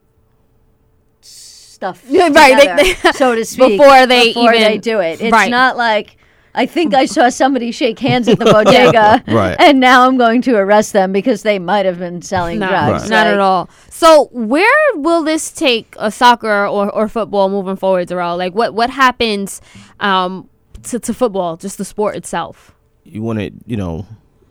stuff 1.77 2.03
Yeah, 2.09 2.29
right, 2.29 2.55
they- 2.57 2.67
together, 2.67 2.83
they- 3.03 3.11
so 3.13 3.35
to 3.35 3.45
speak 3.53 3.77
before 3.79 4.05
they 4.07 4.29
before 4.33 4.53
even- 4.53 4.67
they 4.67 4.77
do 4.79 4.99
it. 4.99 5.21
It's 5.21 5.31
right. 5.31 5.49
not 5.51 5.77
like 5.77 6.17
I 6.55 6.65
think 6.65 6.95
I 6.95 7.05
saw 7.05 7.29
somebody 7.29 7.71
shake 7.71 7.99
hands 7.99 8.27
at 8.27 8.39
the 8.39 8.45
bodega, 8.55 9.23
Right. 9.31 9.55
and 9.59 9.79
now 9.79 10.07
I'm 10.07 10.17
going 10.17 10.41
to 10.41 10.55
arrest 10.55 10.91
them 10.91 11.11
because 11.11 11.43
they 11.43 11.59
might 11.59 11.85
have 11.85 11.99
been 11.99 12.23
selling 12.23 12.57
No, 12.57 12.67
drugs. 12.67 13.03
Right. 13.03 13.09
not 13.11 13.27
at 13.27 13.37
all. 13.39 13.69
So 13.91 14.29
where 14.31 14.79
will 14.95 15.21
this 15.23 15.51
take 15.51 15.93
a 15.99 16.09
soccer 16.09 16.65
or, 16.65 16.89
or 16.89 17.07
football 17.07 17.47
moving 17.49 17.75
forward, 17.75 18.07
Darrell? 18.07 18.37
Like 18.37 18.55
what 18.55 18.73
what 18.73 18.89
happens 18.89 19.61
um, 19.99 20.49
to, 20.89 20.97
to 20.99 21.13
football, 21.13 21.57
just 21.57 21.77
the 21.77 21.85
sport 21.85 22.15
itself? 22.15 22.73
you 23.03 23.21
want 23.21 23.39
to, 23.39 23.51
you 23.67 23.77
know, 23.77 24.05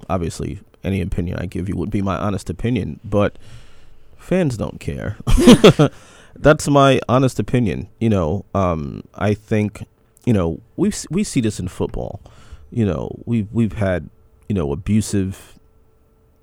obviously 0.09 0.61
any 0.85 1.01
opinion 1.03 1.39
I 1.41 1.47
give 1.47 1.69
you 1.69 1.75
would 1.77 1.91
be 1.91 2.01
my 2.03 2.17
honest 2.17 2.49
opinion, 2.49 3.01
but 3.05 3.37
fans 4.17 4.57
don't 4.57 4.79
care. 4.81 5.17
That's 6.39 6.69
my 6.69 7.01
honest 7.09 7.39
opinion. 7.39 7.89
You 8.01 8.09
know, 8.11 8.45
um, 8.55 9.03
I 9.15 9.35
think, 9.35 9.87
you 10.25 10.33
know, 10.33 10.61
we 10.77 10.93
we 11.11 11.25
see 11.25 11.41
this 11.41 11.59
in 11.61 11.69
football. 11.69 12.21
You 12.71 12.85
know, 12.85 13.11
we've 13.25 13.49
we've 13.53 13.75
had, 13.75 14.09
you 14.49 14.55
know, 14.55 14.73
abusive 14.73 15.59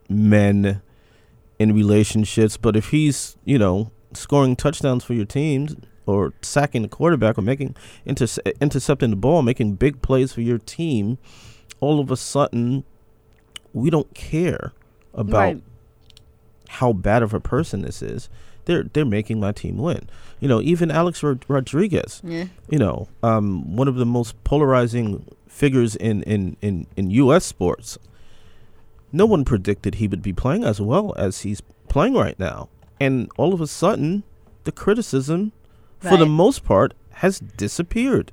men 0.09 0.81
in 1.59 1.73
relationships, 1.73 2.57
but 2.57 2.75
if 2.75 2.89
he's, 2.89 3.37
you 3.45 3.57
know, 3.57 3.91
scoring 4.13 4.55
touchdowns 4.55 5.03
for 5.03 5.13
your 5.13 5.25
teams 5.25 5.75
or 6.05 6.33
sacking 6.41 6.81
the 6.81 6.87
quarterback 6.87 7.37
or 7.37 7.41
making 7.41 7.75
inter- 8.05 8.27
intercepting 8.59 9.09
the 9.11 9.15
ball, 9.15 9.41
making 9.41 9.75
big 9.75 10.01
plays 10.01 10.33
for 10.33 10.41
your 10.41 10.57
team, 10.57 11.17
all 11.79 11.99
of 11.99 12.11
a 12.11 12.17
sudden 12.17 12.83
we 13.73 13.89
don't 13.89 14.13
care 14.13 14.73
about 15.13 15.37
Right. 15.37 15.63
how 16.69 16.93
bad 16.93 17.23
of 17.23 17.33
a 17.33 17.39
person 17.39 17.81
this 17.81 18.01
is. 18.01 18.29
They're 18.65 18.83
they're 18.83 19.05
making 19.05 19.39
my 19.39 19.51
team 19.51 19.77
win. 19.77 20.09
You 20.39 20.47
know, 20.47 20.61
even 20.61 20.91
Alex 20.91 21.21
Rod- 21.23 21.45
Rodriguez. 21.47 22.21
Yeah. 22.23 22.45
You 22.69 22.79
know, 22.79 23.07
um, 23.21 23.75
one 23.75 23.87
of 23.87 23.95
the 23.95 24.05
most 24.05 24.41
polarizing 24.43 25.25
figures 25.47 25.95
in, 25.95 26.23
in, 26.23 26.57
in, 26.61 26.87
in 26.97 27.09
U.S. 27.11 27.45
sports. 27.45 27.97
No 29.11 29.25
one 29.25 29.45
predicted 29.45 29.95
he 29.95 30.07
would 30.07 30.21
be 30.23 30.33
playing 30.33 30.63
as 30.63 30.81
well 30.81 31.13
as 31.17 31.41
he's 31.41 31.61
playing 31.87 32.15
right 32.15 32.37
now, 32.39 32.69
and 32.99 33.29
all 33.37 33.53
of 33.53 33.61
a 33.61 33.67
sudden, 33.67 34.23
the 34.63 34.71
criticism, 34.71 35.51
for 35.99 36.17
the 36.17 36.25
most 36.25 36.63
part, 36.63 36.93
has 37.11 37.39
disappeared. 37.39 38.31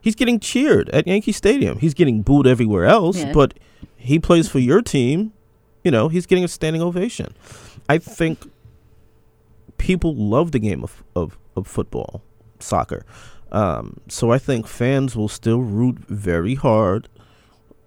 He's 0.00 0.14
getting 0.14 0.38
cheered 0.38 0.88
at 0.90 1.06
Yankee 1.08 1.32
Stadium. 1.32 1.78
He's 1.80 1.94
getting 1.94 2.22
booed 2.22 2.46
everywhere 2.46 2.84
else, 2.84 3.18
Yeah. 3.18 3.32
but 3.32 3.54
he 3.96 4.20
plays 4.20 4.48
for 4.48 4.60
your 4.60 4.80
team. 4.80 5.32
You 5.82 5.90
know, 5.90 6.08
he's 6.08 6.26
getting 6.26 6.44
a 6.44 6.48
standing 6.48 6.80
ovation. 6.80 7.34
I 7.88 7.98
think 7.98 8.48
people 9.78 10.14
love 10.14 10.52
the 10.52 10.58
game 10.58 10.82
of, 10.82 11.02
of, 11.16 11.38
of 11.56 11.66
football, 11.66 12.22
soccer. 12.58 13.04
Um, 13.50 14.00
so 14.08 14.30
I 14.30 14.38
think 14.38 14.66
fans 14.66 15.16
will 15.16 15.28
still 15.28 15.60
root 15.60 15.98
very 16.08 16.54
hard 16.54 17.08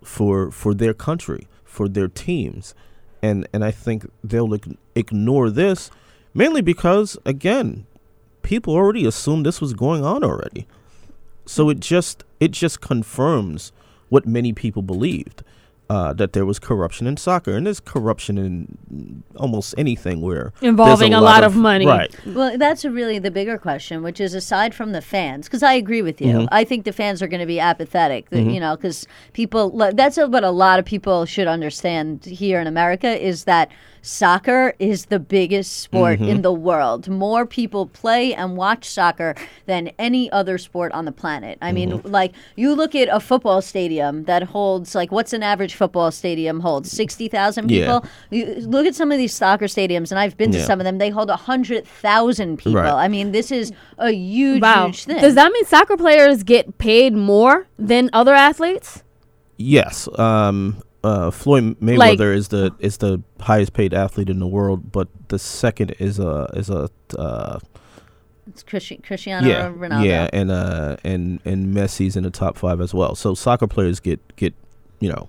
for 0.04 0.50
for 0.50 0.74
their 0.74 0.96
country, 0.96 1.48
for 1.64 1.88
their 1.88 2.08
teams, 2.08 2.74
and 3.22 3.48
and 3.54 3.64
I 3.64 3.70
think 3.70 4.10
they'll 4.24 4.54
ig- 4.56 4.78
ignore 4.96 5.52
this 5.52 5.92
mainly 6.34 6.62
because 6.62 7.18
again, 7.26 7.86
people 8.42 8.74
already 8.74 9.06
assumed 9.06 9.46
this 9.46 9.62
was 9.62 9.74
going 9.74 10.04
on 10.04 10.24
already. 10.24 10.68
So 11.46 11.70
it 11.70 11.80
just 11.80 12.24
it 12.40 12.52
just 12.52 12.82
confirms 12.82 13.72
what 14.10 14.26
many 14.26 14.54
people 14.54 14.82
believed 14.82 15.44
uh, 15.92 16.14
that 16.14 16.32
there 16.32 16.46
was 16.46 16.58
corruption 16.58 17.06
in 17.06 17.18
soccer, 17.18 17.52
and 17.52 17.66
there's 17.66 17.82
corruption 17.82 18.38
in 18.38 19.24
almost 19.36 19.76
anything 19.78 20.22
where 20.22 20.54
Involving 20.62 21.14
a 21.14 21.20
lot 21.20 21.44
of 21.44 21.58
money. 21.58 21.86
right? 21.86 22.16
Well, 22.28 22.58
that's 22.58 22.86
really 22.86 23.20
the 23.20 23.30
bigger 23.30 23.58
question, 23.58 24.02
which 24.02 24.22
is 24.22 24.34
aside 24.34 24.74
from 24.74 24.94
the 24.94 25.02
fans, 25.02 25.48
because 25.48 25.64
I 25.64 25.74
agree 25.74 26.02
with 26.02 26.22
you. 26.22 26.28
Mm-hmm. 26.28 26.48
I 26.50 26.64
think 26.64 26.86
the 26.86 26.94
fans 26.94 27.22
are 27.22 27.28
going 27.28 27.42
to 27.42 27.46
be 27.46 27.60
apathetic. 27.60 28.30
that, 28.30 28.42
You 28.42 28.62
know, 28.62 28.78
because 28.78 29.06
people, 29.34 29.70
that's 29.94 30.16
what 30.16 30.46
a 30.46 30.50
lot 30.52 30.80
of 30.80 30.86
people 30.86 31.26
should 31.26 31.48
understand 31.48 32.24
here 32.24 32.62
in 32.62 32.68
America 32.68 33.10
is 33.22 33.44
that 33.44 33.70
soccer 34.02 34.74
is 34.80 35.06
the 35.06 35.20
biggest 35.20 35.80
sport 35.82 36.20
Mm-hmm. 36.20 36.30
in 36.30 36.42
the 36.42 36.52
world. 36.52 37.08
More 37.08 37.46
people 37.46 37.86
play 37.88 38.34
and 38.34 38.58
watch 38.58 38.86
soccer 38.90 39.36
than 39.68 39.92
any 40.00 40.32
other 40.32 40.58
sport 40.58 40.92
on 40.94 41.06
the 41.06 41.12
planet. 41.12 41.58
I 41.62 41.72
mean, 41.72 41.92
Mm-hmm. 41.92 42.08
like 42.10 42.34
you 42.56 42.74
look 42.76 42.96
at 42.96 43.08
a 43.12 43.20
football 43.20 43.62
stadium 43.62 44.24
that 44.26 44.44
holds 44.44 44.96
like 44.96 45.12
what's 45.12 45.34
an 45.34 45.44
average 45.44 45.76
football 45.76 46.12
stadium 46.12 46.60
holds? 46.62 46.92
60,000 46.92 47.70
Yeah. 47.70 47.80
people. 48.00 48.10
You 48.32 48.56
look 48.68 48.86
at 48.86 48.96
some 48.96 49.12
of 49.12 49.18
these 49.18 49.34
soccer 49.34 49.66
stadiums 49.66 50.12
and 50.12 50.20
I've 50.20 50.36
been 50.38 50.52
to 50.52 50.58
Yeah. 50.58 50.66
some 50.66 50.80
of 50.80 50.86
them. 50.86 50.98
They 50.98 51.10
hold 51.10 51.30
100,000 51.30 52.58
people. 52.58 52.74
Right. 52.82 52.92
I 52.92 53.08
mean, 53.08 53.32
this 53.32 53.52
is 53.52 53.72
a 53.98 54.12
huge 54.12 54.62
Wow. 54.62 54.88
huge 54.88 55.06
thing. 55.06 55.20
Does 55.22 55.36
that 55.36 55.52
mean 55.52 55.66
soccer 55.66 55.98
players 55.98 56.44
get 56.44 56.78
paid 56.78 57.14
more 57.14 57.68
than 57.78 58.10
other 58.14 58.34
athletes? 58.34 59.04
Yes. 59.58 60.08
Um, 60.18 60.78
uh, 61.04 61.32
Floyd 61.32 61.80
Mayweather 61.80 61.98
Like- 61.98 62.20
is 62.38 62.48
the 62.50 62.74
is 62.80 62.98
the 62.98 63.22
highest 63.40 63.74
paid 63.74 63.94
athlete 63.94 64.30
in 64.30 64.40
the 64.40 64.48
world, 64.48 64.92
but 64.92 65.08
the 65.30 65.40
second 65.40 65.92
is 66.00 66.20
a 66.20 66.50
is 66.56 66.70
a 66.70 66.90
uh, 67.18 67.60
It's 68.48 68.64
Cristi- 68.64 69.02
Cristiano 69.04 69.48
yeah 69.48 69.72
Ronaldo. 69.72 70.06
yeah, 70.06 70.30
and 70.34 70.52
uh 70.52 70.98
and 71.04 71.40
and 71.46 71.76
Messi's 71.76 72.16
in 72.16 72.24
the 72.24 72.30
top 72.32 72.58
five 72.58 72.82
as 72.82 72.94
well. 72.94 73.16
So 73.16 73.34
soccer 73.34 73.68
players 73.68 74.00
get 74.00 74.20
get 74.36 74.54
you 75.00 75.10
know 75.10 75.28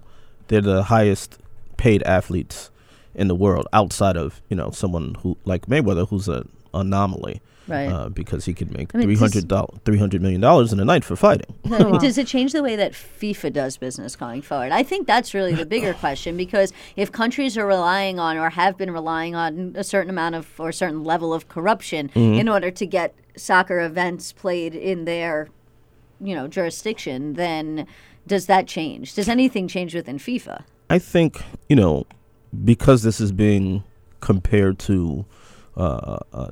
they're 0.48 0.60
the 0.60 0.82
highest 0.84 1.38
paid 1.76 2.02
athletes 2.04 2.70
in 3.14 3.28
the 3.28 3.34
world 3.34 3.66
outside 3.72 4.16
of 4.16 4.40
you 4.48 4.56
know 4.56 4.70
someone 4.70 5.14
who 5.22 5.36
like 5.44 5.66
Mayweather 5.66 6.08
who's 6.08 6.28
a 6.28 6.46
anomaly. 6.74 7.40
Right. 7.68 7.86
Uh, 7.86 8.08
because 8.08 8.44
he 8.44 8.54
could 8.54 8.72
make 8.76 8.92
I 8.92 8.98
mean, 8.98 9.06
three 9.06 9.14
does- 9.14 9.20
hundred 9.20 9.46
dollars, 9.46 9.78
three 9.84 9.96
hundred 9.96 10.20
million 10.20 10.40
dollars 10.40 10.72
in 10.72 10.80
a 10.80 10.84
night 10.84 11.04
for 11.04 11.14
fighting. 11.14 11.46
Does 12.00 12.18
it 12.18 12.26
change 12.26 12.52
the 12.52 12.62
way 12.62 12.74
that 12.74 12.90
FIFA 12.92 13.52
does 13.52 13.76
business 13.76 14.16
going 14.16 14.42
forward? 14.42 14.72
I 14.72 14.82
think 14.82 15.06
that's 15.06 15.32
really 15.32 15.54
the 15.54 15.64
bigger 15.64 15.94
question 16.04 16.36
because 16.36 16.72
if 16.96 17.12
countries 17.12 17.56
are 17.56 17.64
relying 17.66 18.18
on 18.18 18.36
or 18.36 18.50
have 18.50 18.76
been 18.76 18.90
relying 18.90 19.36
on 19.36 19.74
a 19.76 19.84
certain 19.84 20.10
amount 20.10 20.34
of 20.34 20.48
or 20.58 20.70
a 20.70 20.72
certain 20.72 21.04
level 21.04 21.32
of 21.32 21.48
corruption 21.48 22.08
Mm-hmm. 22.08 22.34
in 22.40 22.48
order 22.48 22.70
to 22.72 22.84
get 22.84 23.14
soccer 23.36 23.80
events 23.80 24.32
played 24.32 24.74
in 24.74 25.04
their, 25.04 25.48
you 26.20 26.34
know, 26.34 26.48
jurisdiction, 26.48 27.34
then 27.34 27.86
does 28.26 28.46
that 28.46 28.66
change? 28.66 29.14
Does 29.14 29.28
anything 29.28 29.68
change 29.68 29.94
within 29.94 30.18
FIFA? 30.18 30.64
I 30.90 30.98
think 30.98 31.40
you 31.68 31.76
know 31.76 32.06
because 32.64 33.04
this 33.04 33.20
is 33.20 33.30
being 33.30 33.84
compared 34.20 34.80
to 34.80 35.24
uh, 35.76 36.18
uh, 36.32 36.50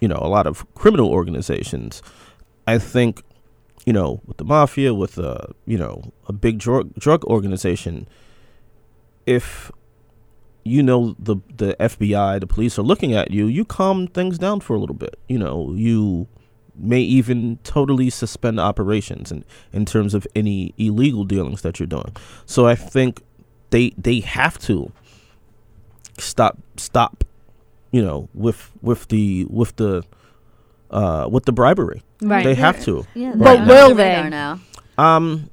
you 0.00 0.08
know 0.08 0.18
a 0.20 0.28
lot 0.28 0.46
of 0.46 0.72
criminal 0.74 1.08
organizations. 1.08 2.02
I 2.66 2.78
think 2.78 3.22
you 3.86 3.92
know 3.92 4.20
with 4.26 4.36
the 4.36 4.44
mafia, 4.44 4.94
with 4.94 5.18
uh, 5.18 5.46
you 5.66 5.78
know 5.78 6.12
a 6.26 6.32
big 6.32 6.58
drug 6.58 6.94
drug 6.94 7.24
organization, 7.24 8.08
if 9.26 9.70
you 10.64 10.82
know 10.82 11.14
the 11.18 11.36
the 11.56 11.76
FBI, 11.80 12.40
the 12.40 12.46
police 12.46 12.78
are 12.78 12.82
looking 12.82 13.14
at 13.14 13.30
you, 13.30 13.46
you 13.46 13.64
calm 13.64 14.06
things 14.06 14.38
down 14.38 14.60
for 14.60 14.74
a 14.74 14.78
little 14.78 14.96
bit. 14.96 15.18
You 15.28 15.38
know 15.38 15.72
you 15.74 16.28
may 16.74 17.00
even 17.00 17.58
totally 17.64 18.08
suspend 18.10 18.58
operations 18.58 19.30
in, 19.30 19.44
in 19.72 19.84
terms 19.84 20.14
of 20.14 20.26
any 20.34 20.74
illegal 20.78 21.24
dealings 21.24 21.62
that 21.62 21.78
you're 21.78 21.86
doing. 21.86 22.16
So 22.46 22.66
I 22.66 22.74
think 22.74 23.22
they 23.70 23.90
they 23.98 24.20
have 24.20 24.58
to 24.60 24.92
stop 26.18 26.58
stop 26.76 27.24
you 27.92 28.02
know 28.02 28.28
with 28.34 28.70
with 28.82 29.08
the 29.08 29.46
with 29.48 29.76
the 29.76 30.02
uh 30.90 31.28
with 31.30 31.44
the 31.44 31.52
bribery. 31.52 32.02
Right. 32.20 32.44
They 32.44 32.54
have 32.54 32.82
to. 32.84 33.06
Yeah, 33.14 33.32
But 33.36 33.64
they're 33.64 33.66
will 33.66 33.94
they? 33.94 34.28
Now. 34.28 34.60
Um 34.98 35.48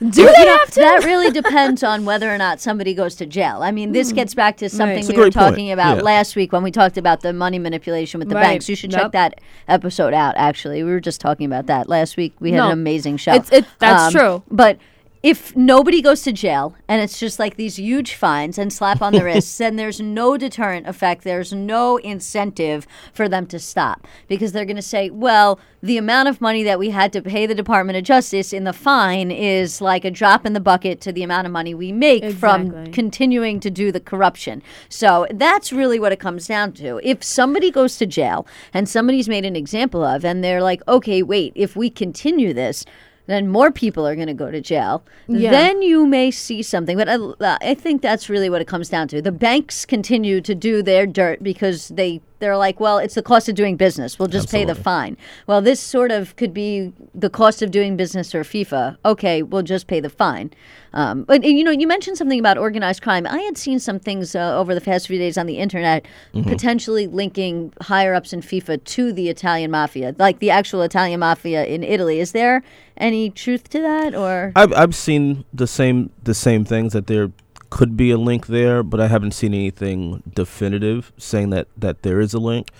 Do 0.00 0.22
You 0.22 0.26
they 0.26 0.44
know, 0.44 0.58
have 0.58 0.70
to? 0.72 0.80
That 0.80 1.04
really 1.04 1.30
depends 1.30 1.82
on 1.82 2.04
whether 2.04 2.32
or 2.32 2.36
not 2.36 2.60
somebody 2.60 2.94
goes 2.94 3.14
to 3.16 3.26
jail. 3.26 3.60
I 3.62 3.70
mean, 3.70 3.92
this 3.92 4.12
gets 4.12 4.34
back 4.34 4.56
to 4.58 4.68
something 4.68 4.98
It's 4.98 5.08
a 5.08 5.12
we 5.12 5.16
were 5.18 5.24
great 5.24 5.34
point. 5.34 5.50
talking 5.52 5.70
about 5.72 5.98
Yeah. 5.98 6.02
last 6.02 6.36
week 6.36 6.52
when 6.52 6.62
we 6.62 6.70
talked 6.70 6.98
about 6.98 7.20
the 7.22 7.32
money 7.32 7.58
manipulation 7.58 8.18
with 8.18 8.28
the 8.28 8.34
Right. 8.34 8.42
banks. 8.42 8.68
You 8.68 8.76
should 8.76 8.90
check 8.90 9.12
that 9.12 9.40
episode 9.68 10.12
out. 10.12 10.34
Actually, 10.36 10.82
we 10.82 10.90
were 10.90 11.00
just 11.00 11.20
talking 11.20 11.46
about 11.46 11.66
that 11.66 11.88
last 11.88 12.16
week. 12.16 12.34
We 12.40 12.50
had 12.52 12.58
No. 12.58 12.66
an 12.66 12.72
amazing 12.72 13.16
show. 13.18 13.32
It's- 13.34 13.50
it- 13.52 13.66
that's 13.78 14.12
true. 14.12 14.42
But 14.50 14.78
if 15.24 15.56
nobody 15.56 16.02
goes 16.02 16.20
to 16.20 16.32
jail 16.32 16.76
and 16.86 17.00
it's 17.00 17.18
just 17.18 17.38
like 17.38 17.56
these 17.56 17.78
huge 17.78 18.12
fines 18.12 18.58
and 18.58 18.70
slap 18.70 19.00
on 19.00 19.14
the 19.14 19.24
wrists, 19.24 19.56
then 19.56 19.76
there's 19.76 19.98
no 19.98 20.36
deterrent 20.36 20.86
effect. 20.86 21.24
There's 21.24 21.50
no 21.50 21.96
incentive 21.96 22.86
for 23.14 23.26
them 23.26 23.46
to 23.46 23.58
stop 23.58 24.06
because 24.28 24.52
they're 24.52 24.66
going 24.66 24.76
to 24.76 24.82
say, 24.82 25.08
well, 25.08 25.58
the 25.82 25.96
amount 25.96 26.28
of 26.28 26.42
money 26.42 26.62
that 26.64 26.78
we 26.78 26.90
had 26.90 27.10
to 27.14 27.22
pay 27.22 27.46
the 27.46 27.54
Department 27.54 27.96
of 27.96 28.04
Justice 28.04 28.52
in 28.52 28.64
the 28.64 28.74
fine 28.74 29.30
is 29.30 29.80
like 29.80 30.04
a 30.04 30.10
drop 30.10 30.44
in 30.44 30.52
the 30.52 30.60
bucket 30.60 31.00
to 31.00 31.10
the 31.10 31.22
amount 31.22 31.46
of 31.46 31.52
money 31.52 31.72
we 31.72 31.90
make 31.90 32.30
from 32.32 32.92
continuing 32.92 33.60
to 33.60 33.70
do 33.70 33.90
the 33.90 34.00
corruption. 34.00 34.62
So 34.90 35.26
that's 35.32 35.72
really 35.72 35.98
what 35.98 36.12
it 36.12 36.20
comes 36.20 36.46
down 36.46 36.72
to. 36.74 37.00
If 37.02 37.24
somebody 37.24 37.70
goes 37.70 37.96
to 37.96 38.04
jail 38.04 38.46
and 38.74 38.86
somebody's 38.86 39.28
made 39.28 39.46
an 39.46 39.56
example 39.56 40.04
of, 40.04 40.22
and 40.22 40.44
they're 40.44 40.62
like, 40.62 40.82
okay, 40.86 41.22
wait, 41.22 41.54
if 41.54 41.76
we 41.76 41.88
continue 41.88 42.52
this, 42.52 42.84
then 43.26 43.48
more 43.48 43.70
people 43.70 44.06
are 44.06 44.14
going 44.14 44.26
to 44.26 44.34
go 44.34 44.50
to 44.50 44.60
jail. 44.60 45.02
Yeah. 45.26 45.50
Then 45.50 45.82
you 45.82 46.06
may 46.06 46.30
see 46.30 46.62
something. 46.62 46.96
But 46.96 47.08
I, 47.08 47.56
I 47.60 47.74
think 47.74 48.02
that's 48.02 48.28
really 48.28 48.50
what 48.50 48.60
it 48.60 48.66
comes 48.66 48.88
down 48.88 49.08
to. 49.08 49.22
The 49.22 49.32
banks 49.32 49.86
continue 49.86 50.40
to 50.42 50.54
do 50.54 50.82
their 50.82 51.06
dirt 51.06 51.42
because 51.42 51.88
they 51.88 52.20
they're 52.44 52.58
like, 52.58 52.78
well, 52.78 52.98
it's 52.98 53.14
the 53.14 53.22
cost 53.22 53.48
of 53.48 53.54
doing 53.54 53.76
business. 53.76 54.18
We'll 54.18 54.28
just 54.28 54.50
pay 54.50 54.66
the 54.66 54.74
fine. 54.74 55.16
Well, 55.46 55.62
this 55.62 55.80
sort 55.80 56.10
of 56.10 56.36
could 56.36 56.52
be 56.52 56.92
the 57.14 57.30
cost 57.30 57.62
of 57.62 57.70
doing 57.70 57.96
business 57.96 58.34
or 58.34 58.42
FIFA. 58.42 58.98
Okay, 59.04 59.42
we'll 59.42 59.62
just 59.62 59.86
pay 59.86 59.98
the 59.98 60.10
fine. 60.10 60.52
Um, 60.92 61.24
but 61.24 61.42
you 61.42 61.64
know, 61.64 61.70
you 61.70 61.86
mentioned 61.88 62.18
something 62.18 62.38
about 62.38 62.58
organized 62.58 63.02
crime. 63.02 63.26
I 63.26 63.40
had 63.40 63.56
seen 63.56 63.80
some 63.80 63.98
things 63.98 64.36
uh, 64.36 64.58
over 64.58 64.74
the 64.74 64.80
past 64.80 65.08
few 65.08 65.18
days 65.18 65.38
on 65.38 65.46
the 65.46 65.56
internet, 65.56 66.06
potentially 66.34 67.06
linking 67.06 67.72
higher 67.80 68.14
ups 68.14 68.32
in 68.32 68.42
FIFA 68.42 68.84
to 68.84 69.12
the 69.12 69.30
Italian 69.30 69.70
mafia, 69.70 70.14
like 70.18 70.38
the 70.38 70.50
actual 70.50 70.82
Italian 70.82 71.20
mafia 71.20 71.64
in 71.64 71.82
Italy. 71.82 72.20
Is 72.20 72.32
there 72.32 72.62
any 72.96 73.30
truth 73.30 73.70
to 73.70 73.80
that, 73.80 74.14
or 74.14 74.52
I've 74.54 74.72
I've 74.72 74.94
seen 74.94 75.44
the 75.52 75.66
same 75.66 76.10
the 76.22 76.34
same 76.34 76.64
things 76.64 76.92
that 76.92 77.06
there 77.06 77.32
could 77.74 77.96
be 77.96 78.12
a 78.12 78.16
link 78.16 78.46
there, 78.46 78.84
but 78.84 79.00
I 79.00 79.08
haven't 79.08 79.32
seen 79.32 79.52
anything 79.52 80.22
definitive 80.32 81.12
saying 81.18 81.50
that 81.50 81.66
that 81.76 82.02
there 82.02 82.20
is 82.20 82.32
a 82.32 82.38
link. 82.38 82.70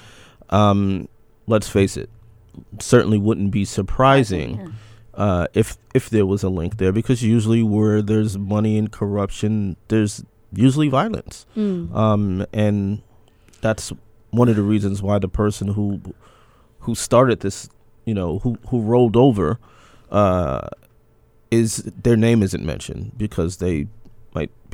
Um, 0.51 1.09
let's 1.49 1.69
face 1.69 1.97
it, 1.97 2.09
certainly 2.79 3.19
wouldn't 3.19 3.51
be 3.51 3.65
surprising 3.65 4.73
uh, 5.15 5.49
if 5.53 5.77
if 5.95 6.09
there 6.11 6.25
was 6.25 6.45
a 6.45 6.49
link 6.49 6.77
there 6.77 6.93
because 6.93 7.25
usually 7.25 7.61
where 7.61 8.03
there's 8.03 8.39
money 8.39 8.79
and 8.79 8.93
corruption, 8.93 9.75
there's 9.89 10.25
usually 10.53 10.89
violence, 10.89 11.45
um, 11.93 12.47
and 12.53 13.03
that's 13.61 13.93
one 14.31 14.49
of 14.49 14.55
the 14.55 14.63
reasons 14.63 15.03
why 15.03 15.19
the 15.19 15.29
person 15.29 15.67
who 15.75 16.01
who 16.87 16.95
started 16.95 17.41
this, 17.41 17.69
you 18.05 18.15
know, 18.15 18.39
who 18.45 18.59
who 18.69 18.81
rolled 18.81 19.17
over, 19.17 19.59
uh, 20.13 20.69
is 21.51 21.83
their 22.05 22.17
name 22.17 22.45
isn't 22.45 22.65
mentioned 22.65 23.11
because 23.19 23.57
they 23.57 23.89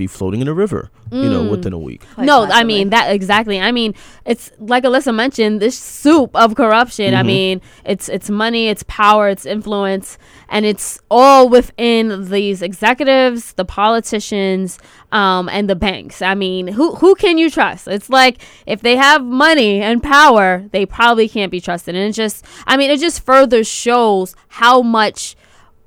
be 0.01 0.07
floating 0.07 0.40
in 0.40 0.48
a 0.48 0.55
river, 0.55 0.90
you 1.12 1.28
know, 1.28 1.48
within 1.48 1.72
a 1.72 1.78
week. 1.78 2.03
Quite 2.14 2.24
no, 2.24 2.44
I 2.44 2.64
mean 2.64 2.90
that 2.90 3.14
exactly. 3.14 3.61
I 3.61 3.70
mean, 3.70 3.94
it's 4.24 4.51
like 4.59 4.84
Ilyssa 4.84 5.14
mentioned, 5.14 5.61
this 5.61 5.78
soup 5.78 6.34
of 6.34 6.55
corruption. 6.55 7.12
Mm-hmm. 7.12 7.16
I 7.16 7.22
mean, 7.22 7.61
it's 7.84 8.09
it's 8.09 8.30
money, 8.30 8.68
it's 8.68 8.82
power, 8.88 9.28
it's 9.28 9.46
influence, 9.46 10.18
and 10.48 10.64
it's 10.64 10.98
all 11.11 11.48
within 11.48 12.30
these 12.30 12.62
executives, 12.62 13.53
the 13.53 13.64
politicians, 13.64 14.78
um, 15.12 15.48
and 15.51 15.68
the 15.68 15.76
banks. 15.76 16.22
I 16.22 16.34
mean, 16.34 16.66
who 16.68 16.94
who 16.96 17.14
can 17.14 17.36
you 17.36 17.51
trust? 17.51 17.86
It's 17.86 18.09
like 18.09 18.40
if 18.66 18.80
they 18.80 18.96
have 18.96 19.22
money 19.22 19.82
and 19.82 20.03
power, 20.03 20.64
they 20.72 20.86
probably 20.86 21.28
can't 21.28 21.53
be 21.53 21.61
trusted. 21.61 21.94
And 21.94 22.09
it 22.09 22.12
just, 22.12 22.44
I 22.66 22.76
mean, 22.78 22.90
it 22.90 23.01
just 23.01 23.24
further 23.24 23.62
shows 23.62 24.34
how 24.48 24.82
much. 24.82 25.36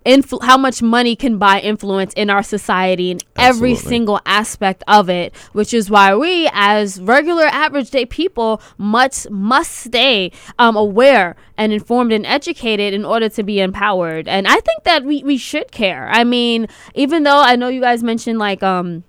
Influ- 0.05 0.43
how 0.43 0.57
much 0.57 0.81
money 0.81 1.15
can 1.15 1.37
buy 1.37 1.59
influence 1.61 2.13
in 2.13 2.29
our 2.29 2.43
society 2.43 3.11
in 3.11 3.19
every 3.37 3.73
single 3.75 4.19
aspect 4.25 4.83
of 4.87 5.09
it, 5.09 5.33
which 5.53 5.73
is 5.73 5.89
why 5.89 6.13
we, 6.15 6.49
as 6.51 6.99
regular 7.01 7.45
average 7.45 7.89
day 7.89 8.05
people, 8.05 8.61
must 8.77 9.29
must 9.31 9.71
stay 9.71 10.31
um, 10.59 10.75
aware 10.75 11.35
and 11.57 11.71
informed 11.71 12.11
and 12.11 12.25
educated 12.25 12.93
in 12.93 13.05
order 13.05 13.29
to 13.29 13.43
be 13.43 13.59
empowered. 13.59 14.27
And 14.27 14.47
I 14.47 14.59
think 14.59 14.83
that 14.83 15.05
we, 15.05 15.23
we 15.23 15.37
should 15.37 15.71
care. 15.71 16.09
I 16.11 16.23
mean, 16.23 16.67
even 16.95 17.23
though 17.23 17.41
I 17.41 17.55
know 17.55 17.69
you 17.69 17.81
guys 17.81 18.03
mentioned 18.03 18.39
like 18.39 18.61
um 18.61 19.03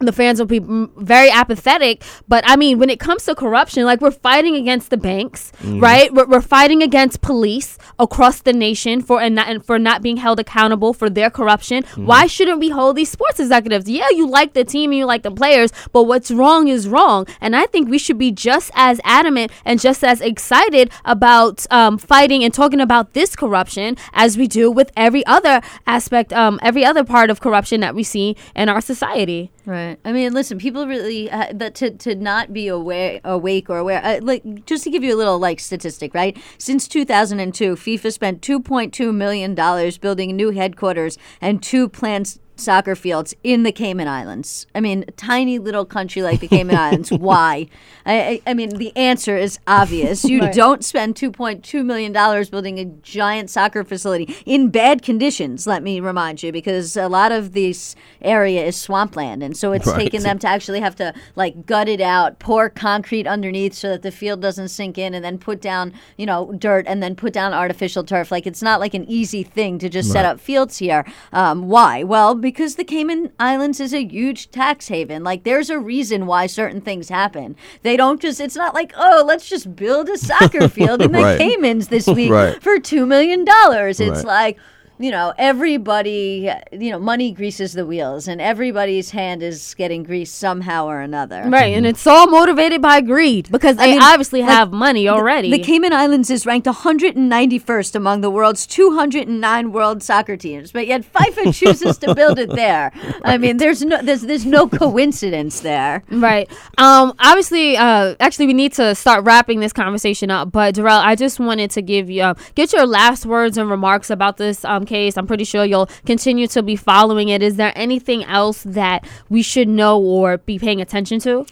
the 0.00 0.12
fans 0.12 0.38
will 0.38 0.46
be 0.46 0.60
mm, 0.60 0.90
very 0.96 1.30
apathetic 1.30 2.02
but 2.28 2.44
i 2.46 2.56
mean 2.56 2.78
when 2.78 2.90
it 2.90 3.00
comes 3.00 3.24
to 3.24 3.34
corruption 3.34 3.84
like 3.84 4.00
we're 4.00 4.10
fighting 4.10 4.54
against 4.56 4.90
the 4.90 4.96
banks 4.96 5.52
right? 5.80 6.12
We're, 6.12 6.26
we're 6.26 6.40
fighting 6.40 6.82
against 6.82 7.20
police 7.22 7.78
across 7.98 8.40
the 8.42 8.52
nation 8.52 9.00
for 9.00 9.20
and 9.20 9.34
not 9.34 9.48
and 9.48 9.64
for 9.64 9.78
not 9.78 10.02
being 10.02 10.16
held 10.16 10.40
accountable 10.40 10.92
for 10.92 11.08
their 11.08 11.30
corruption. 11.30 11.84
Why 11.94 12.26
shouldn't 12.26 12.60
we 12.60 12.68
hold 12.70 12.96
these 12.96 13.10
sports 13.10 13.40
executives? 13.40 13.88
Yeah 13.88 14.08
you 14.10 14.28
like 14.28 14.52
the 14.52 14.64
team 14.64 14.90
and 14.90 14.98
you 14.98 15.06
like 15.06 15.22
the 15.22 15.30
players 15.30 15.72
but 15.92 16.04
what's 16.04 16.30
wrong 16.30 16.68
is 16.68 16.88
wrong. 16.88 17.26
And 17.40 17.54
i 17.56 17.66
think 17.66 17.88
we 17.88 17.98
should 17.98 18.18
be 18.18 18.32
just 18.32 18.70
as 18.74 19.00
adamant 19.04 19.52
and 19.64 19.80
just 19.80 20.04
as 20.04 20.20
excited 20.20 20.90
about 21.04 21.66
um, 21.70 21.98
fighting 21.98 22.44
and 22.44 22.52
talking 22.52 22.80
about 22.80 23.14
this 23.14 23.34
corruption 23.36 23.96
as 24.12 24.36
we 24.36 24.46
do 24.46 24.70
with 24.70 24.90
every 24.96 25.24
other 25.26 25.60
aspect 25.86 26.32
um, 26.32 26.58
every 26.62 26.84
other 26.84 27.04
part 27.04 27.30
of 27.30 27.40
corruption 27.40 27.80
that 27.80 27.94
we 27.94 28.02
see 28.02 28.36
in 28.54 28.68
our 28.68 28.80
society 28.80 29.50
Right. 29.66 29.98
I 30.04 30.12
mean, 30.12 30.32
listen, 30.32 30.58
people 30.58 30.86
really 30.86 31.28
uh, 31.28 31.46
that 31.52 31.74
to 31.76 31.90
to 31.90 32.14
not 32.14 32.52
be 32.52 32.68
aware, 32.68 33.20
awake 33.24 33.68
or 33.68 33.78
aware. 33.78 34.00
Uh, 34.04 34.20
like 34.22 34.64
just 34.64 34.84
to 34.84 34.90
give 34.90 35.02
you 35.02 35.12
a 35.12 35.18
little 35.18 35.40
like 35.40 35.58
statistic, 35.58 36.14
right? 36.14 36.38
Since 36.56 36.86
2002, 36.86 37.74
FIFA 37.74 38.12
spent 38.12 38.42
2.2 38.42 39.12
million 39.12 39.56
dollars 39.56 39.98
building 39.98 40.36
new 40.36 40.50
headquarters 40.50 41.18
and 41.40 41.60
two 41.60 41.88
planned 41.88 42.38
soccer 42.56 42.94
fields 42.96 43.34
in 43.44 43.62
the 43.62 43.72
Cayman 43.72 44.08
Islands. 44.08 44.66
I 44.74 44.80
mean, 44.80 45.04
a 45.08 45.12
tiny 45.12 45.58
little 45.58 45.84
country 45.84 46.22
like 46.22 46.40
the 46.40 46.48
Cayman 46.48 46.76
Islands. 46.76 47.10
Why? 47.12 47.68
I, 48.04 48.18
I, 48.20 48.40
I 48.48 48.54
mean, 48.54 48.70
the 48.78 48.96
answer 48.96 49.36
is 49.36 49.58
obvious. 49.66 50.24
You 50.24 50.40
Right. 50.40 50.54
don't 50.54 50.84
spend 50.84 51.14
2.2 51.16 51.84
million 51.84 52.12
dollars 52.12 52.50
building 52.50 52.78
a 52.78 52.84
giant 52.84 53.50
soccer 53.50 53.84
facility 53.84 54.34
in 54.44 54.70
bad 54.70 55.02
conditions. 55.02 55.66
Let 55.66 55.82
me 55.82 56.00
remind 56.00 56.42
you, 56.42 56.52
because 56.52 56.96
a 56.96 57.08
lot 57.08 57.32
of 57.32 57.52
this 57.52 57.94
area 58.22 58.64
is 58.64 58.76
swampland, 58.76 59.42
and 59.42 59.56
so 59.56 59.72
it's 59.72 59.86
Right. 59.86 60.00
taken 60.02 60.22
them 60.22 60.38
to 60.40 60.48
actually 60.48 60.80
have 60.80 60.96
to 60.96 61.12
like 61.36 61.66
gut 61.66 61.88
it 61.88 62.00
out, 62.00 62.38
pour 62.38 62.68
concrete 62.70 63.26
underneath 63.26 63.74
so 63.74 63.88
that 63.90 64.02
the 64.02 64.10
field 64.10 64.40
doesn't 64.40 64.68
sink 64.68 64.98
in, 64.98 65.14
and 65.14 65.24
then 65.24 65.38
put 65.38 65.60
down 65.60 65.92
you 66.16 66.26
know 66.26 66.52
dirt, 66.52 66.84
and 66.88 67.02
then 67.02 67.14
put 67.16 67.32
down 67.32 67.52
artificial 67.52 68.04
turf. 68.04 68.30
Like 68.30 68.46
it's 68.46 68.62
not 68.62 68.80
like 68.80 68.94
an 68.94 69.04
easy 69.08 69.42
thing 69.42 69.78
to 69.78 69.88
just 69.88 70.10
set 70.12 70.24
up 70.24 70.40
fields 70.40 70.78
here. 70.78 71.04
Um, 71.32 71.68
why? 71.68 72.02
Well, 72.02 72.34
because 72.50 72.76
the 72.76 72.84
Cayman 72.84 73.32
Islands 73.40 73.80
is 73.80 73.92
a 73.92 74.04
huge 74.06 74.50
tax 74.52 74.86
haven. 74.86 75.24
Like 75.24 75.42
there's 75.42 75.68
a 75.68 75.78
reason 75.80 76.26
why 76.26 76.46
certain 76.46 76.80
things 76.80 77.08
happen. 77.08 77.56
They 77.82 77.96
don't 77.96 78.20
just. 78.20 78.40
It's 78.40 78.54
not 78.56 78.72
like 78.72 78.92
oh, 78.96 79.24
let's 79.26 79.48
just 79.48 79.74
build 79.74 80.08
a 80.08 80.16
soccer 80.16 80.68
field 80.68 81.02
in 81.02 81.10
the 81.12 81.18
Right. 81.22 81.38
Caymans 81.38 81.88
this 81.88 82.06
week 82.06 82.30
Right. 82.30 82.62
for 82.62 82.78
two 82.78 83.04
million 83.04 83.44
dollars. 83.44 83.98
It's 84.00 84.18
Right. 84.22 84.24
like. 84.24 84.58
You 84.98 85.10
know, 85.10 85.34
everybody, 85.36 86.50
you 86.72 86.90
know, 86.90 86.98
money 86.98 87.30
greases 87.30 87.74
the 87.74 87.84
wheels, 87.84 88.26
and 88.28 88.40
everybody's 88.40 89.10
hand 89.10 89.42
is 89.42 89.74
getting 89.74 90.02
greased 90.04 90.34
somehow 90.36 90.86
or 90.86 91.00
another. 91.00 91.44
Right, 91.46 91.74
and 91.74 91.84
it's 91.84 92.06
all 92.06 92.28
motivated 92.28 92.80
by 92.80 93.02
greed 93.02 93.50
because 93.50 93.76
they 93.76 93.92
mean, 93.92 94.02
obviously 94.02 94.40
like, 94.40 94.50
have 94.50 94.72
money 94.72 95.06
already. 95.06 95.50
The 95.50 95.58
Cayman 95.58 95.92
Islands 95.92 96.30
is 96.30 96.46
ranked 96.46 96.66
191st 96.66 97.94
among 97.94 98.22
the 98.22 98.30
world's 98.30 98.66
209 98.66 99.70
world 99.70 100.02
soccer 100.02 100.36
teams, 100.36 100.72
but 100.72 100.86
yet 100.86 101.02
FIFA 101.12 101.54
chooses 101.58 101.98
to 101.98 102.14
build 102.14 102.38
it 102.38 102.50
there. 102.50 102.90
I 103.22 103.36
mean, 103.36 103.58
there's 103.58 103.82
no 103.84 104.00
there's 104.00 104.22
there's 104.22 104.46
no 104.46 104.66
coincidence 104.66 105.60
there. 105.60 106.04
Right. 106.10 106.50
Um. 106.78 107.12
Obviously, 107.18 107.76
uh, 107.76 108.14
actually, 108.18 108.46
we 108.46 108.54
need 108.54 108.72
to 108.74 108.94
start 108.94 109.24
wrapping 109.24 109.60
this 109.60 109.74
conversation 109.74 110.30
up. 110.30 110.52
But 110.52 110.74
Darrell, 110.74 111.00
I 111.00 111.16
just 111.16 111.38
wanted 111.38 111.70
to 111.72 111.82
give 111.82 112.08
you 112.08 112.22
uh, 112.22 112.34
get 112.54 112.72
your 112.72 112.86
last 112.86 113.26
words 113.26 113.58
and 113.58 113.68
remarks 113.68 114.08
about 114.08 114.38
this 114.38 114.64
um 114.64 114.85
case. 114.86 115.16
I'm 115.16 115.26
pretty 115.26 115.44
sure 115.44 115.64
you'll 115.64 115.90
continue 116.06 116.46
to 116.48 116.62
be 116.62 116.76
following 116.76 117.28
it. 117.28 117.42
Is 117.42 117.56
there 117.56 117.72
anything 117.76 118.24
else 118.24 118.62
that 118.62 119.06
we 119.28 119.42
should 119.42 119.68
know 119.68 120.00
or 120.00 120.38
be 120.38 120.58
paying 120.58 120.80
attention 120.80 121.20
to? 121.20 121.46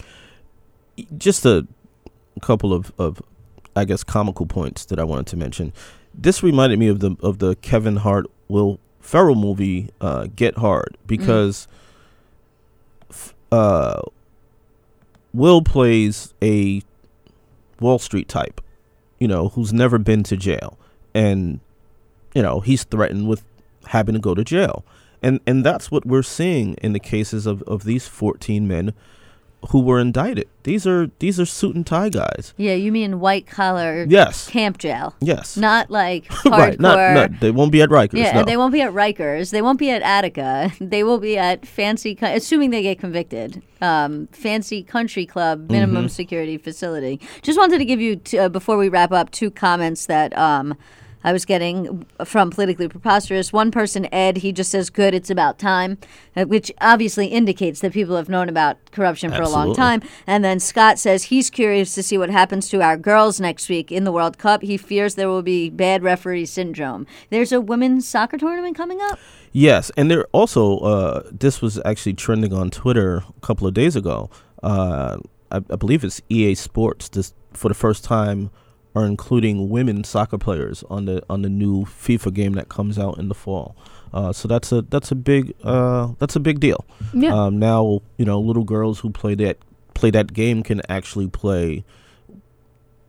just 1.16 1.44
a 1.44 1.66
couple 2.40 2.72
of, 2.72 2.92
of 2.98 3.22
I 3.74 3.84
guess 3.84 4.04
comical 4.04 4.46
points 4.46 4.84
that 4.86 4.98
I 4.98 5.04
wanted 5.04 5.26
to 5.28 5.36
mention. 5.36 5.72
This 6.14 6.42
reminded 6.42 6.78
me 6.78 6.88
of 6.88 7.00
the 7.00 7.16
of 7.20 7.38
the 7.38 7.56
Kevin 7.56 7.96
Hart 7.96 8.26
Will 8.48 8.78
Ferrell 9.00 9.34
movie 9.34 9.90
uh, 10.00 10.28
Get 10.34 10.58
Hard 10.58 10.96
because 11.06 11.66
f- 13.10 13.34
uh, 13.50 14.02
Will 15.32 15.62
plays 15.62 16.34
a 16.40 16.82
Wall 17.80 17.98
Street 17.98 18.28
type, 18.28 18.60
you 19.18 19.26
know, 19.26 19.48
who's 19.48 19.72
never 19.72 19.98
been 19.98 20.22
to 20.24 20.36
jail, 20.36 20.78
and 21.12 21.58
you 22.34 22.42
know 22.42 22.60
he's 22.60 22.84
threatened 22.84 23.28
with 23.28 23.44
having 23.88 24.14
to 24.14 24.20
go 24.20 24.34
to 24.34 24.44
jail, 24.44 24.84
and 25.22 25.40
and 25.46 25.64
that's 25.64 25.90
what 25.90 26.04
we're 26.06 26.22
seeing 26.22 26.74
in 26.74 26.92
the 26.92 27.00
cases 27.00 27.46
of 27.46 27.62
of 27.62 27.84
these 27.84 28.06
fourteen 28.08 28.66
men 28.68 28.92
who 29.70 29.80
were 29.80 29.98
indicted. 29.98 30.46
These 30.64 30.86
are 30.86 31.10
these 31.20 31.40
are 31.40 31.46
suit 31.46 31.74
and 31.74 31.86
tie 31.86 32.10
guys. 32.10 32.52
Yeah, 32.58 32.74
you 32.74 32.92
mean 32.92 33.18
white 33.18 33.46
collar 33.46 34.04
Yes. 34.06 34.46
camp 34.48 34.76
jail, 34.76 35.14
Yes. 35.20 35.56
not 35.56 35.90
like 35.90 36.26
hardcore. 36.26 36.50
right. 36.58 36.80
Not, 36.80 37.14
not 37.14 37.40
they 37.40 37.50
won't 37.50 37.72
be 37.72 37.80
at 37.80 37.88
Rikers. 37.88 38.18
Yeah, 38.18 38.32
no. 38.32 38.44
they 38.44 38.58
won't 38.58 38.72
be 38.74 38.82
at 38.82 38.92
Rikers. 38.92 39.52
They 39.52 39.62
won't 39.62 39.78
be 39.78 39.90
at 39.90 40.02
Attica. 40.02 40.70
They 40.80 41.02
will 41.02 41.18
be 41.18 41.38
at 41.38 41.64
fancy, 41.66 42.16
assuming 42.20 42.70
they 42.70 42.82
get 42.82 42.98
convicted. 42.98 43.62
Um, 43.80 44.26
fancy 44.32 44.82
country 44.82 45.24
club 45.24 45.70
minimum 45.70 46.08
security 46.10 46.58
facility. 46.58 47.18
Just 47.42 47.58
wanted 47.58 47.78
to 47.78 47.84
give 47.86 48.00
you 48.02 48.16
t- 48.16 48.38
uh, 48.38 48.50
before 48.50 48.76
we 48.76 48.90
wrap 48.90 49.12
up 49.12 49.30
two 49.30 49.50
comments 49.50 50.04
that 50.06 50.36
um, 50.36 50.76
I 51.24 51.32
was 51.32 51.44
getting 51.44 52.06
from 52.24 52.50
politically 52.50 52.86
preposterous. 52.86 53.52
One 53.52 53.70
person, 53.70 54.06
Ed, 54.12 54.38
he 54.38 54.52
just 54.52 54.70
says, 54.70 54.90
"Good, 54.90 55.14
it's 55.14 55.30
about 55.30 55.58
time," 55.58 55.98
uh, 56.36 56.44
which 56.44 56.70
obviously 56.80 57.28
indicates 57.28 57.80
that 57.80 57.92
people 57.92 58.16
have 58.16 58.28
known 58.28 58.48
about 58.48 58.76
corruption 58.92 59.32
for 59.32 59.42
a 59.42 59.48
long 59.48 59.74
time. 59.74 60.02
And 60.26 60.44
then 60.44 60.60
Scott 60.60 60.98
says 60.98 61.24
he's 61.24 61.50
curious 61.50 61.94
to 61.94 62.02
see 62.02 62.18
what 62.18 62.30
happens 62.30 62.68
to 62.68 62.82
our 62.82 62.96
girls 62.96 63.40
next 63.40 63.68
week 63.68 63.90
in 63.90 64.04
the 64.04 64.12
World 64.12 64.38
Cup. 64.38 64.62
He 64.62 64.76
fears 64.76 65.14
there 65.14 65.28
will 65.28 65.42
be 65.42 65.70
bad 65.70 66.02
referee 66.02 66.46
syndrome. 66.46 67.06
There's 67.30 67.52
a 67.52 67.60
women's 67.60 68.06
soccer 68.06 68.36
tournament 68.36 68.76
coming 68.76 69.00
up. 69.00 69.18
Yes, 69.52 69.90
and 69.96 70.10
there 70.10 70.26
also 70.32 70.78
uh, 70.78 71.22
this 71.30 71.62
was 71.62 71.80
actually 71.84 72.14
trending 72.14 72.52
on 72.52 72.70
Twitter 72.70 73.24
a 73.36 73.40
couple 73.40 73.66
of 73.66 73.72
days 73.72 73.96
ago. 73.96 74.28
Uh, 74.62 75.18
I, 75.50 75.56
I 75.56 75.76
believe 75.76 76.04
it's 76.04 76.20
EA 76.28 76.54
Sports. 76.54 77.08
This 77.08 77.32
for 77.52 77.68
the 77.68 77.74
first 77.74 78.04
time 78.04 78.50
are 78.94 79.04
including 79.04 79.68
women 79.68 80.04
soccer 80.04 80.38
players 80.38 80.84
on 80.88 81.06
the 81.06 81.22
on 81.28 81.42
the 81.42 81.48
new 81.48 81.84
FIFA 81.84 82.32
game 82.32 82.52
that 82.54 82.68
comes 82.68 82.98
out 82.98 83.18
in 83.18 83.28
the 83.28 83.34
fall. 83.34 83.76
Uh, 84.12 84.32
so 84.32 84.46
that's 84.46 84.70
a 84.70 84.82
that's 84.82 85.10
a 85.10 85.14
big 85.16 85.54
uh, 85.64 86.12
that's 86.18 86.36
a 86.36 86.40
big 86.40 86.60
deal. 86.60 86.84
Yeah. 87.12 87.34
Um, 87.34 87.58
now 87.58 88.00
you 88.16 88.24
know 88.24 88.40
little 88.40 88.64
girls 88.64 89.00
who 89.00 89.10
play 89.10 89.34
that 89.36 89.58
play 89.94 90.10
that 90.10 90.32
game 90.32 90.62
can 90.62 90.80
actually 90.88 91.28
play 91.28 91.84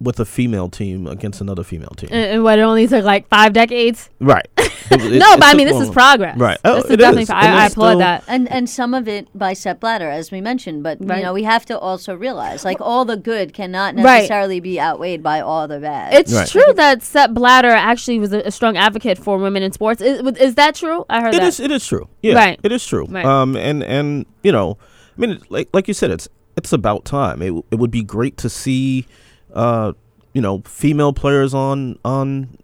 with 0.01 0.19
a 0.19 0.25
female 0.25 0.67
team 0.69 1.07
against 1.07 1.39
another 1.41 1.63
female 1.63 1.93
team. 1.95 2.09
and, 2.11 2.25
and 2.31 2.43
what 2.43 2.59
it 2.59 2.63
only 2.63 2.85
took 2.87 3.03
like 3.05 3.27
five 3.29 3.53
decades. 3.53 4.09
right. 4.19 4.47
It- 4.91 5.01
it- 5.01 5.17
no, 5.17 5.35
but 5.37 5.45
I 5.45 5.55
mean 5.55 5.65
this 5.65 5.81
is 5.81 5.89
progress. 5.89 6.37
Right. 6.37 6.59
Oh, 6.63 6.75
this 6.75 6.85
is 6.85 6.91
it 6.91 6.97
definitely. 6.97 7.23
is. 7.23 7.29
pro- 7.29 7.37
I, 7.39 7.63
I 7.63 7.65
applaud 7.65 7.95
that. 8.01 8.23
And 8.27 8.47
and 8.51 8.69
some 8.69 8.93
of 8.93 9.07
it 9.07 9.27
by 9.33 9.53
Sepp 9.53 9.79
Blatter, 9.79 10.07
as 10.07 10.29
we 10.29 10.41
mentioned. 10.41 10.83
But 10.83 10.99
Right. 11.01 11.17
you 11.17 11.23
know, 11.23 11.33
we 11.33 11.41
have 11.41 11.65
to 11.65 11.79
also 11.79 12.13
realize, 12.13 12.63
like, 12.63 12.77
all 12.79 13.03
the 13.03 13.17
good 13.17 13.51
cannot 13.51 13.95
Right. 13.95 14.03
necessarily 14.03 14.59
be 14.59 14.79
outweighed 14.79 15.23
by 15.23 15.41
all 15.41 15.67
the 15.67 15.79
bad. 15.79 16.13
It's 16.13 16.31
Right. 16.31 16.47
true 16.47 16.71
that 16.75 17.01
Sepp 17.01 17.31
Blatter 17.33 17.71
actually 17.71 18.19
was 18.19 18.31
a, 18.31 18.41
a 18.41 18.51
strong 18.51 18.77
advocate 18.77 19.17
for 19.17 19.39
women 19.39 19.63
in 19.63 19.71
sports. 19.71 20.01
Is, 20.03 20.21
is 20.37 20.53
that 20.53 20.75
true? 20.75 21.03
I 21.09 21.19
heard 21.21 21.33
It 21.33 21.39
that. 21.39 21.47
is. 21.47 21.59
It 21.59 21.71
is 21.71 21.83
true. 21.87 22.07
Yeah, 22.21 22.35
Right. 22.35 22.59
It 22.61 22.71
is 22.71 22.85
true. 22.85 23.07
Right. 23.09 23.25
Um, 23.25 23.55
and 23.55 23.81
and 23.81 24.27
you 24.43 24.51
know, 24.51 24.77
I 25.17 25.21
mean, 25.21 25.39
like 25.49 25.69
like 25.73 25.87
you 25.87 25.95
said, 25.95 26.11
it's 26.11 26.27
it's 26.57 26.71
about 26.71 27.05
time. 27.05 27.41
It 27.41 27.53
it 27.71 27.79
would 27.79 27.91
be 27.91 28.03
great 28.03 28.37
to 28.37 28.49
see, 28.49 29.07
uh, 29.55 29.93
you 30.33 30.41
know, 30.41 30.61
female 30.65 31.13
players 31.13 31.53
on 31.53 31.97
on 32.03 32.57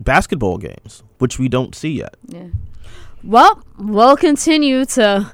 basketball 0.00 0.58
games, 0.58 1.02
which 1.18 1.38
we 1.38 1.48
don't 1.48 1.74
see 1.74 1.92
yet. 1.92 2.16
yeah. 2.26 2.48
Well, 3.24 3.62
we'll 3.78 4.16
continue 4.16 4.84
to 4.86 5.32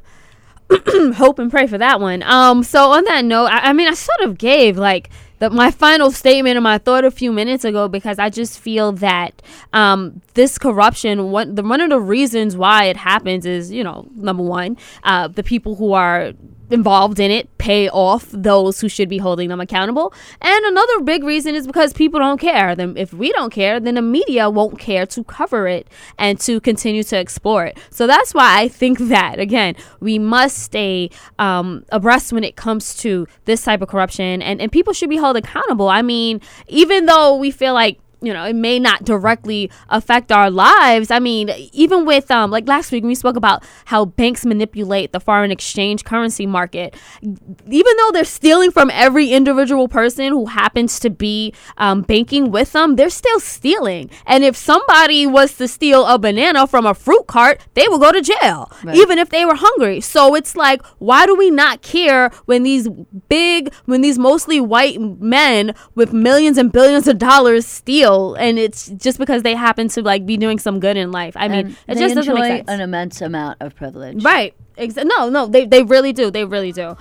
hope 1.14 1.39
and 1.39 1.51
pray 1.51 1.66
for 1.66 1.79
that 1.79 2.01
one. 2.01 2.22
Um, 2.22 2.62
so 2.62 2.91
on 2.91 3.05
that 3.05 3.24
note, 3.24 3.47
I, 3.47 3.70
I 3.70 3.72
mean, 3.72 3.89
I 3.89 3.95
sort 3.95 4.20
of 4.20 4.37
gave 4.37 4.76
like 4.76 5.09
the, 5.39 5.51
my 5.51 5.70
final 5.70 6.11
statement 6.11 6.57
and 6.57 6.64
my 6.64 6.79
thought 6.79 7.05
a 7.05 7.11
few 7.11 7.33
minutes 7.33 7.64
ago 7.64 7.89
because 7.89 8.18
I 8.18 8.29
just 8.29 8.59
feel 8.59 8.93
that 8.93 9.41
um, 9.72 10.20
this 10.35 10.59
corruption, 10.59 11.31
one 11.31 11.55
the 11.55 11.62
one 11.62 11.81
of 11.81 11.91
the 11.91 12.01
reasons 12.01 12.57
why 12.57 12.85
it 12.85 12.97
happens 12.97 13.47
is 13.47 13.72
you 13.72 13.83
know 13.85 14.07
number 14.14 14.43
one, 14.43 14.76
uh, 15.05 15.29
the 15.29 15.43
people 15.43 15.76
who 15.76 15.93
are 15.93 16.33
involved 16.71 17.19
in 17.21 17.31
it 17.31 17.57
pay 17.59 17.89
off 17.89 18.29
those 18.33 18.81
who 18.81 18.89
should 18.89 19.09
be 19.09 19.19
holding 19.19 19.49
them 19.49 19.61
accountable. 19.61 20.12
And 20.41 20.64
another 20.64 21.01
big 21.01 21.25
reason 21.25 21.55
is 21.55 21.66
because 21.66 21.93
people 21.93 22.21
don't 22.21 22.39
care. 22.39 22.75
Then 22.75 22.97
if 22.97 23.12
we 23.12 23.33
don't 23.33 23.51
care, 23.51 23.81
then 23.81 23.95
the 23.95 24.03
media 24.03 24.49
won't 24.51 24.79
care 24.79 25.07
to 25.07 25.25
cover 25.25 25.66
it 25.66 25.89
and 26.19 26.39
to 26.41 26.61
continue 26.61 27.03
to 27.05 27.19
explore 27.19 27.66
it. 27.66 27.79
So 27.91 28.07
that's 28.07 28.35
why 28.35 28.61
I 28.61 28.69
think 28.69 28.99
that 29.09 29.39
again, 29.39 29.75
we 30.01 30.19
must 30.19 30.59
stay 30.59 31.11
um, 31.39 31.85
abreast 31.91 32.33
when 32.33 32.45
it 32.45 32.57
comes 32.57 32.95
to 32.99 33.27
this 33.45 33.62
type 33.62 33.83
of 33.83 33.89
corruption 33.89 34.43
and, 34.43 34.61
and 34.61 34.71
people 34.71 34.93
should 34.93 35.11
be 35.11 35.16
held 35.16 35.37
accountable. 35.37 35.89
I 35.89 36.03
mean, 36.03 36.41
even 36.69 37.07
though 37.07 37.37
we 37.37 37.51
feel 37.51 37.75
like 37.75 38.01
you 38.21 38.33
know, 38.33 38.45
it 38.45 38.57
may 38.57 38.79
not 38.79 39.05
directly 39.05 39.71
affect 39.89 40.33
our 40.33 40.51
lives. 40.51 41.11
I 41.11 41.21
mean, 41.21 41.51
even 41.73 42.05
with 42.05 42.31
um, 42.31 42.51
like 42.51 42.66
last 42.66 42.91
week 42.91 43.05
we 43.05 43.14
spoke 43.14 43.37
about 43.37 43.62
how 43.87 44.07
banks 44.07 44.45
manipulate 44.45 45.12
the 45.12 45.21
foreign 45.21 45.51
exchange 45.51 46.05
currency 46.05 46.45
market, 46.47 46.97
even 47.23 47.97
though 47.97 48.11
they're 48.12 48.25
stealing 48.25 48.71
from 48.73 48.91
every 48.91 49.31
individual 49.31 49.87
person 49.87 50.33
who 50.33 50.47
happens 50.47 50.99
to 51.01 51.11
be 51.11 51.55
um, 51.77 52.03
banking 52.03 52.51
with 52.51 52.73
them, 52.73 52.97
they're 52.97 53.11
still 53.11 53.39
stealing. 53.39 54.11
And 54.27 54.43
if 54.43 54.57
somebody 54.57 55.27
was 55.27 55.55
to 55.59 55.69
steal 55.69 56.05
a 56.07 56.19
banana 56.19 56.66
from 56.66 56.87
a 56.87 56.95
fruit 56.95 57.27
cart, 57.29 57.61
they 57.75 57.87
will 57.87 57.99
go 57.99 58.11
to 58.11 58.21
jail, 58.21 58.71
even 58.95 59.19
if 59.19 59.29
they 59.29 59.45
were 59.45 59.55
hungry. 59.55 60.01
So 60.01 60.35
it's 60.35 60.57
like, 60.57 60.85
why 60.99 61.27
do 61.27 61.37
we 61.37 61.51
not 61.51 61.83
care 61.83 62.31
when 62.47 62.64
these 62.64 62.89
big, 63.29 63.73
when 63.85 64.01
these 64.01 64.19
mostly 64.19 64.61
white 64.61 65.01
men 65.01 65.75
with 65.95 66.12
millions 66.12 66.59
and 66.59 66.73
billions 66.73 67.07
of 67.07 67.19
dollars 67.19 67.64
steal? 67.64 68.08
Feel 68.09 68.35
and 68.35 68.59
it's 68.59 68.89
just 68.89 69.19
because 69.19 69.43
they 69.43 69.55
happen 69.55 69.89
to 69.89 70.03
like 70.03 70.27
be 70.27 70.37
doing 70.37 70.59
some 70.59 70.81
good 70.81 70.97
in 70.97 71.13
life. 71.13 71.35
I 71.37 71.49
mean, 71.49 71.77
And 71.87 71.99
it 71.99 72.01
just 72.01 72.15
doesn't 72.15 72.35
make 72.35 72.59
sense. 72.59 72.69
an 72.69 72.81
immense 72.81 73.21
amount 73.21 73.59
of 73.61 73.75
privilege. 73.75 74.25
Right. 74.25 74.55
Ex- 74.77 74.95
no, 74.95 75.29
no, 75.29 75.47
they, 75.47 75.67
they 75.67 75.83
really 75.83 76.13
do. 76.13 76.31
They 76.31 76.45
really 76.45 76.71
do. 76.71 76.97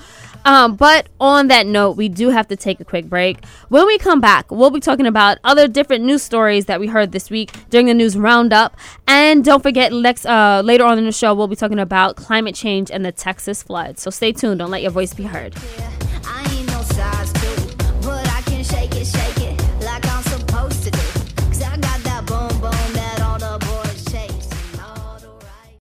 Um, 0.45 0.76
but 0.76 1.08
on 1.20 1.47
that 1.49 1.68
note, 1.68 1.91
we 1.97 2.10
do 2.10 2.30
have 2.30 2.47
to 2.47 2.55
take 2.55 2.80
a 2.80 2.86
quick 2.86 3.05
break. 3.05 3.45
When 3.70 3.86
we 3.86 3.97
come 3.99 4.20
back, 4.20 4.49
we'll 4.49 4.72
be 4.72 4.80
talking 4.80 5.05
about 5.05 5.38
other 5.43 5.68
different 5.68 6.03
news 6.03 6.24
stories 6.24 6.66
that 6.66 6.80
we 6.80 6.88
heard 6.88 7.12
this 7.12 7.30
week 7.30 7.51
during 7.70 7.86
the 7.86 7.93
news 7.93 8.18
roundup. 8.18 8.76
And 9.08 9.43
don't 9.45 9.62
forget, 9.62 9.91
next 9.93 10.26
uh, 10.26 10.62
later 10.66 10.86
on 10.86 10.97
in 10.97 11.05
the 11.05 11.12
show, 11.12 11.36
we'll 11.36 11.47
be 11.47 11.55
talking 11.55 11.80
about 11.80 12.16
climate 12.16 12.55
change 12.55 12.89
and 12.89 13.05
the 13.05 13.12
Texas 13.12 13.62
flood. 13.62 13.99
So 13.99 14.10
stay 14.10 14.32
tuned. 14.32 14.60
Don't 14.60 14.72
let 14.72 14.82
your 14.82 14.91
voice 14.91 15.14
be 15.14 15.24
heard. 15.24 15.53